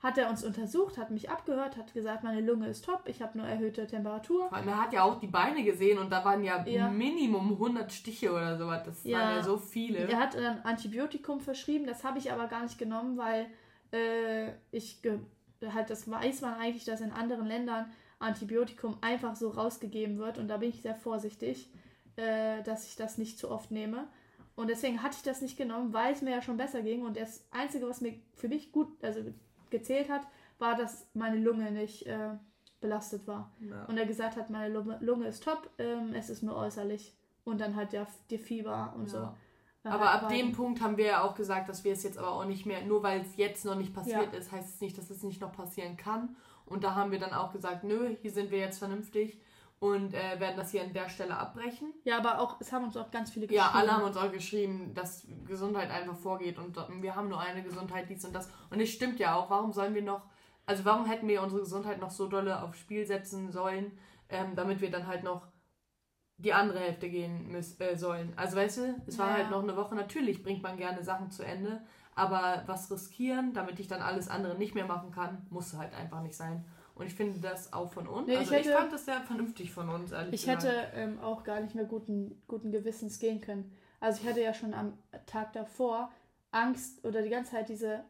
hat 0.00 0.18
er 0.18 0.28
uns 0.28 0.44
untersucht, 0.44 0.98
hat 0.98 1.10
mich 1.10 1.30
abgehört, 1.30 1.76
hat 1.78 1.94
gesagt, 1.94 2.22
meine 2.22 2.42
Lunge 2.42 2.68
ist 2.68 2.84
top, 2.84 3.02
ich 3.06 3.22
habe 3.22 3.38
nur 3.38 3.46
erhöhte 3.46 3.86
Temperatur. 3.86 4.52
Allem, 4.52 4.68
er 4.68 4.82
hat 4.82 4.92
ja 4.92 5.04
auch 5.04 5.18
die 5.18 5.26
Beine 5.26 5.64
gesehen 5.64 5.98
und 5.98 6.10
da 6.12 6.22
waren 6.24 6.44
ja, 6.44 6.62
Ja. 6.66 6.90
Minimum 6.90 7.52
100 7.52 7.90
Stiche 7.92 8.30
oder 8.32 8.58
sowas. 8.58 8.82
Das 8.84 9.04
Ja. 9.04 9.18
waren 9.20 9.36
ja 9.36 9.42
so 9.42 9.56
viele. 9.56 10.00
Er 10.06 10.18
hat 10.18 10.34
dann 10.34 10.60
Antibiotikum 10.62 11.40
verschrieben, 11.40 11.86
das 11.86 12.04
habe 12.04 12.18
ich 12.18 12.30
aber 12.30 12.48
gar 12.48 12.62
nicht 12.62 12.78
genommen, 12.78 13.16
weil 13.16 13.46
äh, 13.92 14.52
ich 14.70 15.00
halt 15.72 15.88
das 15.88 16.10
weiß 16.10 16.42
man 16.42 16.54
eigentlich, 16.54 16.84
dass 16.84 17.00
in 17.00 17.12
anderen 17.12 17.46
Ländern 17.46 17.86
Antibiotikum 18.18 18.96
einfach 19.00 19.36
so 19.36 19.50
rausgegeben 19.50 20.18
wird 20.18 20.38
und 20.38 20.48
da 20.48 20.56
bin 20.56 20.70
ich 20.70 20.82
sehr 20.82 20.94
vorsichtig, 20.94 21.70
äh, 22.16 22.62
dass 22.62 22.86
ich 22.86 22.96
das 22.96 23.18
nicht 23.18 23.38
zu 23.38 23.50
oft 23.50 23.70
nehme. 23.70 24.08
Und 24.54 24.68
deswegen 24.68 25.02
hatte 25.02 25.16
ich 25.18 25.22
das 25.22 25.42
nicht 25.42 25.58
genommen, 25.58 25.92
weil 25.92 26.14
es 26.14 26.22
mir 26.22 26.30
ja 26.30 26.40
schon 26.40 26.56
besser 26.56 26.80
ging. 26.82 27.04
Und 27.04 27.18
das 27.18 27.46
Einzige, 27.50 27.86
was 27.86 28.00
mir 28.00 28.14
für 28.34 28.48
mich 28.48 28.72
gut, 28.72 28.88
also 29.02 29.20
gezählt 29.68 30.08
hat, 30.08 30.22
war, 30.58 30.76
dass 30.76 31.06
meine 31.12 31.36
Lunge 31.36 31.70
nicht 31.70 32.06
äh, 32.06 32.30
belastet 32.80 33.26
war. 33.26 33.52
Ja. 33.60 33.84
Und 33.84 33.98
er 33.98 34.06
gesagt 34.06 34.36
hat, 34.36 34.48
meine 34.48 34.72
Lunge, 34.72 35.26
ist 35.26 35.44
top, 35.44 35.68
ähm, 35.78 36.14
es 36.14 36.30
ist 36.30 36.42
nur 36.42 36.56
äußerlich. 36.56 37.14
Und 37.44 37.60
dann 37.60 37.76
halt 37.76 37.92
der, 37.92 38.06
der 38.30 38.38
Fieber 38.38 38.94
und 38.96 39.10
so. 39.10 39.18
Ja. 39.18 39.36
Äh, 39.84 39.88
Aber 39.88 40.10
ab 40.10 40.28
dem 40.30 40.52
Punkt 40.52 40.80
haben 40.80 40.96
wir 40.96 41.06
ja 41.06 41.22
auch 41.22 41.34
gesagt, 41.34 41.68
dass 41.68 41.84
wir 41.84 41.92
es 41.92 42.02
jetzt 42.02 42.16
aber 42.16 42.30
auch 42.32 42.46
nicht 42.46 42.64
mehr, 42.64 42.82
nur 42.84 43.02
weil 43.02 43.20
es 43.20 43.36
jetzt 43.36 43.66
noch 43.66 43.76
nicht 43.76 43.94
passiert 43.94 44.32
Ja. 44.32 44.38
ist, 44.38 44.52
heißt 44.52 44.74
es 44.74 44.80
nicht, 44.80 44.96
dass 44.96 45.10
es 45.10 45.22
nicht 45.22 45.42
noch 45.42 45.52
passieren 45.52 45.98
kann. 45.98 46.34
Und 46.66 46.84
da 46.84 46.94
haben 46.94 47.10
wir 47.12 47.18
dann 47.18 47.32
auch 47.32 47.52
gesagt, 47.52 47.84
nö, 47.84 48.14
hier 48.20 48.30
sind 48.30 48.50
wir 48.50 48.58
jetzt 48.58 48.78
vernünftig. 48.78 49.40
und 49.78 50.14
äh, 50.14 50.40
werden 50.40 50.56
das 50.56 50.70
hier 50.70 50.82
an 50.82 50.94
der 50.94 51.10
Stelle 51.10 51.36
abbrechen. 51.36 51.92
Ja, 52.04 52.16
aber 52.16 52.40
auch, 52.40 52.58
es 52.60 52.72
haben 52.72 52.84
uns 52.86 52.96
auch 52.96 53.10
ganz 53.10 53.30
viele 53.30 53.46
Ja, 53.52 53.72
alle 53.74 53.92
haben 53.92 54.04
uns 54.04 54.16
auch 54.16 54.32
geschrieben, 54.32 54.94
dass 54.94 55.26
Gesundheit 55.46 55.90
einfach 55.90 56.16
vorgeht 56.16 56.58
und 56.58 56.74
wir 57.02 57.14
haben 57.14 57.28
nur 57.28 57.38
eine 57.40 57.62
Gesundheit, 57.62 58.08
dies 58.08 58.24
und 58.24 58.32
das. 58.34 58.48
Und 58.70 58.80
es 58.80 58.88
stimmt 58.88 59.18
ja 59.20 59.34
auch, 59.36 59.50
warum 59.50 59.74
sollen 59.74 59.94
wir 59.94 60.00
noch, 60.02 60.22
also 60.64 60.86
warum 60.86 61.04
hätten 61.04 61.28
wir 61.28 61.42
unsere 61.42 61.60
Gesundheit 61.60 62.00
noch 62.00 62.10
so 62.10 62.26
dolle 62.26 62.62
aufs 62.62 62.78
Spiel 62.78 63.04
setzen 63.06 63.52
sollen, 63.52 63.92
ähm, 64.30 64.56
damit 64.56 64.80
wir 64.80 64.90
dann 64.90 65.06
halt 65.06 65.22
noch 65.24 65.46
die 66.38 66.54
andere 66.54 66.78
Hälfte 66.80 67.10
gehen 67.10 67.48
müssen, 67.52 67.78
äh, 67.82 67.96
sollen. 67.98 68.32
Also 68.36 68.56
weißt 68.56 68.78
du, 68.78 69.02
es 69.06 69.18
war 69.18 69.28
Ja. 69.28 69.34
halt 69.34 69.50
noch 69.50 69.62
eine 69.62 69.76
Woche, 69.76 69.94
natürlich 69.94 70.42
bringt 70.42 70.62
man 70.62 70.78
gerne 70.78 71.04
Sachen 71.04 71.30
zu 71.30 71.42
Ende, 71.42 71.82
aber 72.16 72.64
was 72.66 72.90
riskieren, 72.90 73.52
damit 73.52 73.78
ich 73.78 73.86
dann 73.86 74.02
alles 74.02 74.28
andere 74.28 74.56
nicht 74.58 74.74
mehr 74.74 74.86
machen 74.86 75.12
kann, 75.12 75.46
muss 75.50 75.74
halt 75.74 75.94
einfach 75.94 76.22
nicht 76.22 76.34
sein. 76.34 76.64
Und 76.96 77.06
ich 77.06 77.14
finde 77.14 77.38
das 77.40 77.72
auch 77.74 77.92
von 77.92 78.08
uns. 78.08 78.26
Nee, 78.26 78.32
ich 78.34 78.38
also 78.40 78.54
ich, 78.54 78.66
hätte- 78.66 78.72
fand 78.76 78.92
das 78.92 79.04
sehr 79.04 79.20
vernünftig 79.20 79.70
von 79.70 79.88
uns, 79.90 80.10
ehrlich 80.12 80.32
Ich 80.34 80.40
gesagt. 80.46 80.64
hätte 80.64 80.88
ähm, 80.94 81.20
auch 81.20 81.44
gar 81.44 81.60
nicht 81.60 81.74
mehr 81.74 81.84
guten, 81.84 82.42
guten 82.48 82.72
Gewissens 82.72 83.18
gehen 83.18 83.40
können. 83.40 83.70
Also 84.00 84.22
ich 84.22 84.28
hatte 84.28 84.40
ja 84.42 84.52
schon 84.54 84.72
am 84.74 84.94
Tag 85.26 85.52
davor 85.52 86.10
Angst 86.50 87.04
oder 87.04 87.22
die 87.22 87.28
ganze 87.30 87.52
Zeit 87.52 87.68
diese 87.68 88.02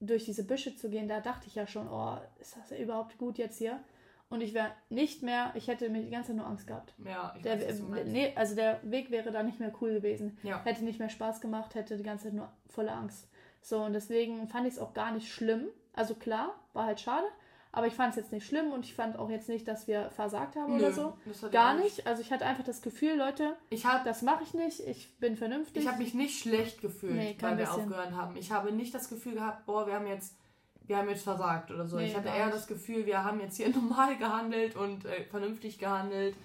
durch 0.00 0.24
diese 0.24 0.44
Büsche 0.44 0.76
zu 0.76 0.90
gehen. 0.90 1.08
Da 1.08 1.20
dachte 1.20 1.46
ich 1.46 1.54
ja 1.54 1.66
schon, 1.66 1.88
oh, 1.88 2.18
ist 2.40 2.56
das 2.56 2.76
überhaupt 2.78 3.16
gut 3.16 3.38
jetzt 3.38 3.58
hier? 3.58 3.80
Und 4.28 4.40
ich 4.40 4.54
wäre 4.54 4.72
nicht 4.90 5.22
mehr, 5.22 5.52
ich 5.54 5.68
hätte 5.68 5.88
mir 5.88 6.02
die 6.02 6.10
ganze 6.10 6.28
Zeit 6.28 6.36
nur 6.36 6.46
Angst 6.46 6.66
gehabt. 6.66 6.94
Ja, 7.04 7.32
ich 7.36 7.42
Der, 7.42 7.60
weiß, 7.60 7.82
was 7.88 8.04
nee, 8.06 8.32
also 8.34 8.56
der 8.56 8.80
Weg 8.82 9.10
wäre 9.12 9.30
da 9.30 9.42
nicht 9.44 9.60
mehr 9.60 9.72
cool 9.80 9.94
gewesen. 9.94 10.36
Ja. 10.42 10.62
Hätte 10.64 10.84
nicht 10.84 10.98
mehr 10.98 11.08
Spaß 11.08 11.40
gemacht, 11.40 11.76
hätte 11.76 11.96
die 11.96 12.02
ganze 12.02 12.24
Zeit 12.24 12.34
nur 12.34 12.50
volle 12.68 12.90
Angst. 12.92 13.28
So, 13.66 13.82
und 13.82 13.94
deswegen 13.94 14.46
fand 14.46 14.68
ich 14.68 14.74
es 14.74 14.78
auch 14.78 14.94
gar 14.94 15.10
nicht 15.10 15.28
schlimm. 15.28 15.66
Also 15.92 16.14
klar, 16.14 16.54
war 16.72 16.86
halt 16.86 17.00
schade, 17.00 17.26
aber 17.72 17.88
ich 17.88 17.94
fand 17.94 18.10
es 18.10 18.16
jetzt 18.16 18.30
nicht 18.30 18.46
schlimm 18.46 18.70
und 18.70 18.84
ich 18.84 18.94
fand 18.94 19.18
auch 19.18 19.28
jetzt 19.28 19.48
nicht, 19.48 19.66
dass 19.66 19.88
wir 19.88 20.08
versagt 20.10 20.54
haben 20.54 20.76
oder 20.76 20.90
Nö, 20.90 20.94
so. 20.94 21.18
das 21.24 21.42
hat 21.42 21.50
Gar 21.50 21.74
nicht. 21.74 22.06
Also 22.06 22.22
ich 22.22 22.30
hatte 22.30 22.46
einfach 22.46 22.62
das 22.62 22.80
Gefühl, 22.80 23.16
Leute, 23.16 23.56
Ich 23.70 23.84
habe 23.84 24.04
das 24.04 24.22
mache 24.22 24.44
ich 24.44 24.54
nicht, 24.54 24.78
ich 24.86 25.18
bin 25.18 25.36
vernünftig. 25.36 25.82
Ich 25.82 25.88
habe 25.88 25.98
mich 25.98 26.14
nicht 26.14 26.40
schlecht 26.40 26.80
gefühlt, 26.80 27.16
Nee, 27.16 27.36
weil 27.40 27.58
wir 27.58 27.74
aufgehört 27.74 28.12
haben. 28.12 28.36
Ich 28.36 28.52
habe 28.52 28.70
nicht 28.70 28.94
das 28.94 29.08
Gefühl 29.08 29.34
gehabt, 29.34 29.66
boah, 29.66 29.84
wir 29.88 29.94
haben 29.94 30.06
jetzt, 30.06 30.36
wir 30.82 30.98
haben 30.98 31.08
jetzt 31.08 31.24
versagt 31.24 31.72
oder 31.72 31.88
so. 31.88 31.96
Nee, 31.96 32.06
ich 32.06 32.16
hatte 32.16 32.28
eher 32.28 32.50
das 32.50 32.68
Gefühl, 32.68 33.04
wir 33.04 33.24
haben 33.24 33.40
jetzt 33.40 33.56
hier 33.56 33.68
normal 33.74 34.16
gehandelt 34.16 34.76
und 34.76 35.06
äh, 35.06 35.24
vernünftig 35.24 35.80
gehandelt 35.80 36.36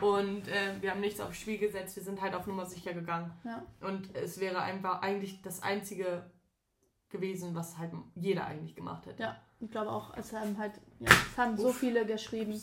und 0.00 0.46
äh, 0.46 0.80
wir 0.80 0.92
haben 0.92 1.00
nichts 1.00 1.18
aufs 1.18 1.38
Spiel 1.38 1.58
gesetzt. 1.58 1.96
Wir 1.96 2.04
sind 2.04 2.20
halt 2.22 2.36
auf 2.36 2.46
Nummer 2.46 2.66
sicher 2.66 2.92
gegangen. 2.94 3.32
Ja. 3.42 3.64
Und 3.80 4.14
es 4.14 4.38
wäre 4.38 4.60
einfach 4.60 5.02
eigentlich 5.02 5.42
das 5.42 5.60
einzige 5.60 6.22
gewesen, 7.10 7.54
was 7.54 7.78
halt 7.78 7.92
jeder 8.14 8.46
eigentlich 8.46 8.74
gemacht 8.76 9.06
hätte. 9.06 9.22
Ja, 9.22 9.36
ich 9.60 9.70
glaube 9.70 9.90
auch, 9.90 10.16
es 10.16 10.32
haben 10.32 10.56
halt, 10.58 10.72
ja, 11.00 11.08
es 11.10 11.38
haben 11.38 11.56
so 11.56 11.72
viele 11.72 12.04
geschrieben, 12.06 12.60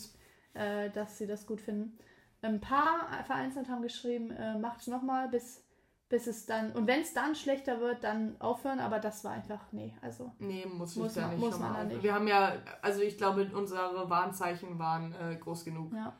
äh, 0.54 0.90
dass 0.90 1.18
sie 1.18 1.26
das 1.26 1.46
gut 1.46 1.60
finden. 1.60 1.98
Ein 2.42 2.60
paar 2.60 3.08
vereinzelt 3.24 3.68
haben 3.68 3.82
geschrieben, 3.82 4.30
äh, 4.30 4.56
macht 4.58 4.80
es 4.82 4.86
nochmal, 4.86 5.28
bis, 5.28 5.64
bis 6.08 6.26
es 6.28 6.46
dann, 6.46 6.70
und 6.72 6.86
wenn 6.86 7.00
es 7.00 7.12
dann 7.12 7.34
schlechter 7.34 7.80
wird, 7.80 8.04
dann 8.04 8.40
aufhören, 8.40 8.78
aber 8.78 9.00
das 9.00 9.24
war 9.24 9.32
einfach, 9.32 9.72
nee, 9.72 9.96
also. 10.00 10.30
Nee, 10.38 10.64
muss, 10.66 10.94
Muss 10.94 11.08
ich 11.08 11.14
da 11.14 11.22
man- 11.22 11.30
nicht 11.30 11.40
muss 11.40 11.50
nochmal 11.52 11.70
man 11.70 11.76
da 11.80 11.82
auf- 11.86 11.92
nicht. 11.94 12.02
Wir 12.04 12.14
haben 12.14 12.28
ja, 12.28 12.52
also 12.82 13.00
ich 13.02 13.16
glaube, 13.18 13.50
unsere 13.52 14.08
Warnzeichen 14.08 14.78
waren 14.78 15.12
äh, 15.14 15.36
groß 15.36 15.64
genug. 15.64 15.92
Ja. 15.92 16.14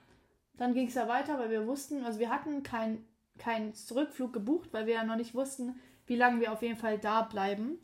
Dann 0.57 0.75
ging 0.75 0.89
es 0.89 0.95
ja 0.95 1.07
weiter, 1.07 1.39
weil 1.39 1.51
wir 1.51 1.67
wussten, 1.67 2.03
also 2.05 2.19
wir 2.19 2.31
hatten 2.31 2.63
keinen 2.63 3.07
kein 3.39 3.75
Rückflug 3.95 4.33
gebucht, 4.33 4.71
weil 4.73 4.87
wir 4.87 4.95
ja 4.95 5.05
noch 5.05 5.17
nicht 5.17 5.35
wussten, 5.35 5.79
wie 6.07 6.17
lange 6.17 6.41
wir 6.41 6.53
auf 6.53 6.63
jeden 6.63 6.79
Fall 6.79 6.99
da 6.99 7.21
bleiben. 7.23 7.79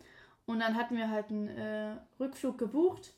Und 0.47 0.61
dann 0.61 0.77
hatten 0.77 0.97
wir 0.97 1.11
halt 1.11 1.31
einen 1.31 1.49
äh, 1.49 1.97
Rückflug 2.19 2.59
gebucht, 2.59 3.15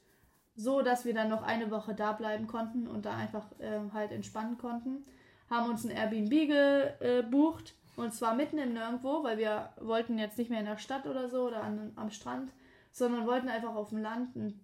so 0.57 0.83
dass 0.83 1.05
wir 1.05 1.15
dann 1.15 1.29
noch 1.31 1.43
eine 1.43 1.71
Woche 1.71 1.95
da 1.95 2.13
bleiben 2.13 2.47
konnten 2.47 2.87
und 2.87 3.07
da 3.07 3.17
einfach 3.17 3.47
äh, 3.59 3.81
halt 3.93 4.13
entspannen 4.13 4.59
konnten. 4.59 5.05
Haben 5.51 5.71
uns 5.71 5.85
ein 5.85 5.91
Airbnb 5.91 6.49
gebucht 6.49 7.75
und 7.97 8.13
zwar 8.13 8.35
mitten 8.35 8.59
im 8.59 8.73
Nirgendwo, 8.75 9.23
weil 9.25 9.39
wir 9.39 9.71
wollten 9.81 10.19
jetzt 10.19 10.39
nicht 10.39 10.51
mehr 10.51 10.61
in 10.61 10.67
der 10.67 10.79
Stadt 10.79 11.07
oder 11.07 11.29
so 11.29 11.47
oder 11.47 11.63
an, 11.63 11.93
am 11.97 12.11
Strand, 12.11 12.53
sondern 12.91 13.27
wollten 13.27 13.49
einfach 13.49 13.75
auf 13.75 13.91
dem 13.91 13.99
Land 14.03 14.35
ein, 14.37 14.61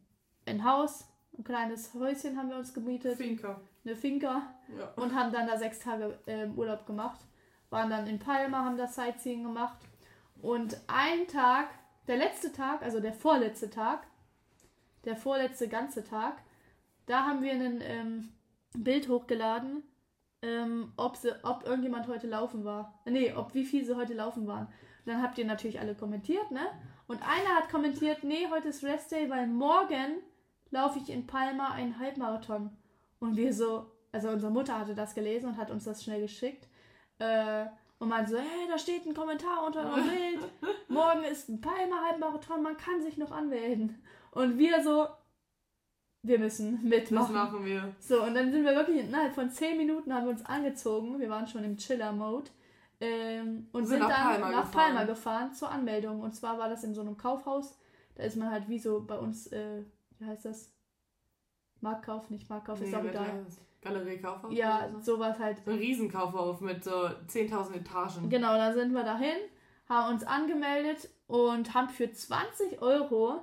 ein 0.46 0.64
Haus, 0.64 1.06
ein 1.38 1.44
kleines 1.44 1.94
Häuschen 1.94 2.36
haben 2.36 2.50
wir 2.50 2.56
uns 2.56 2.74
gemietet 2.74 3.16
Finker. 3.16 3.60
eine 3.84 3.96
Finca 3.96 4.42
Ja. 4.78 4.92
und 5.02 5.14
haben 5.14 5.32
dann 5.32 5.46
da 5.46 5.56
sechs 5.56 5.78
Tage 5.80 6.18
ähm, 6.26 6.56
Urlaub 6.58 6.86
gemacht. 6.86 7.20
Waren 7.70 7.88
dann 7.90 8.06
in 8.08 8.18
Palma, 8.18 8.64
haben 8.64 8.76
das 8.76 8.96
Sightseeing 8.96 9.44
gemacht. 9.44 9.78
Und 10.42 10.76
ein 10.88 11.28
Tag, 11.28 11.68
der 12.06 12.16
letzte 12.16 12.52
Tag, 12.52 12.82
also 12.82 13.00
der 13.00 13.12
vorletzte 13.12 13.70
Tag, 13.70 14.06
der 15.04 15.16
vorletzte 15.16 15.68
ganze 15.68 16.04
Tag, 16.04 16.42
da 17.06 17.26
haben 17.26 17.42
wir 17.42 17.52
ein 17.52 17.80
ähm, 17.82 18.28
Bild 18.76 19.08
hochgeladen, 19.08 19.82
ähm, 20.42 20.92
ob, 20.96 21.16
sie, 21.16 21.32
ob 21.44 21.64
irgendjemand 21.64 22.08
heute 22.08 22.26
laufen 22.26 22.64
war. 22.64 23.00
Nee, 23.04 23.32
ob 23.32 23.54
wie 23.54 23.64
viel 23.64 23.84
sie 23.84 23.96
heute 23.96 24.14
laufen 24.14 24.46
waren. 24.46 24.68
Dann 25.06 25.22
habt 25.22 25.38
ihr 25.38 25.44
natürlich 25.44 25.80
alle 25.80 25.94
kommentiert, 25.94 26.50
ne? 26.50 26.66
Und 27.06 27.22
einer 27.22 27.56
hat 27.56 27.70
kommentiert, 27.70 28.22
nee, 28.22 28.46
heute 28.50 28.68
ist 28.68 28.84
Rest 28.84 29.10
Day, 29.10 29.28
weil 29.28 29.46
morgen 29.48 30.22
laufe 30.70 30.98
ich 31.00 31.10
in 31.10 31.26
Palma 31.26 31.72
einen 31.72 31.98
Halbmarathon. 31.98 32.70
Und 33.18 33.36
wir 33.36 33.52
so, 33.52 33.90
also 34.12 34.28
unsere 34.28 34.52
Mutter 34.52 34.78
hatte 34.78 34.94
das 34.94 35.14
gelesen 35.14 35.48
und 35.48 35.56
hat 35.56 35.70
uns 35.70 35.84
das 35.84 36.04
schnell 36.04 36.20
geschickt. 36.20 36.68
Äh, 37.18 37.66
und 38.00 38.08
man 38.08 38.26
so, 38.26 38.36
hey, 38.36 38.66
da 38.68 38.76
steht 38.78 39.06
ein 39.06 39.14
Kommentar 39.14 39.64
unter 39.66 39.84
eurem 39.88 40.08
Bild. 40.08 40.40
Morgen 40.88 41.22
ist 41.24 41.48
ein 41.48 41.60
Palma 41.60 42.02
Halbmarathon, 42.08 42.62
man 42.62 42.76
kann 42.76 43.00
sich 43.02 43.16
noch 43.16 43.30
anmelden. 43.30 44.02
Und 44.32 44.58
wir 44.58 44.82
so, 44.82 45.06
wir 46.22 46.38
müssen 46.38 46.74
Das 46.76 46.82
mitmachen. 46.82 47.34
machen 47.34 47.64
wir. 47.64 47.94
So, 48.00 48.22
und 48.24 48.34
dann 48.34 48.50
sind 48.52 48.64
wir 48.64 48.74
wirklich 48.74 49.04
innerhalb 49.04 49.34
von 49.34 49.50
10 49.50 49.76
Minuten 49.76 50.12
haben 50.12 50.24
wir 50.24 50.30
uns 50.32 50.44
angezogen. 50.44 51.20
Wir 51.20 51.30
waren 51.30 51.46
schon 51.46 51.62
im 51.64 51.76
Chiller-Mode. 51.76 52.50
Ähm, 53.02 53.68
und 53.72 53.86
Sind 53.86 53.98
sind, 54.00 54.08
nach 54.08 54.08
dann 54.08 54.26
Palma 54.40 54.50
nach 54.50 54.64
gefahren. 54.66 54.72
Palma 54.94 55.04
gefahren 55.04 55.54
zur 55.54 55.70
Anmeldung. 55.70 56.20
Und 56.20 56.34
zwar 56.34 56.58
war 56.58 56.68
das 56.68 56.84
in 56.84 56.94
so 56.94 57.00
einem 57.00 57.16
Kaufhaus. 57.16 57.78
Da 58.16 58.24
ist 58.24 58.36
man 58.36 58.50
halt 58.50 58.68
wie 58.68 58.78
so 58.78 59.02
bei 59.06 59.18
uns, 59.18 59.46
äh, 59.52 59.82
wie 60.18 60.26
heißt 60.26 60.44
das? 60.44 60.70
Marktkauf, 61.80 62.28
nicht 62.28 62.50
Marktkauf, 62.50 62.80
ist 62.82 62.88
Nee, 62.90 62.96
auch 62.96 63.02
mit 63.02 63.12
egal. 63.12 63.24
der 63.26 63.46
Galerie 63.82 64.18
Kaufhaus? 64.18 64.52
Ja, 64.54 64.88
so? 64.92 65.16
sowas 65.16 65.38
halt. 65.38 65.58
So 65.64 65.70
ein 65.72 65.78
Riesenkaufhaus 65.78 66.60
mit 66.60 66.84
so 66.84 66.90
10.000 66.92 67.74
Etagen. 67.76 68.28
Genau, 68.28 68.54
da 68.54 68.72
sind 68.72 68.92
wir 68.92 69.04
dahin, 69.04 69.36
haben 69.88 70.12
uns 70.14 70.24
angemeldet 70.24 71.08
und 71.26 71.72
haben 71.74 71.88
für 71.88 72.10
20 72.12 72.82
Euro 72.82 73.40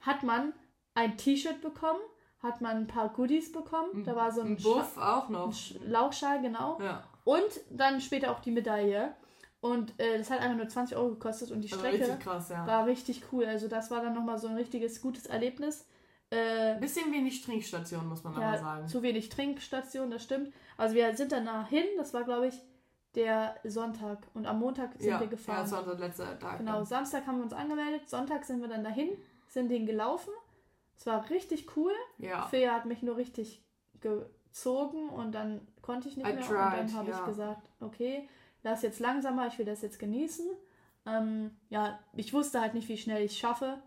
hat 0.00 0.22
man 0.22 0.52
ein 0.94 1.16
T-Shirt 1.16 1.60
bekommen, 1.60 2.00
hat 2.42 2.60
man 2.60 2.76
ein 2.78 2.86
paar 2.86 3.08
Goodies 3.10 3.50
bekommen. 3.52 4.04
Da 4.04 4.14
war 4.14 4.30
so 4.30 4.42
ein, 4.42 4.48
ein 4.48 4.56
Buff 4.56 4.96
auch 4.98 5.28
Scha- 5.28 5.32
noch. 5.32 5.46
ein 5.46 5.52
Sch- 5.52 5.76
Lauchschal, 5.86 6.40
genau. 6.42 6.78
Ja, 6.80 7.02
Und 7.24 7.48
dann 7.70 8.00
später 8.00 8.30
auch 8.30 8.40
die 8.40 8.50
Medaille. 8.50 9.14
Und 9.60 9.98
äh, 10.00 10.18
das 10.18 10.30
hat 10.30 10.40
einfach 10.40 10.56
nur 10.56 10.68
20 10.68 10.96
Euro 10.96 11.08
gekostet 11.10 11.50
und 11.50 11.62
die 11.62 11.72
also 11.72 11.84
Strecke 11.84 12.04
richtig 12.04 12.20
krass, 12.20 12.48
ja. 12.50 12.64
war 12.64 12.86
richtig 12.86 13.22
cool. 13.32 13.44
Also 13.44 13.66
das 13.66 13.90
war 13.90 14.00
dann 14.02 14.14
nochmal 14.14 14.38
so 14.38 14.46
ein 14.46 14.54
richtiges 14.54 15.02
gutes 15.02 15.26
Erlebnis. 15.26 15.84
Äh, 16.30 16.78
Bisschen 16.78 17.10
wenig 17.12 17.42
Trinkstation, 17.42 18.06
muss 18.06 18.22
man 18.22 18.34
aber 18.34 18.42
ja, 18.42 18.58
sagen. 18.58 18.86
zu 18.86 19.02
wenig 19.02 19.30
Trinkstation, 19.30 20.10
das 20.10 20.22
stimmt. 20.22 20.52
Also 20.76 20.94
wir 20.94 21.16
sind 21.16 21.32
danach 21.32 21.68
hin, 21.68 21.84
das 21.96 22.12
war 22.12 22.24
glaube 22.24 22.48
ich 22.48 22.62
der 23.14 23.56
Sonntag. 23.64 24.18
Und 24.34 24.46
am 24.46 24.58
Montag 24.58 24.92
sind 24.98 25.08
ja, 25.08 25.18
wir 25.18 25.24
ja, 25.24 25.30
gefahren. 25.30 25.62
das 25.62 25.72
war 25.72 25.80
unser 25.80 25.98
letzter 25.98 26.38
Tag. 26.38 26.58
genau, 26.58 26.76
dann. 26.76 26.84
Samstag 26.84 27.26
haben 27.26 27.38
wir 27.38 27.44
uns 27.44 27.52
angemeldet, 27.52 28.08
Sonntag 28.08 28.44
sind 28.44 28.60
wir 28.60 28.68
dann 28.68 28.84
dahin, 28.84 29.10
sind 29.48 29.70
den 29.70 29.86
gelaufen. 29.86 30.32
Es 30.96 31.06
war 31.06 31.28
richtig 31.30 31.76
cool. 31.76 31.92
Ja. 32.18 32.46
Fea 32.46 32.74
hat 32.74 32.84
mich 32.84 33.02
nur 33.02 33.16
richtig 33.16 33.62
gezogen 34.00 35.08
und 35.08 35.32
dann 35.32 35.66
konnte 35.80 36.08
ich 36.08 36.16
nicht 36.16 36.28
I 36.28 36.34
mehr. 36.34 36.42
tried, 36.42 36.80
und 36.80 36.90
dann 36.90 36.94
habe 36.94 37.10
ja. 37.10 37.18
ich 37.18 37.24
gesagt, 37.24 37.70
okay, 37.80 38.28
lass 38.62 38.82
jetzt 38.82 39.00
langsamer, 39.00 39.46
ich 39.46 39.58
will 39.58 39.66
das 39.66 39.80
jetzt 39.80 39.98
genießen. 39.98 40.46
Ähm, 41.06 41.52
ja, 41.70 41.98
ich 42.14 42.34
wusste 42.34 42.60
halt 42.60 42.74
nicht, 42.74 42.88
wie 42.88 42.98
schnell 42.98 43.24
ich 43.24 43.38
schaffe. 43.38 43.78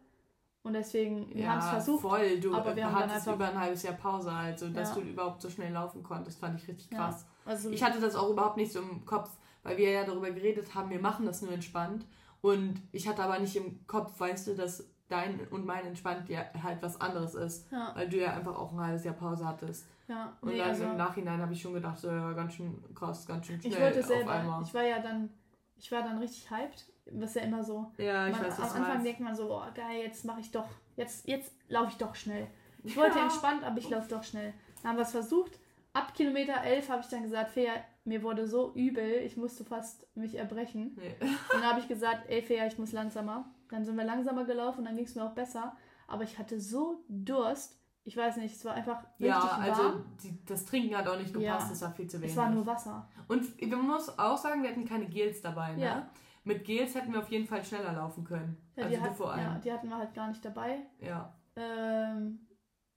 Und 0.63 0.74
deswegen, 0.74 1.34
wir 1.34 1.50
haben 1.50 1.58
es 1.60 1.69
versucht. 1.69 2.02
voll. 2.04 2.39
Du 2.39 2.54
aber 2.56 2.76
wir 2.76 2.91
hattest 2.91 3.26
über 3.28 3.47
ein 3.50 3.60
halbes 3.60 3.82
Jahr 3.84 3.95
Pause, 3.95 4.32
also 4.32 4.69
dass 4.69 4.89
Ja. 4.89 4.95
du 4.95 5.02
überhaupt 5.02 5.41
so 5.41 5.50
schnell 5.50 5.74
laufen 5.74 6.04
konntest, 6.04 6.39
fand 6.39 6.60
ich 6.62 6.67
richtig 6.67 6.91
Ja. 6.91 6.97
krass. 7.00 7.26
Also, 7.45 7.69
Ich 7.71 7.84
hatte 7.84 8.00
das 8.00 8.15
auch 8.15 8.30
überhaupt 8.30 8.58
nicht 8.58 8.71
so 8.71 8.80
im 8.80 9.04
Kopf, 9.06 9.32
weil 9.63 9.78
wir 9.78 9.89
ja 9.89 10.04
darüber 10.04 10.30
geredet 10.30 10.76
haben, 10.76 10.89
wir 10.91 11.00
machen 11.02 11.26
das 11.26 11.41
nur 11.41 11.52
entspannt. 11.52 12.06
Und 12.41 12.82
ich 12.91 13.08
hatte 13.08 13.24
aber 13.24 13.39
nicht 13.39 13.56
im 13.56 13.86
Kopf, 13.88 14.19
weißt 14.19 14.47
du, 14.47 14.56
dass 14.56 14.88
dein 15.08 15.39
und 15.50 15.65
mein 15.65 15.86
entspannt 15.86 16.30
ja 16.30 16.45
halt 16.63 16.82
was 16.82 17.00
anderes 17.02 17.34
ist. 17.36 17.69
ja, 17.71 17.91
Weil 17.95 18.08
du 18.08 18.17
ja 18.17 18.34
einfach 18.34 18.56
auch 18.58 18.71
ein 18.71 18.80
halbes 18.80 19.04
Jahr 19.04 19.15
Pause 19.15 19.45
hattest. 19.45 19.88
ja. 20.08 20.38
Und 20.41 20.50
Nee, 20.52 20.62
also, 20.62 20.84
im 20.84 20.95
Nachhinein 20.97 21.41
habe 21.41 21.54
ich 21.54 21.62
schon 21.62 21.74
gedacht, 21.74 21.97
so, 21.97 22.08
ja, 22.08 22.34
ganz 22.34 22.54
schön 22.54 22.82
krass, 22.93 23.26
ganz 23.26 23.47
schön 23.47 23.60
schnell 23.60 23.74
ich 23.74 23.80
wollte 23.80 24.00
auf 24.00 24.06
selber, 24.06 24.32
einmal. 24.32 24.62
ich 24.63 24.74
war 24.74 24.84
ja 24.84 25.00
dann, 25.00 25.29
ich 25.77 25.92
war 25.92 26.02
dann 26.04 26.19
richtig 26.19 26.50
hyped. 26.52 26.85
Das 27.06 27.31
ist 27.31 27.35
ja 27.35 27.41
immer 27.43 27.63
so. 27.63 27.91
ja, 27.97 28.27
ich 28.27 28.33
Man, 28.33 28.45
weiß, 28.45 28.58
am 28.60 28.63
was 28.65 28.75
Anfang 28.75 29.04
denkt 29.04 29.19
man 29.19 29.35
so, 29.35 29.47
boah, 29.47 29.71
geil, 29.73 30.02
jetzt 30.04 30.23
mache 30.25 30.39
ich 30.41 30.52
doch, 30.52 30.67
jetzt, 30.95 31.27
jetzt 31.27 31.54
laufe 31.67 31.89
ich 31.91 31.97
doch 31.97 32.15
schnell. 32.15 32.47
Ich 32.83 32.95
wollte 32.97 33.17
Ja. 33.17 33.23
entspannt, 33.23 33.63
aber 33.63 33.77
ich 33.77 33.89
laufe 33.89 34.10
doch 34.10 34.23
schnell. 34.23 34.54
Dann 34.81 34.91
haben 34.91 34.97
wir 34.97 35.04
es 35.04 35.12
versucht. 35.12 35.60
Ab 35.93 36.13
Kilometer 36.13 36.62
11 36.63 36.89
habe 36.89 37.02
ich 37.02 37.08
dann 37.08 37.23
gesagt, 37.23 37.52
Fea, 37.52 37.73
mir 38.06 38.23
wurde 38.23 38.47
so 38.47 38.73
übel, 38.73 39.21
ich 39.25 39.35
musste 39.37 39.65
fast 39.65 40.08
mich 40.15 40.35
erbrechen. 40.35 40.95
Nee. 40.97 41.15
Und 41.21 41.37
dann 41.54 41.63
habe 41.63 41.79
ich 41.79 41.87
gesagt, 41.87 42.29
ey 42.29 42.41
Fea, 42.41 42.65
ich 42.65 42.77
muss 42.77 42.91
langsamer. 42.93 43.45
Dann 43.69 43.83
sind 43.85 43.95
wir 43.97 44.04
langsamer 44.06 44.45
gelaufen, 44.45 44.85
dann 44.85 44.95
ging 44.95 45.06
es 45.06 45.15
mir 45.15 45.23
auch 45.25 45.33
besser. 45.33 45.75
Aber 46.08 46.23
ich 46.23 46.37
hatte 46.39 46.60
so 46.60 47.04
Durst, 47.08 47.77
ich 48.04 48.15
weiß 48.17 48.37
nicht, 48.37 48.56
es 48.56 48.65
war 48.65 48.73
einfach 48.73 49.04
richtig 49.19 49.27
Ja, 49.27 49.43
warm. 49.43 49.62
also 49.62 50.04
die, 50.23 50.43
das 50.45 50.65
Trinken 50.65 50.95
hat 50.97 51.08
auch 51.08 51.17
nicht 51.17 51.33
gepasst, 51.33 51.67
Ja. 51.67 51.73
es 51.73 51.81
war 51.81 51.91
viel 51.91 52.08
zu 52.08 52.17
wenig. 52.19 52.31
es 52.31 52.37
war 52.37 52.49
nur 52.49 52.65
Wasser. 52.65 53.08
Und 53.27 53.62
man 53.69 53.87
muss 53.87 54.17
auch 54.17 54.37
sagen, 54.37 54.63
wir 54.63 54.69
hatten 54.71 54.85
keine 54.87 55.06
Gels 55.08 55.41
dabei. 55.41 55.73
Ne? 55.73 55.83
Ja. 55.83 56.10
Mit 56.44 56.65
Gels 56.65 56.96
hätten 56.96 57.13
wir 57.13 57.19
auf 57.19 57.29
jeden 57.29 57.46
Fall 57.46 57.63
schneller 57.63 57.94
laufen 57.94 58.23
können. 58.23 58.58
Ja, 58.75 58.85
also 58.85 58.96
die, 58.96 59.02
hat, 59.02 59.15
vor 59.15 59.37
ja, 59.37 59.52
allem. 59.52 59.62
die 59.62 59.71
hatten 59.71 59.89
wir 59.89 59.98
halt 59.98 60.13
gar 60.13 60.27
nicht 60.27 60.44
dabei. 60.44 60.79
Ja. 61.00 61.37
Ähm, 61.56 62.48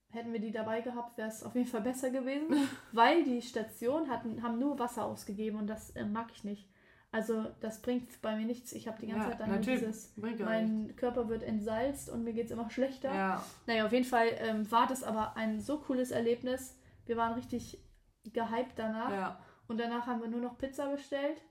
hätten 0.09 0.33
wir 0.33 0.39
die 0.39 0.51
dabei 0.51 0.81
gehabt, 0.81 1.17
wäre 1.17 1.27
es 1.27 1.43
auf 1.43 1.55
jeden 1.55 1.67
Fall 1.67 1.81
besser 1.81 2.09
gewesen, 2.09 2.47
weil 2.91 3.23
die 3.23 3.41
Station 3.41 4.09
hatten, 4.09 4.41
haben 4.41 4.57
nur 4.57 4.79
Wasser 4.79 5.05
ausgegeben 5.05 5.59
und 5.59 5.67
das 5.67 5.91
äh, 5.91 6.05
mag 6.05 6.31
ich 6.33 6.43
nicht. 6.43 6.69
Also 7.11 7.45
das 7.61 7.81
bringt 7.81 8.21
bei 8.21 8.35
mir 8.35 8.45
nichts. 8.45 8.73
Ich 8.73 8.89
habe 8.89 8.99
die 8.99 9.07
ganze 9.07 9.29
Ja, 9.29 9.37
Zeit 9.37 9.39
dann 9.39 9.61
dieses, 9.61 10.13
ja 10.17 10.45
mein 10.45 10.97
Körper 10.97 11.29
wird 11.29 11.43
entsalzt 11.43 12.09
und 12.09 12.25
mir 12.25 12.33
geht 12.33 12.47
es 12.47 12.51
immer 12.51 12.69
schlechter. 12.69 13.13
Ja. 13.13 13.43
Naja, 13.67 13.85
auf 13.85 13.93
jeden 13.93 14.05
Fall 14.05 14.27
ähm, 14.39 14.69
war 14.69 14.85
das 14.87 15.01
aber 15.01 15.37
ein 15.37 15.61
so 15.61 15.77
cooles 15.79 16.11
Erlebnis. 16.11 16.77
Wir 17.05 17.15
waren 17.15 17.33
richtig 17.33 17.81
gehypt 18.25 18.73
danach 18.75 19.11
ja. 19.11 19.39
und 19.67 19.79
danach 19.79 20.07
haben 20.07 20.19
wir 20.19 20.27
nur 20.27 20.41
noch 20.41 20.57
Pizza 20.57 20.89
bestellt 20.89 21.41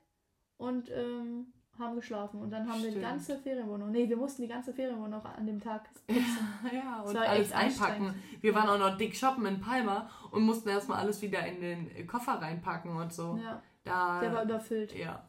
und 0.58 0.90
ähm, 0.90 1.54
haben 1.78 1.96
geschlafen. 1.96 2.40
Und 2.40 2.50
dann 2.50 2.68
haben 2.68 2.78
wir 2.80 2.90
die 2.90 2.96
Stimmt. 2.98 3.04
ganze 3.04 3.36
Ferienwohnung, 3.38 3.90
nee, 3.90 4.08
wir 4.08 4.16
mussten 4.16 4.42
die 4.42 4.48
ganze 4.48 4.72
Ferienwohnung 4.72 5.10
noch 5.10 5.24
an 5.24 5.46
dem 5.46 5.60
Tag 5.60 5.88
putzen. 6.06 6.48
Ja, 6.72 7.00
und 7.02 7.14
war 7.14 7.22
alles 7.28 7.52
einpacken. 7.52 8.14
Wir 8.40 8.54
waren 8.54 8.68
auch 8.68 8.78
noch 8.78 8.96
dick 8.96 9.16
shoppen 9.16 9.44
in 9.46 9.60
Palma 9.60 10.08
und 10.30 10.42
mussten 10.44 10.68
erstmal 10.68 11.00
alles 11.00 11.20
wieder 11.22 11.44
in 11.46 11.60
den 11.60 12.06
Koffer 12.06 12.34
reinpacken 12.40 12.94
und 12.96 13.12
so. 13.12 13.38
ja, 13.42 13.60
Da, 13.84 14.20
der 14.20 14.32
war 14.32 14.42
überfüllt. 14.44 14.94
ja. 14.94 15.28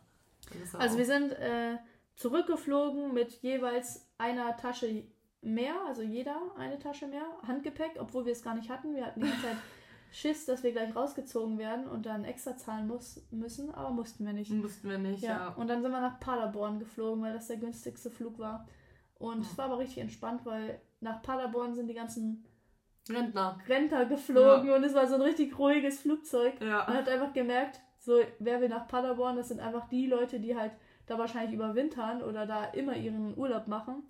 Also 0.78 0.98
wir 1.00 1.06
sind 1.06 1.32
äh, 1.32 1.78
zurückgeflogen 2.16 3.14
mit 3.14 3.42
jeweils 3.42 4.08
einer 4.18 4.56
Tasche 4.58 5.04
mehr, 5.42 5.74
also 5.88 6.02
jeder 6.02 6.38
eine 6.58 6.78
Tasche 6.80 7.08
mehr, 7.08 7.26
Handgepäck, 7.48 7.92
obwohl 8.00 8.26
wir 8.26 8.32
es 8.32 8.44
gar 8.44 8.56
nicht 8.56 8.70
hatten. 8.70 8.96
Wir 8.96 9.06
hatten 9.06 9.22
die 9.22 9.28
ganze 9.28 9.42
Zeit 9.44 9.58
Schiss, 10.16 10.46
dass 10.46 10.64
wir 10.64 10.72
gleich 10.72 10.96
rausgezogen 10.96 11.58
werden 11.58 11.88
und 11.88 12.06
dann 12.06 12.24
extra 12.24 12.56
zahlen 12.56 12.88
muss, 12.88 13.22
müssen, 13.32 13.74
aber 13.76 13.90
mussten 13.90 14.26
wir 14.26 14.32
nicht. 14.32 14.50
mussten 14.50 14.88
wir 14.90 14.98
nicht, 14.98 15.22
Ja. 15.24 15.30
ja. 15.30 15.48
Und 15.50 15.68
dann 15.68 15.82
sind 15.82 15.92
wir 15.92 16.00
nach 16.00 16.22
Paderborn 16.22 16.80
geflogen, 16.80 17.22
weil 17.22 17.34
das 17.34 17.48
der 17.48 17.58
günstigste 17.58 18.10
Flug 18.10 18.40
war. 18.40 18.66
Und 19.20 19.42
es 19.42 19.58
war 19.58 19.66
aber 19.66 19.80
richtig 19.80 19.98
entspannt, 19.98 20.46
weil 20.46 20.80
nach 21.02 21.22
Paderborn 21.22 21.74
sind 21.76 21.88
die 21.88 21.94
ganzen 21.94 22.46
Rentner. 23.10 23.60
Rentner 23.68 24.06
geflogen 24.06 24.70
und 24.72 24.84
es 24.86 24.94
war 24.94 25.06
so 25.08 25.16
ein 25.16 25.22
richtig 25.22 25.60
ruhiges 25.60 26.00
Flugzeug. 26.00 26.60
Man 26.62 26.70
Ja. 26.70 26.88
hat 26.88 27.10
einfach 27.10 27.34
gemerkt, 27.34 27.82
so 28.00 28.14
wer 28.40 28.62
wir 28.62 28.70
nach 28.70 28.88
Paderborn, 28.88 29.36
das 29.36 29.50
sind 29.50 29.60
einfach 29.60 29.90
die 29.90 30.08
Leute, 30.08 30.40
die 30.40 30.56
halt 30.56 30.72
da 31.08 31.18
wahrscheinlich 31.18 31.54
überwintern 31.54 32.24
oder 32.24 32.46
da 32.46 32.64
immer 32.66 32.96
ihren 32.96 33.38
Urlaub 33.38 33.68
machen. 33.68 34.04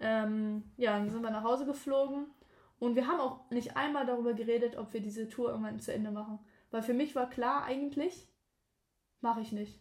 Ähm, 0.00 0.62
ja, 0.76 0.92
dann 0.98 1.08
sind 1.10 1.22
wir 1.22 1.30
nach 1.30 1.42
Hause 1.42 1.64
geflogen 1.66 2.26
und 2.78 2.94
wir 2.96 3.06
haben 3.06 3.20
auch 3.20 3.50
nicht 3.50 3.76
einmal 3.76 4.06
darüber 4.06 4.34
geredet, 4.34 4.76
ob 4.76 4.92
wir 4.92 5.00
diese 5.00 5.28
Tour 5.28 5.50
irgendwann 5.50 5.80
zu 5.80 5.92
Ende 5.92 6.10
machen. 6.10 6.38
Weil 6.70 6.82
für 6.82 6.94
mich 6.94 7.14
war 7.14 7.28
klar 7.30 7.64
eigentlich, 7.64 8.28
mache 9.20 9.40
ich 9.40 9.52
nicht. 9.52 9.80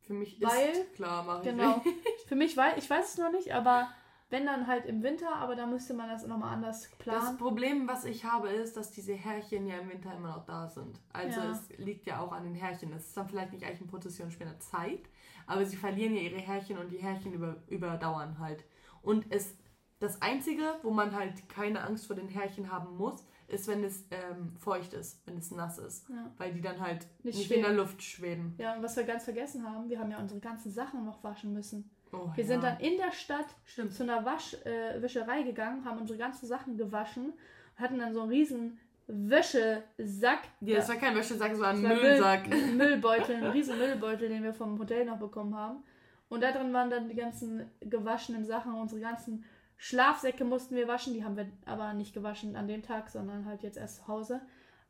Für 0.00 0.14
mich 0.14 0.40
Weil- 0.42 0.70
ist 0.72 0.94
klar, 0.94 1.22
mache 1.22 1.38
ich 1.42 1.44
Genau. 1.50 1.76
nicht. 1.76 1.86
Für 2.26 2.34
mich 2.34 2.56
weiß 2.56 2.74
ich 2.78 2.88
weiß 2.90 3.10
es 3.12 3.18
noch 3.18 3.30
nicht, 3.30 3.54
aber 3.54 3.88
wenn 4.30 4.46
dann 4.46 4.66
halt 4.66 4.86
im 4.86 5.02
Winter, 5.02 5.36
aber 5.36 5.54
da 5.54 5.66
müsste 5.66 5.92
man 5.94 6.08
das 6.08 6.26
nochmal 6.26 6.54
anders 6.54 6.88
Das 6.88 6.98
planen. 6.98 7.36
Problem, 7.36 7.86
was 7.86 8.04
ich 8.06 8.24
habe, 8.24 8.48
ist, 8.48 8.76
dass 8.78 8.90
diese 8.90 9.12
Härchen 9.12 9.66
ja 9.66 9.76
im 9.78 9.90
Winter 9.90 10.14
immer 10.16 10.30
noch 10.36 10.46
da 10.46 10.66
sind. 10.68 10.98
Also 11.12 11.38
Ja. 11.40 11.50
es 11.52 11.68
liegt 11.78 12.06
ja 12.06 12.18
auch 12.20 12.32
an 12.32 12.44
den 12.44 12.54
Härchen. 12.54 12.92
Es 12.94 13.08
ist 13.08 13.16
dann 13.16 13.28
vielleicht 13.28 13.52
nicht 13.52 13.64
Eichenprozessionsspinner 13.64 14.58
Zeit, 14.58 15.02
aber 15.46 15.64
sie 15.66 15.76
verlieren 15.76 16.14
ja 16.16 16.22
ihre 16.22 16.40
Härchen 16.40 16.78
und 16.78 16.90
die 16.90 16.96
Härchen 16.98 17.34
über, 17.34 17.56
überdauern 17.68 18.38
halt. 18.38 18.64
Und 19.02 19.26
es 19.30 19.54
das 20.02 20.20
Einzige, 20.20 20.62
wo 20.82 20.90
man 20.90 21.14
halt 21.14 21.48
keine 21.48 21.80
Angst 21.82 22.06
vor 22.08 22.16
den 22.16 22.28
Härchen 22.28 22.72
haben 22.72 22.96
muss, 22.96 23.24
ist, 23.46 23.68
wenn 23.68 23.84
es 23.84 24.04
ähm, 24.10 24.52
feucht 24.58 24.94
ist, 24.94 25.20
wenn 25.26 25.36
es 25.36 25.50
nass 25.52 25.78
ist. 25.78 26.08
Ja. 26.08 26.32
Weil 26.38 26.52
die 26.52 26.60
dann 26.60 26.80
halt 26.80 27.06
Nicht 27.22 27.38
nicht, 27.38 27.50
in 27.52 27.62
der 27.62 27.72
Luft 27.72 28.02
schweben. 28.02 28.54
Ja, 28.58 28.74
und 28.74 28.82
was 28.82 28.96
wir 28.96 29.04
ganz 29.04 29.24
vergessen 29.24 29.64
haben, 29.64 29.88
wir 29.88 30.00
haben 30.00 30.10
ja 30.10 30.18
unsere 30.18 30.40
ganzen 30.40 30.72
Sachen 30.72 31.04
noch 31.04 31.22
waschen 31.22 31.52
müssen. 31.52 31.88
Oh, 32.12 32.30
Wir 32.34 32.42
ja. 32.44 32.48
sind 32.48 32.64
dann 32.64 32.80
in 32.80 32.96
der 32.96 33.12
Stadt 33.12 33.46
Stimmt. 33.64 33.94
zu 33.94 34.02
einer 34.02 34.24
Waschwischerei 34.24 34.96
äh, 34.96 35.02
Wischerei 35.02 35.42
gegangen, 35.42 35.84
haben 35.84 35.98
unsere 35.98 36.18
ganzen 36.18 36.46
Sachen 36.46 36.76
gewaschen, 36.76 37.32
hatten 37.76 37.98
dann 37.98 38.12
so 38.12 38.22
einen 38.22 38.30
riesen 38.30 38.78
Wäschesack. 39.06 40.40
Ja, 40.60 40.76
das 40.76 40.88
war 40.88 40.96
kein 40.96 41.14
Wäschesack, 41.14 41.52
es 41.52 41.60
war 41.60 41.68
ein 41.68 41.80
Müllsack. 41.82 42.48
Müll, 42.48 42.72
Müllbeutel, 42.76 43.36
ein 43.36 43.46
riesen 43.46 43.78
Müllbeutel, 43.78 44.28
den 44.28 44.42
wir 44.42 44.52
vom 44.52 44.78
Hotel 44.78 45.04
noch 45.04 45.18
bekommen 45.18 45.54
haben. 45.54 45.84
Und 46.28 46.42
da 46.42 46.50
drin 46.50 46.72
waren 46.72 46.90
dann 46.90 47.08
die 47.08 47.14
ganzen 47.14 47.70
gewaschenen 47.80 48.44
Sachen, 48.44 48.74
unsere 48.74 49.00
ganzen 49.00 49.44
Schlafsäcke 49.84 50.44
mussten 50.44 50.76
wir 50.76 50.86
waschen, 50.86 51.12
die 51.12 51.24
haben 51.24 51.36
wir 51.36 51.50
aber 51.66 51.92
nicht 51.92 52.14
gewaschen 52.14 52.54
an 52.54 52.68
dem 52.68 52.84
Tag, 52.84 53.08
sondern 53.10 53.46
halt 53.46 53.64
jetzt 53.64 53.76
erst 53.76 53.96
zu 53.96 54.06
Hause. 54.06 54.40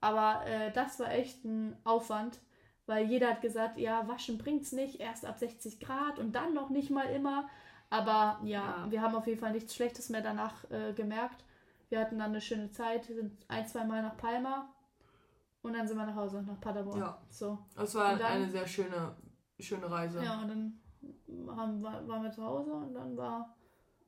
Aber 0.03 0.45
äh, 0.47 0.71
das 0.71 1.01
war 1.01 1.11
echt 1.11 1.47
ein 1.47 1.75
Aufwand, 1.85 2.39
weil 2.85 3.07
jeder 3.07 3.31
hat 3.31 3.41
gesagt, 3.41 3.79
ja, 3.79 4.07
waschen 4.07 4.37
bringt's 4.37 4.71
nicht, 4.71 5.01
erst 5.01 5.25
ab 5.25 5.39
60 5.39 5.81
Grad 5.81 6.19
und 6.19 6.33
dann 6.37 6.53
noch 6.53 6.69
nicht 6.69 6.91
mal 6.91 7.07
immer. 7.07 7.49
Aber 7.89 8.39
ja, 8.45 8.87
wir 8.91 9.01
haben 9.01 9.15
auf 9.15 9.27
jeden 9.27 9.41
Fall 9.41 9.53
nichts 9.53 9.75
Schlechtes 9.75 10.11
mehr 10.11 10.21
danach 10.21 10.71
äh, 10.71 10.93
gemerkt. 10.93 11.43
Wir 11.89 11.99
hatten 11.99 12.19
dann 12.19 12.33
eine 12.33 12.43
schöne 12.43 12.71
Zeit, 12.71 13.05
sind 13.07 13.33
ein, 13.49 13.67
zwei 13.67 13.85
Mal 13.85 14.03
nach 14.03 14.19
Palma 14.19 14.69
und 15.63 15.73
dann 15.75 15.89
sind 15.89 15.97
wir 15.97 16.05
nach 16.05 16.17
Hause, 16.17 16.43
nach 16.43 16.61
Paderborn. 16.61 16.99
Ja. 17.01 17.19
So. 17.31 17.59
Es 17.83 17.95
war 17.95 18.17
dann- 18.19 18.31
eine 18.33 18.51
sehr 18.51 18.67
schöne, 18.67 19.17
schöne 19.59 19.91
Reise. 19.91 20.23
Ja, 20.23 20.43
und 20.43 20.49
dann 20.49 20.81
haben, 21.57 21.83
war, 21.83 22.07
waren 22.07 22.25
wir 22.25 22.31
zu 22.31 22.45
Hause 22.45 22.75
und 22.75 22.93
dann 22.93 23.17
war, 23.17 23.55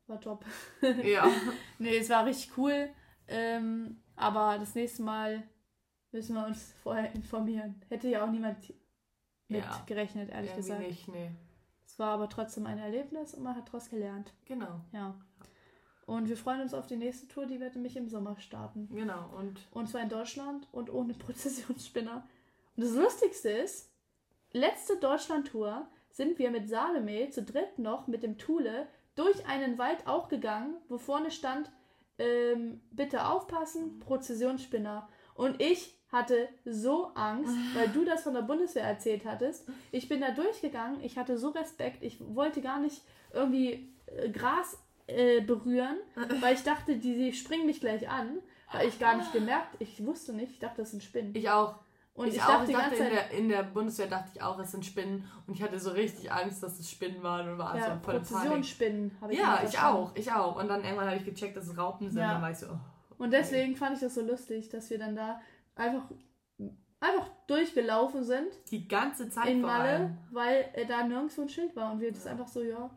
war 0.06 0.20
top. 0.20 0.44
ja. 1.02 1.26
nee, 1.78 1.96
es 1.98 2.10
war 2.10 2.24
richtig 2.26 2.56
cool. 2.58 2.90
Ähm, 3.28 4.00
aber 4.16 4.58
das 4.58 4.74
nächste 4.74 5.02
Mal 5.02 5.42
müssen 6.12 6.34
wir 6.34 6.46
uns 6.46 6.74
vorher 6.82 7.14
informieren. 7.14 7.82
Hätte 7.88 8.08
ja 8.08 8.24
auch 8.24 8.30
niemand 8.30 8.58
mit 9.48 9.64
Ja. 9.64 9.82
gerechnet, 9.86 10.30
ehrlich 10.30 10.54
gesagt. 10.54 10.80
nicht, 10.80 11.08
nee. 11.08 11.30
Es 11.86 11.98
war 11.98 12.12
aber 12.12 12.28
trotzdem 12.28 12.66
ein 12.66 12.78
Erlebnis 12.78 13.34
und 13.34 13.42
man 13.42 13.54
hat 13.56 13.68
daraus 13.68 13.88
gelernt. 13.90 14.32
Genau, 14.46 14.80
Ja. 14.92 15.14
Und 16.06 16.28
wir 16.28 16.36
freuen 16.36 16.60
uns 16.60 16.74
auf 16.74 16.86
die 16.86 16.96
nächste 16.96 17.26
Tour, 17.28 17.46
die 17.46 17.60
wird 17.60 17.76
nämlich 17.76 17.96
im 17.96 18.10
Sommer 18.10 18.38
starten. 18.38 18.88
genau. 18.94 19.30
Und 19.38 19.58
Und 19.72 19.88
zwar 19.88 20.02
in 20.02 20.10
Deutschland 20.10 20.68
und 20.70 20.92
ohne 20.92 21.14
Prozessionsspinner. 21.14 22.28
Und 22.76 22.84
das 22.84 22.92
Lustigste 22.92 23.48
ist, 23.48 23.90
letzte 24.52 24.98
Deutschland-Tour 24.98 25.88
sind 26.10 26.38
wir 26.38 26.50
mit 26.50 26.68
Salome 26.68 27.30
zu 27.30 27.42
dritt 27.42 27.78
noch 27.78 28.06
mit 28.06 28.22
dem 28.22 28.36
Thule 28.36 28.86
durch 29.14 29.46
einen 29.46 29.78
Wald 29.78 30.06
auch 30.06 30.28
gegangen, 30.28 30.76
wo 30.88 30.98
vorne 30.98 31.30
stand, 31.30 31.70
ähm, 32.18 32.80
bitte 32.90 33.26
aufpassen, 33.26 34.00
Prozessionsspinner. 34.00 35.08
Und 35.34 35.60
ich 35.60 35.94
hatte 36.10 36.48
so 36.64 37.06
Angst, 37.14 37.56
weil 37.74 37.88
du 37.88 38.04
das 38.04 38.22
von 38.22 38.34
der 38.34 38.42
Bundeswehr 38.42 38.84
erzählt 38.84 39.24
hattest. 39.24 39.68
Ich 39.90 40.08
bin 40.08 40.20
da 40.20 40.30
durchgegangen, 40.30 41.02
ich 41.02 41.18
hatte 41.18 41.38
so 41.38 41.48
Respekt, 41.48 42.02
ich 42.02 42.18
wollte 42.20 42.60
gar 42.60 42.78
nicht 42.78 43.02
irgendwie 43.32 43.92
äh, 44.06 44.30
Gras 44.30 44.78
äh, 45.06 45.40
berühren, 45.40 45.96
weil 46.40 46.54
ich 46.54 46.62
dachte, 46.62 46.96
die, 46.96 47.16
die 47.16 47.32
springen 47.32 47.66
mich 47.66 47.80
gleich 47.80 48.08
an. 48.08 48.38
Weil 48.72 48.88
ich 48.88 48.98
gar 48.98 49.16
nicht 49.16 49.32
gemerkt, 49.32 49.76
ich 49.78 50.04
wusste 50.04 50.32
nicht, 50.32 50.52
ich 50.52 50.58
dachte, 50.58 50.82
das 50.82 50.90
sind 50.90 51.02
Spinnen. 51.02 51.32
ich 51.34 51.48
auch. 51.48 51.76
Und 52.14 52.28
ich, 52.28 52.36
ich, 52.36 52.42
auch. 52.42 52.46
dachte 52.46 52.70
Ich 52.70 52.76
dachte, 52.76 52.94
in 52.94 53.10
der, 53.10 53.30
in 53.32 53.48
der 53.48 53.62
Bundeswehr 53.64 54.06
dachte 54.06 54.30
ich 54.34 54.40
auch, 54.40 54.58
es 54.60 54.70
sind 54.70 54.86
Spinnen. 54.86 55.28
Und 55.46 55.54
ich 55.54 55.62
hatte 55.62 55.80
so 55.80 55.90
richtig 55.90 56.30
Angst, 56.30 56.62
dass 56.62 56.78
es 56.78 56.88
Spinnen 56.88 57.22
waren 57.24 57.48
und 57.48 57.58
war 57.58 57.76
ja, 57.76 57.96
so 57.96 58.04
voll. 58.04 58.14
Präzisionsspinnen 58.14 59.16
habe 59.20 59.32
ich 59.32 59.38
Ja, 59.38 59.60
ich 59.66 59.78
auch, 59.78 60.14
ich 60.14 60.32
auch. 60.32 60.56
Und 60.60 60.68
dann 60.68 60.84
irgendwann 60.84 61.08
habe 61.08 61.16
ich 61.16 61.24
gecheckt, 61.24 61.56
dass 61.56 61.66
es 61.66 61.76
Raupen 61.76 62.08
sind. 62.08 62.20
Ja. 62.20 62.34
Dann 62.34 62.42
war 62.42 62.52
ich 62.52 62.58
so, 62.58 62.66
oh. 62.66 62.78
Und 63.18 63.32
deswegen 63.32 63.74
fand 63.74 63.96
ich 63.96 64.00
das 64.00 64.14
so 64.14 64.22
lustig, 64.22 64.68
dass 64.68 64.90
wir 64.90 64.98
dann 64.98 65.16
da 65.16 65.40
einfach, 65.74 66.04
einfach 67.00 67.28
durchgelaufen 67.48 68.22
sind 68.22 68.48
die 68.70 68.86
ganze 68.86 69.28
Zeit 69.28 69.48
in 69.48 69.60
Malle, 69.60 70.16
weil 70.30 70.68
äh, 70.74 70.86
da 70.86 71.04
nirgendwo 71.04 71.42
ein 71.42 71.48
Schild 71.48 71.74
war. 71.74 71.92
Und 71.92 72.00
wir 72.00 72.12
das 72.12 72.26
einfach 72.26 72.48
so, 72.48 72.62
ja, 72.62 72.90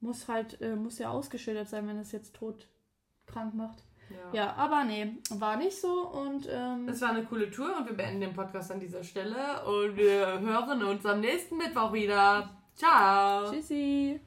muss 0.00 0.26
halt, 0.26 0.60
äh, 0.60 0.74
muss 0.74 0.98
ja 0.98 1.10
ausgeschildert 1.10 1.68
sein, 1.68 1.86
wenn 1.86 1.98
es 1.98 2.10
jetzt 2.10 2.34
tot 2.34 2.68
krank 3.26 3.54
macht. 3.54 3.84
Ja. 4.32 4.44
Ja, 4.44 4.54
aber 4.56 4.84
nee, 4.84 5.18
war 5.30 5.56
nicht 5.56 5.80
so 5.80 6.08
und 6.08 6.48
ähm, 6.50 6.88
Es 6.88 7.00
war 7.00 7.10
eine 7.10 7.24
coole 7.24 7.50
Tour 7.50 7.76
und 7.78 7.86
wir 7.86 7.96
beenden 7.96 8.20
den 8.20 8.34
Podcast 8.34 8.70
an 8.70 8.80
dieser 8.80 9.02
Stelle. 9.02 9.64
Und 9.64 9.96
wir 9.96 10.40
hören 10.40 10.82
uns 10.82 11.04
am 11.06 11.20
nächsten 11.20 11.56
Mittwoch 11.56 11.92
wieder. 11.92 12.50
Ciao. 12.74 13.50
tschüssi. 13.50 14.20